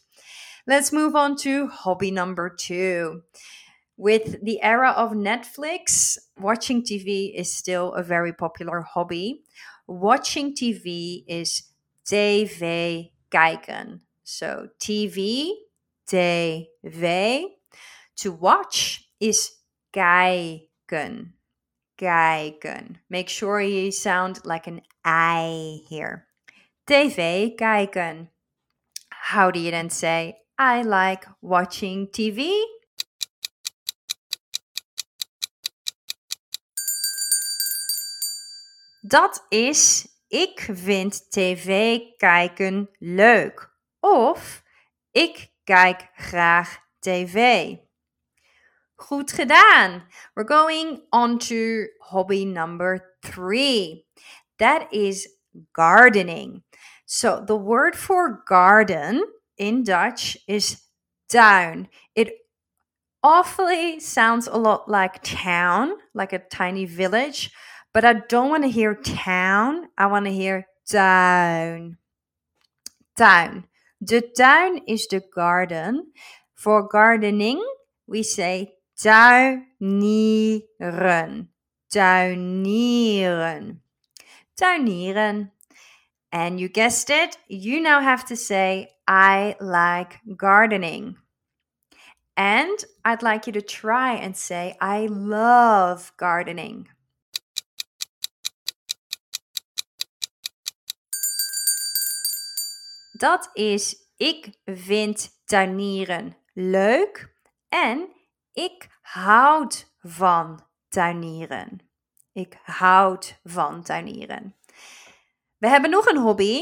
Let's 0.67 0.93
move 0.93 1.17
on 1.17 1.37
to 1.37 1.69
hobby 1.69 2.11
number 2.11 2.51
two. 2.51 3.23
With 3.97 4.45
the 4.45 4.61
era 4.63 4.91
of 4.91 5.13
Netflix, 5.13 6.19
watching 6.39 6.83
TV 6.83 7.35
is 7.35 7.57
still 7.57 7.95
a 7.95 8.03
very 8.03 8.35
popular 8.35 8.83
hobby. 8.83 9.41
Watching 9.87 10.55
TV 10.55 11.25
is 11.27 11.63
tv 12.05 13.13
kijken. 13.31 14.01
So 14.23 14.69
TV, 14.79 15.53
tv. 16.07 17.45
To 18.17 18.33
watch 18.33 19.09
is 19.19 19.62
kijken. 19.93 21.37
Kijken. 21.95 23.03
Make 23.09 23.29
sure 23.29 23.61
you 23.61 23.91
sound 23.91 24.41
like 24.45 24.67
an 24.67 24.81
I 25.05 25.85
here. 25.89 26.27
TV 26.85 27.55
kijken. 27.55 28.31
How 29.31 29.51
do 29.51 29.61
you 29.61 29.71
then 29.71 29.91
say, 29.91 30.37
I 30.59 30.83
like 30.83 31.29
watching 31.41 32.11
TV? 32.11 32.51
Dat 39.01 39.47
is 39.49 40.09
ik 40.29 40.69
vind 40.73 41.31
tv 41.31 41.99
kijken 42.17 42.91
leuk. 42.99 43.71
Of 44.01 44.63
ik 45.11 45.53
kijk 45.65 46.09
graag 46.15 46.79
tv. 46.99 47.77
Goed 49.09 49.33
gedaan. 49.33 50.03
We're 50.37 50.45
going 50.45 51.03
on 51.13 51.39
to 51.51 51.89
hobby 52.01 52.45
number 52.45 53.17
three. 53.25 54.07
That 54.59 54.93
is 54.93 55.27
gardening. 55.75 56.63
So 57.05 57.43
the 57.45 57.57
word 57.57 57.97
for 57.97 58.45
garden 58.47 59.25
in 59.59 59.83
Dutch 59.83 60.39
is 60.47 60.83
tuin. 61.29 61.89
It 62.15 62.31
awfully 63.25 63.99
sounds 63.99 64.47
a 64.47 64.57
lot 64.57 64.89
like 64.89 65.23
town, 65.25 65.95
like 66.15 66.33
a 66.33 66.39
tiny 66.39 66.85
village, 66.85 67.51
but 67.93 68.05
I 68.05 68.23
don't 68.29 68.51
want 68.51 68.63
to 68.63 68.71
hear 68.71 68.95
town. 68.95 69.89
I 69.99 70.07
want 70.07 70.27
to 70.27 70.33
hear 70.33 70.67
tuin. 70.89 71.97
Tuin. 73.19 73.65
De 74.03 74.21
tuin 74.21 74.81
is 74.87 75.09
the 75.09 75.23
garden. 75.35 76.13
For 76.55 76.87
gardening, 76.87 77.61
we 78.07 78.23
say 78.23 78.75
tuinieren. 79.03 80.63
Tuinieren. 81.93 83.83
Tuinieren. 84.57 85.51
And 86.31 86.61
you 86.61 86.69
guessed 86.69 87.11
it, 87.11 87.37
you 87.49 87.81
now 87.81 88.01
have 88.01 88.25
to 88.27 88.37
say, 88.37 88.89
I 89.07 89.57
like 89.61 90.21
gardening. 90.37 91.17
And 92.37 92.85
I'd 93.05 93.23
like 93.23 93.47
you 93.47 93.53
to 93.53 93.61
try 93.61 94.15
and 94.15 94.35
say, 94.37 94.77
I 94.81 95.09
love 95.11 96.13
gardening. 96.17 96.89
Dat 103.19 103.51
is 103.55 103.97
ik 104.17 104.51
vind 104.65 105.31
tuinieren 105.45 106.37
leuk 106.53 107.35
en 107.69 108.09
ik 108.53 108.89
houd 109.01 109.93
van 110.01 110.67
tuinieren. 110.89 111.81
Ik 112.33 112.59
houd 112.63 113.41
van 113.45 113.83
tuinieren. 113.83 114.57
We 115.59 115.69
hebben 115.69 115.91
nog 115.91 116.07
een 116.07 116.19
hobby 116.19 116.61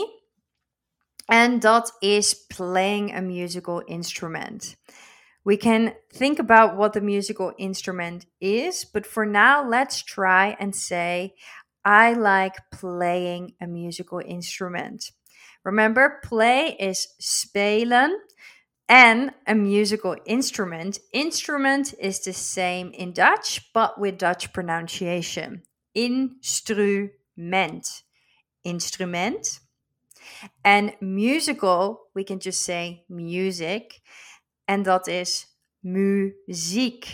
en 1.26 1.58
dat 1.58 1.96
is 1.98 2.46
playing 2.46 3.16
a 3.16 3.20
musical 3.20 3.80
instrument. 3.80 4.76
We 5.42 5.56
can 5.56 5.94
think 6.08 6.38
about 6.38 6.76
what 6.76 6.92
the 6.92 7.00
musical 7.00 7.52
instrument 7.56 8.26
is, 8.38 8.90
but 8.90 9.06
for 9.06 9.26
now, 9.26 9.68
let's 9.68 10.02
try 10.02 10.56
and 10.58 10.76
say, 10.76 11.34
I 11.82 12.14
like 12.14 12.60
playing 12.68 13.54
a 13.60 13.66
musical 13.66 14.18
instrument. 14.18 15.12
Remember, 15.62 16.18
play 16.28 16.76
is 16.78 17.14
spelen 17.18 18.10
and 18.90 19.32
a 19.46 19.54
musical 19.54 20.16
instrument. 20.26 20.98
Instrument 21.12 21.94
is 22.00 22.18
the 22.20 22.32
same 22.32 22.90
in 22.90 23.12
Dutch, 23.12 23.72
but 23.72 24.00
with 24.00 24.18
Dutch 24.18 24.52
pronunciation. 24.52 25.62
Instrument. 25.94 27.12
Instrument. 28.64 29.60
And 30.64 30.92
musical, 31.00 32.08
we 32.14 32.24
can 32.24 32.40
just 32.40 32.62
say 32.62 33.04
music. 33.08 34.00
And 34.66 34.84
that 34.86 35.06
is 35.06 35.46
muziek. 35.86 37.06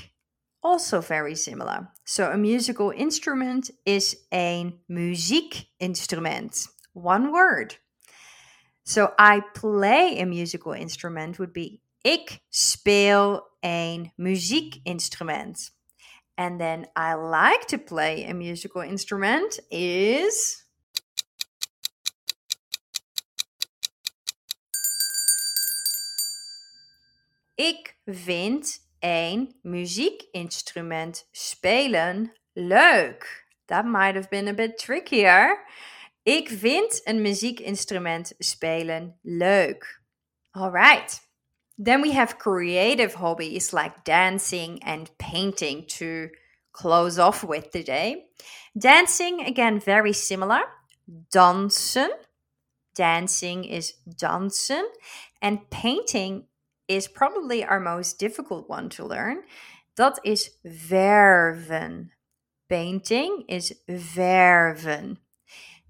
Also 0.62 1.02
very 1.02 1.34
similar. 1.34 1.88
So 2.04 2.30
a 2.30 2.38
musical 2.38 2.90
instrument 2.90 3.70
is 3.84 4.16
een 4.32 4.80
muziekinstrument. 4.90 6.68
One 6.94 7.30
word. 7.32 7.76
So 8.86 9.12
I 9.18 9.42
play 9.52 10.20
a 10.20 10.26
musical 10.26 10.72
instrument 10.72 11.38
would 11.38 11.52
be 11.52 11.80
ik 12.02 12.38
speel 12.48 13.42
een 13.60 14.12
muziekinstrument. 14.16 15.74
And 16.36 16.60
then 16.60 16.86
I 16.94 17.14
like 17.14 17.66
to 17.66 17.78
play 17.78 18.24
a 18.28 18.34
musical 18.34 18.82
instrument 18.82 19.60
is 19.70 20.64
Ik 27.54 27.96
vind 28.04 28.78
een 28.98 29.58
muziekinstrument 29.62 31.28
spelen 31.30 32.32
leuk. 32.52 33.46
That 33.64 33.84
might 33.84 34.14
have 34.14 34.28
been 34.28 34.48
a 34.48 34.54
bit 34.54 34.78
trickier. 34.78 35.64
Ik 36.26 36.48
vind 36.48 37.00
een 37.04 37.20
muziekinstrument 37.22 38.34
spelen 38.38 39.18
leuk. 39.22 40.00
All 40.50 40.70
right. 40.70 41.20
Then 41.82 42.00
we 42.00 42.12
have 42.12 42.36
creative 42.36 43.16
hobbies 43.16 43.70
like 43.72 43.94
dancing 44.02 44.82
and 44.84 45.16
painting 45.16 45.86
to 45.86 46.28
close 46.70 47.22
off 47.22 47.44
with 47.44 47.70
today. 47.70 48.24
Dancing, 48.72 49.46
again, 49.46 49.80
very 49.80 50.12
similar. 50.12 50.64
Dansen. 51.28 52.10
Dancing 52.92 53.64
is 53.64 54.02
dansen. 54.04 54.84
And 55.38 55.68
painting 55.68 56.48
is 56.86 57.08
probably 57.08 57.64
our 57.64 57.80
most 57.80 58.18
difficult 58.18 58.68
one 58.68 58.88
to 58.88 59.06
learn. 59.06 59.44
Dat 59.94 60.18
is 60.22 60.58
verven. 60.64 62.10
Painting 62.66 63.44
is 63.46 63.74
verven. 63.86 65.25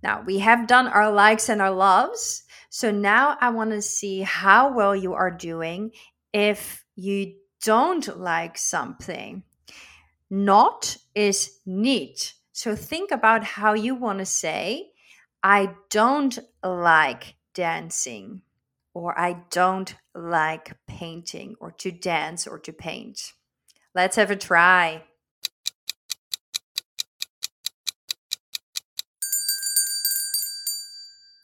Now, 0.03 0.22
we 0.24 0.38
have 0.38 0.66
done 0.66 0.86
our 0.88 1.11
likes 1.11 1.49
and 1.49 1.61
our 1.61 1.70
loves. 1.70 2.44
So 2.70 2.90
now 2.90 3.36
I 3.40 3.51
want 3.51 3.70
to 3.70 3.82
see 3.82 4.20
how 4.20 4.72
well 4.72 4.94
you 4.94 5.14
are 5.14 5.30
doing 5.30 5.92
if 6.32 6.84
you 6.94 7.34
don't 7.64 8.18
like 8.18 8.59
something. 8.59 9.42
Not 10.30 10.97
is 11.14 11.61
niet. 11.66 12.34
So 12.53 12.74
think 12.74 13.11
about 13.11 13.44
how 13.44 13.74
you 13.74 13.94
want 13.94 14.18
to 14.18 14.26
say, 14.26 14.90
I 15.42 15.74
don't 15.90 16.38
like 16.62 17.36
dancing, 17.55 18.42
or 18.94 19.18
I 19.18 19.44
don't 19.51 19.94
like 20.14 20.76
painting, 20.86 21.57
or 21.61 21.70
to 21.72 21.90
dance 21.90 22.47
or 22.47 22.59
to 22.61 22.72
paint. 22.72 23.32
Let's 23.94 24.16
have 24.16 24.30
a 24.30 24.36
try. 24.36 25.05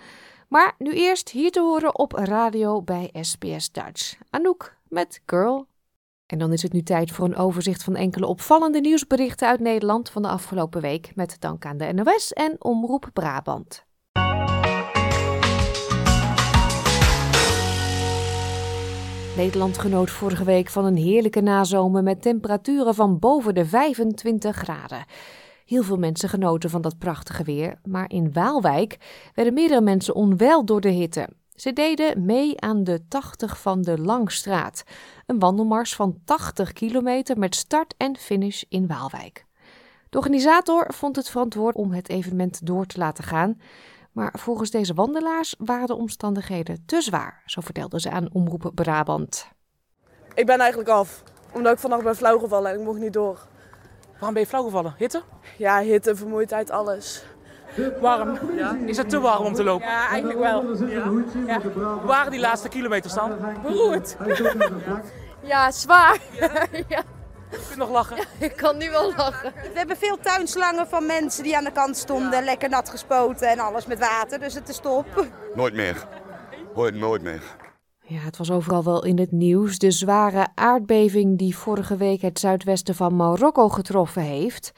Maar 0.48 0.76
nu 0.78 0.92
eerst 0.92 1.30
hier 1.30 1.52
te 1.52 1.60
horen 1.60 1.98
op 1.98 2.12
radio 2.12 2.82
bij 2.82 3.10
SBS 3.22 3.72
Dutch. 3.72 4.16
Anouk 4.30 4.78
met 4.88 5.22
Girl. 5.26 5.68
En 6.26 6.40
dan 6.40 6.54
is 6.54 6.62
het 6.62 6.74
nu 6.74 6.84
tijd 6.84 7.12
voor 7.12 7.26
een 7.26 7.36
overzicht 7.36 7.84
van 7.84 7.96
enkele 7.96 8.26
opvallende 8.26 8.80
nieuwsberichten 8.80 9.48
uit 9.48 9.60
Nederland 9.60 10.10
van 10.10 10.22
de 10.22 10.28
afgelopen 10.28 10.82
week 10.82 11.12
met 11.16 11.36
dank 11.40 11.66
aan 11.66 11.78
de 11.78 11.94
NOS 11.94 12.34
en 12.34 12.56
Omroep 12.64 13.10
Brabant. 13.14 13.88
Nederland 19.40 19.78
genoot 19.78 20.10
vorige 20.10 20.44
week 20.44 20.70
van 20.70 20.86
een 20.86 20.96
heerlijke 20.96 21.42
nazomer 21.42 22.04
met 22.04 22.22
temperaturen 22.22 22.96
van 22.96 23.20
boven 23.20 23.56
de 23.56 23.66
25 23.66 24.56
graden. 24.56 25.06
Heel 25.66 25.84
veel 25.84 25.98
mensen 25.98 26.30
genoten 26.30 26.70
van 26.70 26.82
dat 26.82 26.98
prachtige 26.98 27.44
weer, 27.44 27.80
maar 27.84 28.12
in 28.12 28.34
Waalwijk 28.34 28.98
werden 29.36 29.54
meerdere 29.54 29.82
mensen 29.82 30.16
onwel 30.16 30.66
door 30.66 30.82
de 30.82 30.90
hitte. 30.90 31.30
Ze 31.56 31.74
deden 31.74 32.26
mee 32.26 32.62
aan 32.62 32.84
de 32.84 33.08
80 33.08 33.60
van 33.60 33.82
de 33.82 34.00
Langstraat, 34.00 34.84
een 35.26 35.40
wandelmars 35.40 35.96
van 35.96 36.18
80 36.26 36.74
kilometer 36.74 37.38
met 37.38 37.56
start 37.56 37.94
en 37.98 38.18
finish 38.18 38.64
in 38.70 38.88
Waalwijk. 38.88 39.46
De 40.10 40.18
organisator 40.18 40.94
vond 40.94 41.16
het 41.16 41.30
verantwoord 41.30 41.76
om 41.76 41.92
het 41.92 42.10
evenement 42.10 42.66
door 42.66 42.86
te 42.86 42.98
laten 42.98 43.24
gaan, 43.24 43.58
maar 44.20 44.34
volgens 44.38 44.72
deze 44.72 44.94
wandelaars 44.94 45.56
waren 45.58 45.88
de 45.88 45.96
omstandigheden 45.96 46.84
te 46.86 47.02
zwaar, 47.02 47.42
zo 47.46 47.62
vertelden 47.62 48.00
ze 48.00 48.10
aan 48.10 48.30
Omroep 48.34 48.72
Brabant. 48.76 49.48
Ik 50.34 50.46
ben 50.46 50.60
eigenlijk 50.60 50.90
af, 50.90 51.24
omdat 51.52 51.74
ik 51.74 51.80
vannacht 51.80 52.04
ben 52.04 52.16
flauwgevallen 52.16 52.72
en 52.72 52.80
ik 52.80 52.86
mocht 52.86 53.00
niet 53.00 53.14
door. 53.14 53.48
Waarom 54.12 54.34
ben 54.34 54.42
je 54.42 54.48
flauwgevallen? 54.48 54.94
Hitte? 54.98 55.22
Ja, 55.58 55.80
hitte, 55.80 56.16
vermoeidheid, 56.16 56.70
alles. 56.72 57.24
Warm. 58.02 58.38
Is 58.86 58.98
het 58.98 59.10
te 59.10 59.20
warm 59.20 59.46
om 59.46 59.54
te 59.54 59.64
lopen? 59.64 59.88
Ja, 59.88 60.08
eigenlijk 60.08 60.40
wel. 60.40 60.88
Ja. 60.88 61.12
Ja. 61.46 61.62
Hoe 61.72 62.06
waren 62.06 62.32
die 62.32 62.40
laatste 62.40 62.70
kilometers 62.70 63.14
dan? 63.14 63.32
Beroerd. 63.64 64.18
Ja, 65.44 65.72
zwaar. 65.72 66.20
Ja. 66.88 67.04
Je 67.52 67.76
nog 67.78 67.90
lachen? 67.90 68.18
Ik 68.40 68.56
kan 68.56 68.78
nu 68.78 68.90
wel 68.90 69.14
lachen. 69.16 69.54
We 69.54 69.78
hebben 69.78 69.98
veel 69.98 70.18
tuinslangen 70.22 70.88
van 70.88 71.06
mensen 71.06 71.44
die 71.44 71.58
aan 71.58 71.64
de 71.64 71.72
kant 71.72 71.98
stonden, 71.98 72.44
lekker 72.44 72.70
nat 72.70 72.90
gespoten 72.90 73.50
en 73.50 73.60
alles 73.60 73.86
met 73.86 74.00
water, 74.00 74.40
dus 74.40 74.54
het 74.54 74.70
is 74.70 74.78
top. 74.78 75.28
Nooit 75.56 75.74
meer. 75.74 76.08
Hoor 76.74 76.94
nooit 76.94 77.22
meer. 77.22 77.42
Ja, 78.02 78.20
het 78.20 78.38
was 78.38 78.52
overal 78.52 78.84
wel 78.84 79.06
in 79.06 79.20
het 79.20 79.32
nieuws. 79.32 79.78
De 79.78 79.92
zware 79.92 80.48
aardbeving 80.56 81.38
die 81.38 81.58
vorige 81.58 81.98
week 81.98 82.22
het 82.22 82.40
zuidwesten 82.40 82.96
van 82.96 83.16
Marokko 83.16 83.70
getroffen 83.70 84.22
heeft. 84.22 84.72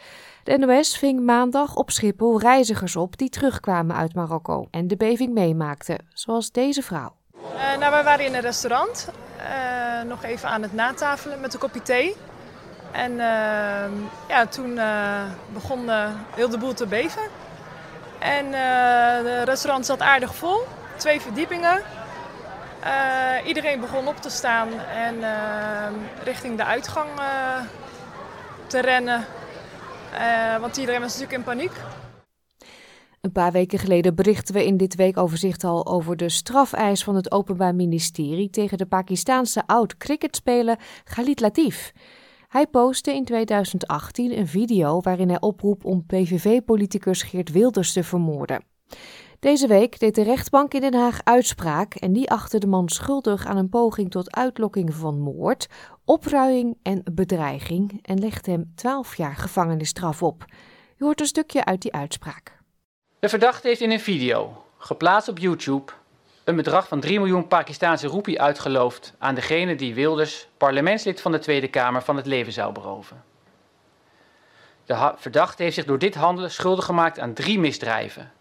De 0.44 0.58
NOS 0.58 0.98
ving 0.98 1.26
maandag 1.26 1.76
op 1.76 1.92
Schiphol 1.92 2.40
reizigers 2.40 2.96
op 2.96 3.18
die 3.18 3.30
terugkwamen 3.30 3.96
uit 3.96 4.16
Marokko 4.16 4.68
en 4.72 4.88
de 4.88 4.96
beving 4.96 5.34
meemaakten, 5.34 6.06
zoals 6.14 6.52
deze 6.52 6.82
vrouw. 6.82 7.16
Uh, 7.54 7.78
nou, 7.78 7.92
wij 7.92 8.04
waren 8.04 8.26
in 8.26 8.36
een 8.36 8.42
restaurant, 8.42 9.10
uh, 9.38 10.10
nog 10.10 10.24
even 10.24 10.50
aan 10.50 10.62
het 10.62 10.74
natafelen 10.74 11.40
met 11.40 11.54
een 11.54 11.60
kopje 11.60 11.82
thee. 11.82 12.16
En 12.92 13.12
uh, 13.12 13.84
ja, 14.28 14.46
toen 14.50 14.80
begon 15.54 15.90
heel 16.36 16.50
de 16.50 16.58
boel 16.58 16.74
te 16.74 16.88
beven. 16.88 17.22
En 18.20 18.54
het 19.26 19.48
restaurant 19.48 19.86
zat 19.86 20.02
aardig 20.02 20.36
vol, 20.36 20.60
twee 20.96 21.22
verdiepingen. 21.22 21.82
iedereen 23.46 23.80
begon 23.80 24.08
op 24.08 24.18
te 24.18 24.30
staan 24.30 24.68
en 24.80 25.16
richting 26.24 26.58
de 26.58 26.66
uitgang 26.66 27.10
te 28.68 28.80
rennen. 28.80 29.26
want 30.60 30.78
iedereen 30.78 31.02
was 31.02 31.12
natuurlijk 31.12 31.38
in 31.38 31.44
paniek. 31.44 31.72
Een 33.22 33.32
paar 33.32 33.52
weken 33.52 33.80
geleden 33.80 34.16
berichten 34.16 34.54
we 34.54 34.66
in 34.66 34.78
dit 34.78 34.96
weekoverzicht 34.96 35.64
al 35.64 35.88
over 35.88 36.18
de 36.18 36.30
strafeis 36.30 37.04
van 37.04 37.16
het 37.16 37.32
Openbaar 37.32 37.76
Ministerie 37.76 38.50
tegen 38.50 38.78
de 38.78 38.86
Pakistaanse 38.86 39.64
oud-cricketspeler 39.66 40.80
Khalid 41.04 41.40
Latif. 41.40 41.92
Hij 42.52 42.68
postte 42.68 43.14
in 43.14 43.26
2018 43.26 44.38
een 44.38 44.48
video 44.48 45.02
waarin 45.02 45.30
hij 45.30 45.42
oproep 45.42 45.86
om 45.86 46.06
PVV-politicus 46.06 47.24
Geert 47.24 47.52
Wilders 47.52 47.94
te 47.94 48.04
vermoorden. 48.04 48.64
Deze 49.40 49.68
week 49.68 50.00
deed 50.00 50.16
de 50.16 50.24
rechtbank 50.24 50.74
in 50.74 50.82
Den 50.82 50.94
Haag 50.94 51.20
uitspraak 51.24 51.96
en 51.96 52.14
die 52.14 52.30
achtte 52.30 52.58
de 52.58 52.68
man 52.68 52.90
schuldig 52.90 53.46
aan 53.46 53.58
een 53.58 53.70
poging 53.70 54.12
tot 54.12 54.36
uitlokking 54.36 54.94
van 54.94 55.20
moord, 55.20 55.68
opruiing 56.06 56.78
en 56.84 57.04
bedreiging 57.12 58.00
en 58.02 58.20
legde 58.20 58.52
hem 58.52 58.72
12 58.76 59.18
jaar 59.18 59.36
gevangenisstraf 59.36 60.24
op. 60.24 60.46
U 60.98 61.04
hoort 61.04 61.20
een 61.20 61.26
stukje 61.26 61.66
uit 61.66 61.82
die 61.82 61.94
uitspraak. 61.94 62.60
De 63.20 63.30
verdachte 63.30 63.68
heeft 63.68 63.82
in 63.82 63.92
een 63.92 64.00
video, 64.00 64.64
geplaatst 64.78 65.30
op 65.30 65.38
YouTube, 65.38 65.92
een 66.52 66.58
bedrag 66.58 66.88
van 66.88 67.00
3 67.00 67.20
miljoen 67.20 67.48
Pakistaanse 67.48 68.08
roepie 68.08 68.42
uitgeloofd 68.42 69.14
aan 69.18 69.36
degene 69.36 69.76
die 69.76 69.94
Wilders, 69.94 70.48
parlementslid 70.58 71.22
van 71.22 71.32
de 71.32 71.40
Tweede 71.40 71.68
Kamer, 71.68 72.02
van 72.02 72.16
het 72.16 72.26
leven 72.26 72.54
zou 72.54 72.74
beroven. 72.74 73.24
De 74.86 75.14
verdachte 75.16 75.64
heeft 75.64 75.76
zich 75.76 75.86
door 75.86 76.00
dit 76.00 76.16
handelen 76.16 76.52
schuldig 76.52 76.86
gemaakt 76.86 77.20
aan 77.20 77.34
drie 77.34 77.60
misdrijven. 77.60 78.32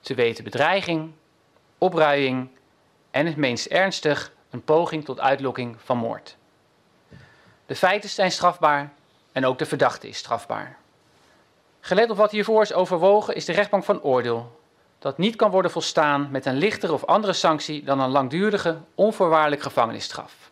Te 0.00 0.14
weten 0.14 0.44
bedreiging, 0.44 1.12
opruiing 1.78 2.48
en 3.10 3.26
het 3.26 3.36
meest 3.36 3.66
ernstig 3.66 4.32
een 4.50 4.64
poging 4.64 5.04
tot 5.04 5.20
uitlokking 5.20 5.76
van 5.84 5.96
moord. 5.96 6.36
De 7.66 7.76
feiten 7.76 8.10
zijn 8.10 8.32
strafbaar 8.32 8.92
en 9.32 9.46
ook 9.46 9.58
de 9.58 9.66
verdachte 9.66 10.08
is 10.08 10.18
strafbaar. 10.18 10.76
Gelet 11.80 12.10
op 12.10 12.16
wat 12.16 12.30
hiervoor 12.30 12.62
is 12.62 12.72
overwogen, 12.72 13.34
is 13.34 13.44
de 13.44 13.52
rechtbank 13.52 13.84
van 13.84 14.02
oordeel 14.02 14.59
dat 15.00 15.18
niet 15.18 15.36
kan 15.36 15.50
worden 15.50 15.70
volstaan 15.70 16.28
met 16.30 16.46
een 16.46 16.56
lichtere 16.56 16.92
of 16.92 17.04
andere 17.04 17.32
sanctie 17.32 17.84
dan 17.84 18.00
een 18.00 18.10
langdurige, 18.10 18.78
onvoorwaardelijk 18.94 19.62
gevangenisstraf. 19.62 20.50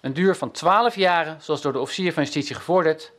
Een 0.00 0.12
duur 0.12 0.36
van 0.36 0.50
12 0.50 0.96
jaren, 0.96 1.36
zoals 1.40 1.62
door 1.62 1.72
de 1.72 1.78
officier 1.78 2.12
van 2.12 2.22
justitie 2.22 2.54
gevorderd, 2.54 3.12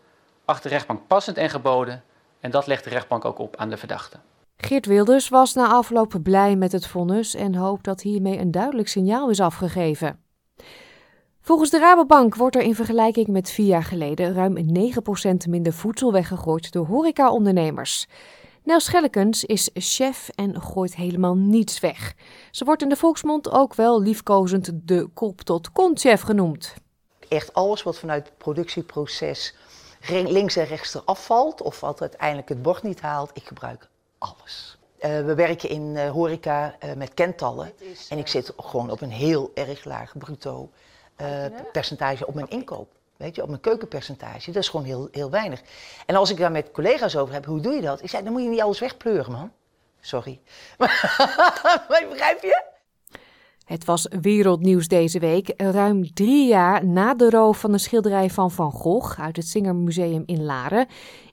acht 0.45 0.63
de 0.63 0.69
rechtbank 0.69 1.07
passend 1.07 1.37
en 1.37 1.49
geboden 1.49 2.03
en 2.39 2.51
dat 2.51 2.67
legt 2.67 2.83
de 2.83 2.89
rechtbank 2.89 3.25
ook 3.25 3.39
op 3.39 3.55
aan 3.55 3.69
de 3.69 3.77
verdachte. 3.77 4.17
Geert 4.57 4.85
Wilders 4.85 5.29
was 5.29 5.53
na 5.53 5.67
afloop 5.67 6.19
blij 6.23 6.55
met 6.55 6.71
het 6.71 6.87
vonnis 6.87 7.35
en 7.35 7.55
hoopt 7.55 7.83
dat 7.83 8.01
hiermee 8.01 8.39
een 8.39 8.51
duidelijk 8.51 8.87
signaal 8.87 9.29
is 9.29 9.39
afgegeven. 9.39 10.19
Volgens 11.41 11.69
de 11.69 11.79
Rabobank 11.79 12.35
wordt 12.35 12.55
er 12.55 12.61
in 12.61 12.75
vergelijking 12.75 13.27
met 13.27 13.51
vier 13.51 13.65
jaar 13.65 13.83
geleden 13.83 14.33
ruim 14.33 14.57
9% 14.57 15.49
minder 15.49 15.73
voedsel 15.73 16.11
weggegooid 16.11 16.71
door 16.71 16.85
horecaondernemers. 16.85 18.07
Nel 18.65 18.79
Schellekens 18.79 19.43
is 19.43 19.69
chef 19.73 20.29
en 20.35 20.61
gooit 20.61 20.95
helemaal 20.95 21.35
niets 21.35 21.79
weg. 21.79 22.13
Ze 22.51 22.65
wordt 22.65 22.81
in 22.81 22.89
de 22.89 22.95
volksmond 22.95 23.51
ook 23.51 23.75
wel 23.75 24.01
liefkozend 24.01 24.69
de 24.73 25.09
kop-tot-kont-chef 25.13 26.21
genoemd. 26.21 26.73
Echt 27.29 27.53
alles 27.53 27.83
wat 27.83 27.99
vanuit 27.99 28.25
het 28.27 28.37
productieproces 28.37 29.55
links 30.07 30.55
en 30.55 30.65
rechts 30.65 30.93
eraf 30.95 31.25
valt 31.25 31.61
of 31.61 31.79
wat 31.79 32.01
uiteindelijk 32.01 32.49
het 32.49 32.61
bord 32.61 32.83
niet 32.83 33.01
haalt, 33.01 33.31
ik 33.33 33.43
gebruik 33.47 33.89
alles. 34.17 34.77
Uh, 34.99 35.01
we 35.01 35.35
werken 35.35 35.69
in 35.69 35.81
uh, 35.81 36.09
horeca 36.09 36.75
uh, 36.83 36.93
met 36.93 37.13
kentallen 37.13 37.71
en 38.09 38.17
ik 38.17 38.27
zit 38.27 38.53
gewoon 38.57 38.91
op 38.91 39.01
een 39.01 39.11
heel 39.11 39.51
erg 39.53 39.83
laag 39.83 40.17
bruto 40.17 40.69
percentage 41.71 42.27
op 42.27 42.33
mijn 42.33 42.49
inkoop. 42.49 42.94
Weet 43.17 43.35
je, 43.35 43.41
op 43.41 43.49
mijn 43.49 43.61
keukenpercentage. 43.61 44.51
Dat 44.51 44.61
is 44.61 44.69
gewoon 44.69 44.85
heel, 44.85 45.07
heel 45.11 45.29
weinig. 45.29 45.61
En 46.05 46.15
als 46.15 46.29
ik 46.29 46.37
daar 46.37 46.51
met 46.51 46.71
collega's 46.71 47.15
over 47.15 47.33
heb, 47.33 47.45
hoe 47.45 47.59
doe 47.59 47.73
je 47.73 47.81
dat? 47.81 48.03
Ik 48.03 48.09
zei, 48.09 48.23
dan 48.23 48.33
moet 48.33 48.41
je 48.41 48.49
niet 48.49 48.61
alles 48.61 48.79
wegpleuren, 48.79 49.31
man. 49.31 49.51
Sorry. 49.99 50.39
maar 50.79 52.05
begrijp 52.09 52.41
je? 52.41 52.63
Het 53.65 53.85
was 53.85 54.07
wereldnieuws 54.21 54.87
deze 54.87 55.19
week. 55.19 55.53
Ruim 55.57 56.13
drie 56.13 56.47
jaar 56.47 56.85
na 56.85 57.13
de 57.13 57.29
roof 57.29 57.59
van 57.59 57.73
een 57.73 57.79
schilderij 57.79 58.29
van 58.29 58.51
Van 58.51 58.71
Gogh 58.71 59.21
uit 59.21 59.35
het 59.35 59.47
Singermuseum 59.47 60.23
in 60.25 60.43
Laren 60.43 60.87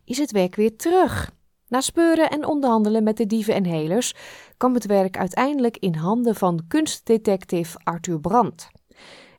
is 0.04 0.18
het 0.18 0.30
werk 0.30 0.54
weer 0.54 0.76
terug. 0.76 1.30
Na 1.68 1.80
speuren 1.80 2.30
en 2.30 2.46
onderhandelen 2.46 3.02
met 3.02 3.16
de 3.16 3.26
dieven 3.26 3.54
en 3.54 3.64
helers 3.64 4.14
kwam 4.56 4.74
het 4.74 4.86
werk 4.86 5.16
uiteindelijk 5.16 5.76
in 5.76 5.94
handen 5.94 6.34
van 6.34 6.64
kunstdetective 6.68 7.80
Arthur 7.84 8.20
Brandt. 8.20 8.68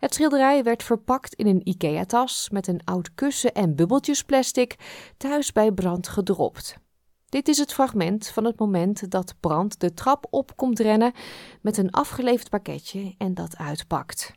Het 0.03 0.13
schilderij 0.13 0.63
werd 0.63 0.83
verpakt 0.83 1.33
in 1.33 1.47
een 1.47 1.67
IKEA-tas 1.67 2.49
met 2.51 2.67
een 2.67 2.81
oud 2.83 3.09
kussen 3.15 3.53
en 3.53 3.75
bubbeltjesplastic 3.75 4.75
thuis 5.17 5.51
bij 5.51 5.71
Brand 5.71 6.07
gedropt. 6.07 6.75
Dit 7.29 7.47
is 7.47 7.57
het 7.57 7.73
fragment 7.73 8.27
van 8.27 8.45
het 8.45 8.59
moment 8.59 9.11
dat 9.11 9.35
Brand 9.39 9.79
de 9.79 9.93
trap 9.93 10.25
op 10.29 10.55
komt 10.55 10.79
rennen 10.79 11.13
met 11.61 11.77
een 11.77 11.91
afgeleverd 11.91 12.49
pakketje 12.49 13.15
en 13.17 13.33
dat 13.33 13.57
uitpakt. 13.57 14.31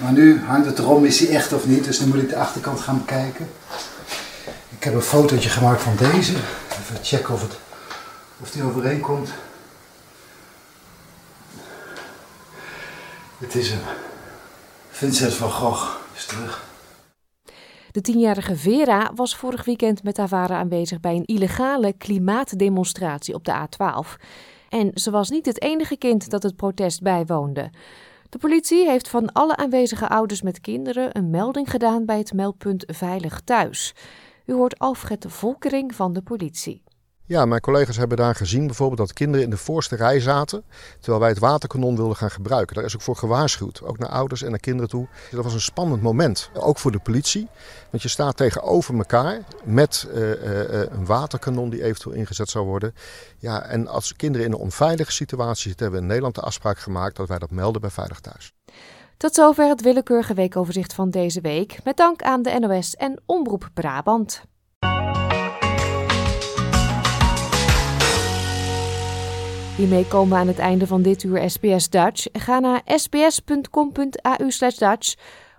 Maar 0.00 0.12
nu 0.12 0.40
hangt 0.40 0.66
het 0.66 0.78
erom, 0.78 1.04
is 1.04 1.20
hij 1.20 1.36
echt 1.36 1.52
of 1.52 1.66
niet, 1.66 1.84
dus 1.84 1.98
dan 1.98 2.08
moet 2.08 2.22
ik 2.22 2.28
de 2.28 2.36
achterkant 2.36 2.80
gaan 2.80 2.98
bekijken. 2.98 3.48
Ik 4.68 4.84
heb 4.84 4.94
een 4.94 5.02
fotootje 5.02 5.48
gemaakt 5.48 5.82
van 5.82 5.96
deze. 5.96 6.34
Even 6.70 7.04
checken 7.04 7.34
of, 7.34 7.42
het, 7.42 7.58
of 8.40 8.50
die 8.50 8.62
overeenkomt. 8.62 9.30
Het 13.38 13.54
is 13.54 13.70
hem. 13.70 14.12
Vincent 14.94 15.34
van 15.34 15.50
Gogh 15.50 15.96
is 16.14 16.26
terug. 16.26 16.68
De 17.90 18.00
tienjarige 18.00 18.56
Vera 18.56 19.10
was 19.14 19.36
vorig 19.36 19.64
weekend 19.64 20.02
met 20.02 20.16
haar 20.16 20.28
vader 20.28 20.56
aanwezig 20.56 21.00
bij 21.00 21.14
een 21.14 21.24
illegale 21.24 21.92
klimaatdemonstratie 21.92 23.34
op 23.34 23.44
de 23.44 23.52
A12. 23.52 24.22
En 24.68 24.90
ze 24.94 25.10
was 25.10 25.30
niet 25.30 25.46
het 25.46 25.62
enige 25.62 25.96
kind 25.96 26.30
dat 26.30 26.42
het 26.42 26.56
protest 26.56 27.02
bijwoonde. 27.02 27.70
De 28.28 28.38
politie 28.38 28.88
heeft 28.88 29.08
van 29.08 29.32
alle 29.32 29.56
aanwezige 29.56 30.08
ouders 30.08 30.42
met 30.42 30.60
kinderen 30.60 31.16
een 31.16 31.30
melding 31.30 31.70
gedaan 31.70 32.04
bij 32.04 32.18
het 32.18 32.32
meldpunt 32.32 32.84
Veilig 32.86 33.40
Thuis. 33.40 33.94
U 34.46 34.52
hoort 34.52 34.78
Alfred 34.78 35.24
Volkering 35.28 35.94
van 35.94 36.12
de 36.12 36.22
politie. 36.22 36.82
Ja, 37.26 37.44
mijn 37.44 37.60
collega's 37.60 37.96
hebben 37.96 38.16
daar 38.16 38.34
gezien 38.34 38.66
bijvoorbeeld 38.66 38.98
dat 38.98 39.12
kinderen 39.12 39.44
in 39.44 39.50
de 39.50 39.56
voorste 39.56 39.96
rij 39.96 40.20
zaten. 40.20 40.64
Terwijl 41.00 41.20
wij 41.20 41.28
het 41.28 41.38
waterkanon 41.38 41.96
wilden 41.96 42.16
gaan 42.16 42.30
gebruiken. 42.30 42.74
Daar 42.74 42.84
is 42.84 42.94
ook 42.94 43.02
voor 43.02 43.16
gewaarschuwd. 43.16 43.82
Ook 43.82 43.98
naar 43.98 44.08
ouders 44.08 44.42
en 44.42 44.50
naar 44.50 44.58
kinderen 44.58 44.88
toe. 44.88 45.06
Dat 45.30 45.44
was 45.44 45.54
een 45.54 45.60
spannend 45.60 46.02
moment. 46.02 46.50
Ook 46.54 46.78
voor 46.78 46.92
de 46.92 46.98
politie. 46.98 47.48
Want 47.90 48.02
je 48.02 48.08
staat 48.08 48.36
tegenover 48.36 48.94
elkaar 48.96 49.40
met 49.64 50.08
uh, 50.14 50.20
uh, 50.20 50.70
een 50.70 51.06
waterkanon 51.06 51.70
die 51.70 51.82
eventueel 51.82 52.14
ingezet 52.14 52.48
zou 52.48 52.66
worden. 52.66 52.94
Ja, 53.38 53.62
en 53.62 53.88
als 53.88 54.16
kinderen 54.16 54.46
in 54.46 54.52
een 54.52 54.58
onveilige 54.58 55.12
situatie 55.12 55.68
zitten, 55.68 55.82
hebben 55.82 55.96
we 55.96 56.00
in 56.00 56.06
Nederland 56.06 56.34
de 56.34 56.40
afspraak 56.40 56.78
gemaakt 56.78 57.16
dat 57.16 57.28
wij 57.28 57.38
dat 57.38 57.50
melden 57.50 57.80
bij 57.80 57.90
Veilig 57.90 58.20
Thuis. 58.20 58.52
Tot 59.16 59.34
zover 59.34 59.68
het 59.68 59.82
willekeurige 59.82 60.34
weekoverzicht 60.34 60.92
van 60.92 61.10
deze 61.10 61.40
week. 61.40 61.78
Met 61.84 61.96
dank 61.96 62.22
aan 62.22 62.42
de 62.42 62.58
NOS 62.58 62.94
en 62.94 63.22
Omroep 63.26 63.68
Brabant. 63.74 64.42
Hiermee 69.76 70.06
komen 70.06 70.28
we 70.28 70.36
aan 70.36 70.46
het 70.46 70.58
einde 70.58 70.86
van 70.86 71.02
dit 71.02 71.22
uur 71.22 71.50
SBS 71.50 71.88
Dutch. 71.88 72.26
Ga 72.32 72.58
naar 72.58 72.82
sbs.com.au 72.86 74.48
Dutch 74.78 75.14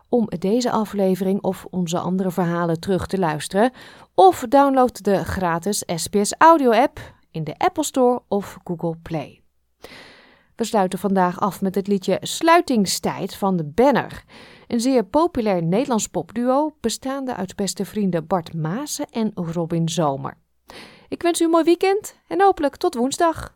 om 0.09 0.29
deze 0.39 0.71
aflevering 0.71 1.41
of 1.41 1.65
onze 1.69 1.99
andere 1.99 2.31
verhalen 2.31 2.79
terug 2.79 3.07
te 3.07 3.19
luisteren. 3.19 3.71
Of 4.13 4.45
download 4.49 5.03
de 5.03 5.25
gratis 5.25 5.83
SBS 5.85 6.33
Audio 6.37 6.71
app 6.71 6.99
in 7.31 7.43
de 7.43 7.55
Apple 7.57 7.83
Store 7.83 8.21
of 8.27 8.57
Google 8.63 8.95
Play. 9.01 9.41
We 10.55 10.63
sluiten 10.63 10.99
vandaag 10.99 11.39
af 11.39 11.61
met 11.61 11.75
het 11.75 11.87
liedje 11.87 12.17
Sluitingstijd 12.21 13.35
van 13.35 13.55
de 13.55 13.63
Banner. 13.63 14.23
Een 14.67 14.79
zeer 14.79 15.05
populair 15.05 15.63
Nederlands 15.63 16.07
popduo 16.07 16.75
bestaande 16.79 17.35
uit 17.35 17.55
beste 17.55 17.85
vrienden 17.85 18.27
Bart 18.27 18.53
Maassen 18.53 19.09
en 19.11 19.31
Robin 19.33 19.89
Zomer. 19.89 20.37
Ik 21.09 21.21
wens 21.21 21.41
u 21.41 21.43
een 21.43 21.49
mooi 21.49 21.63
weekend 21.63 22.15
en 22.27 22.41
hopelijk 22.41 22.75
tot 22.75 22.95
woensdag. 22.95 23.55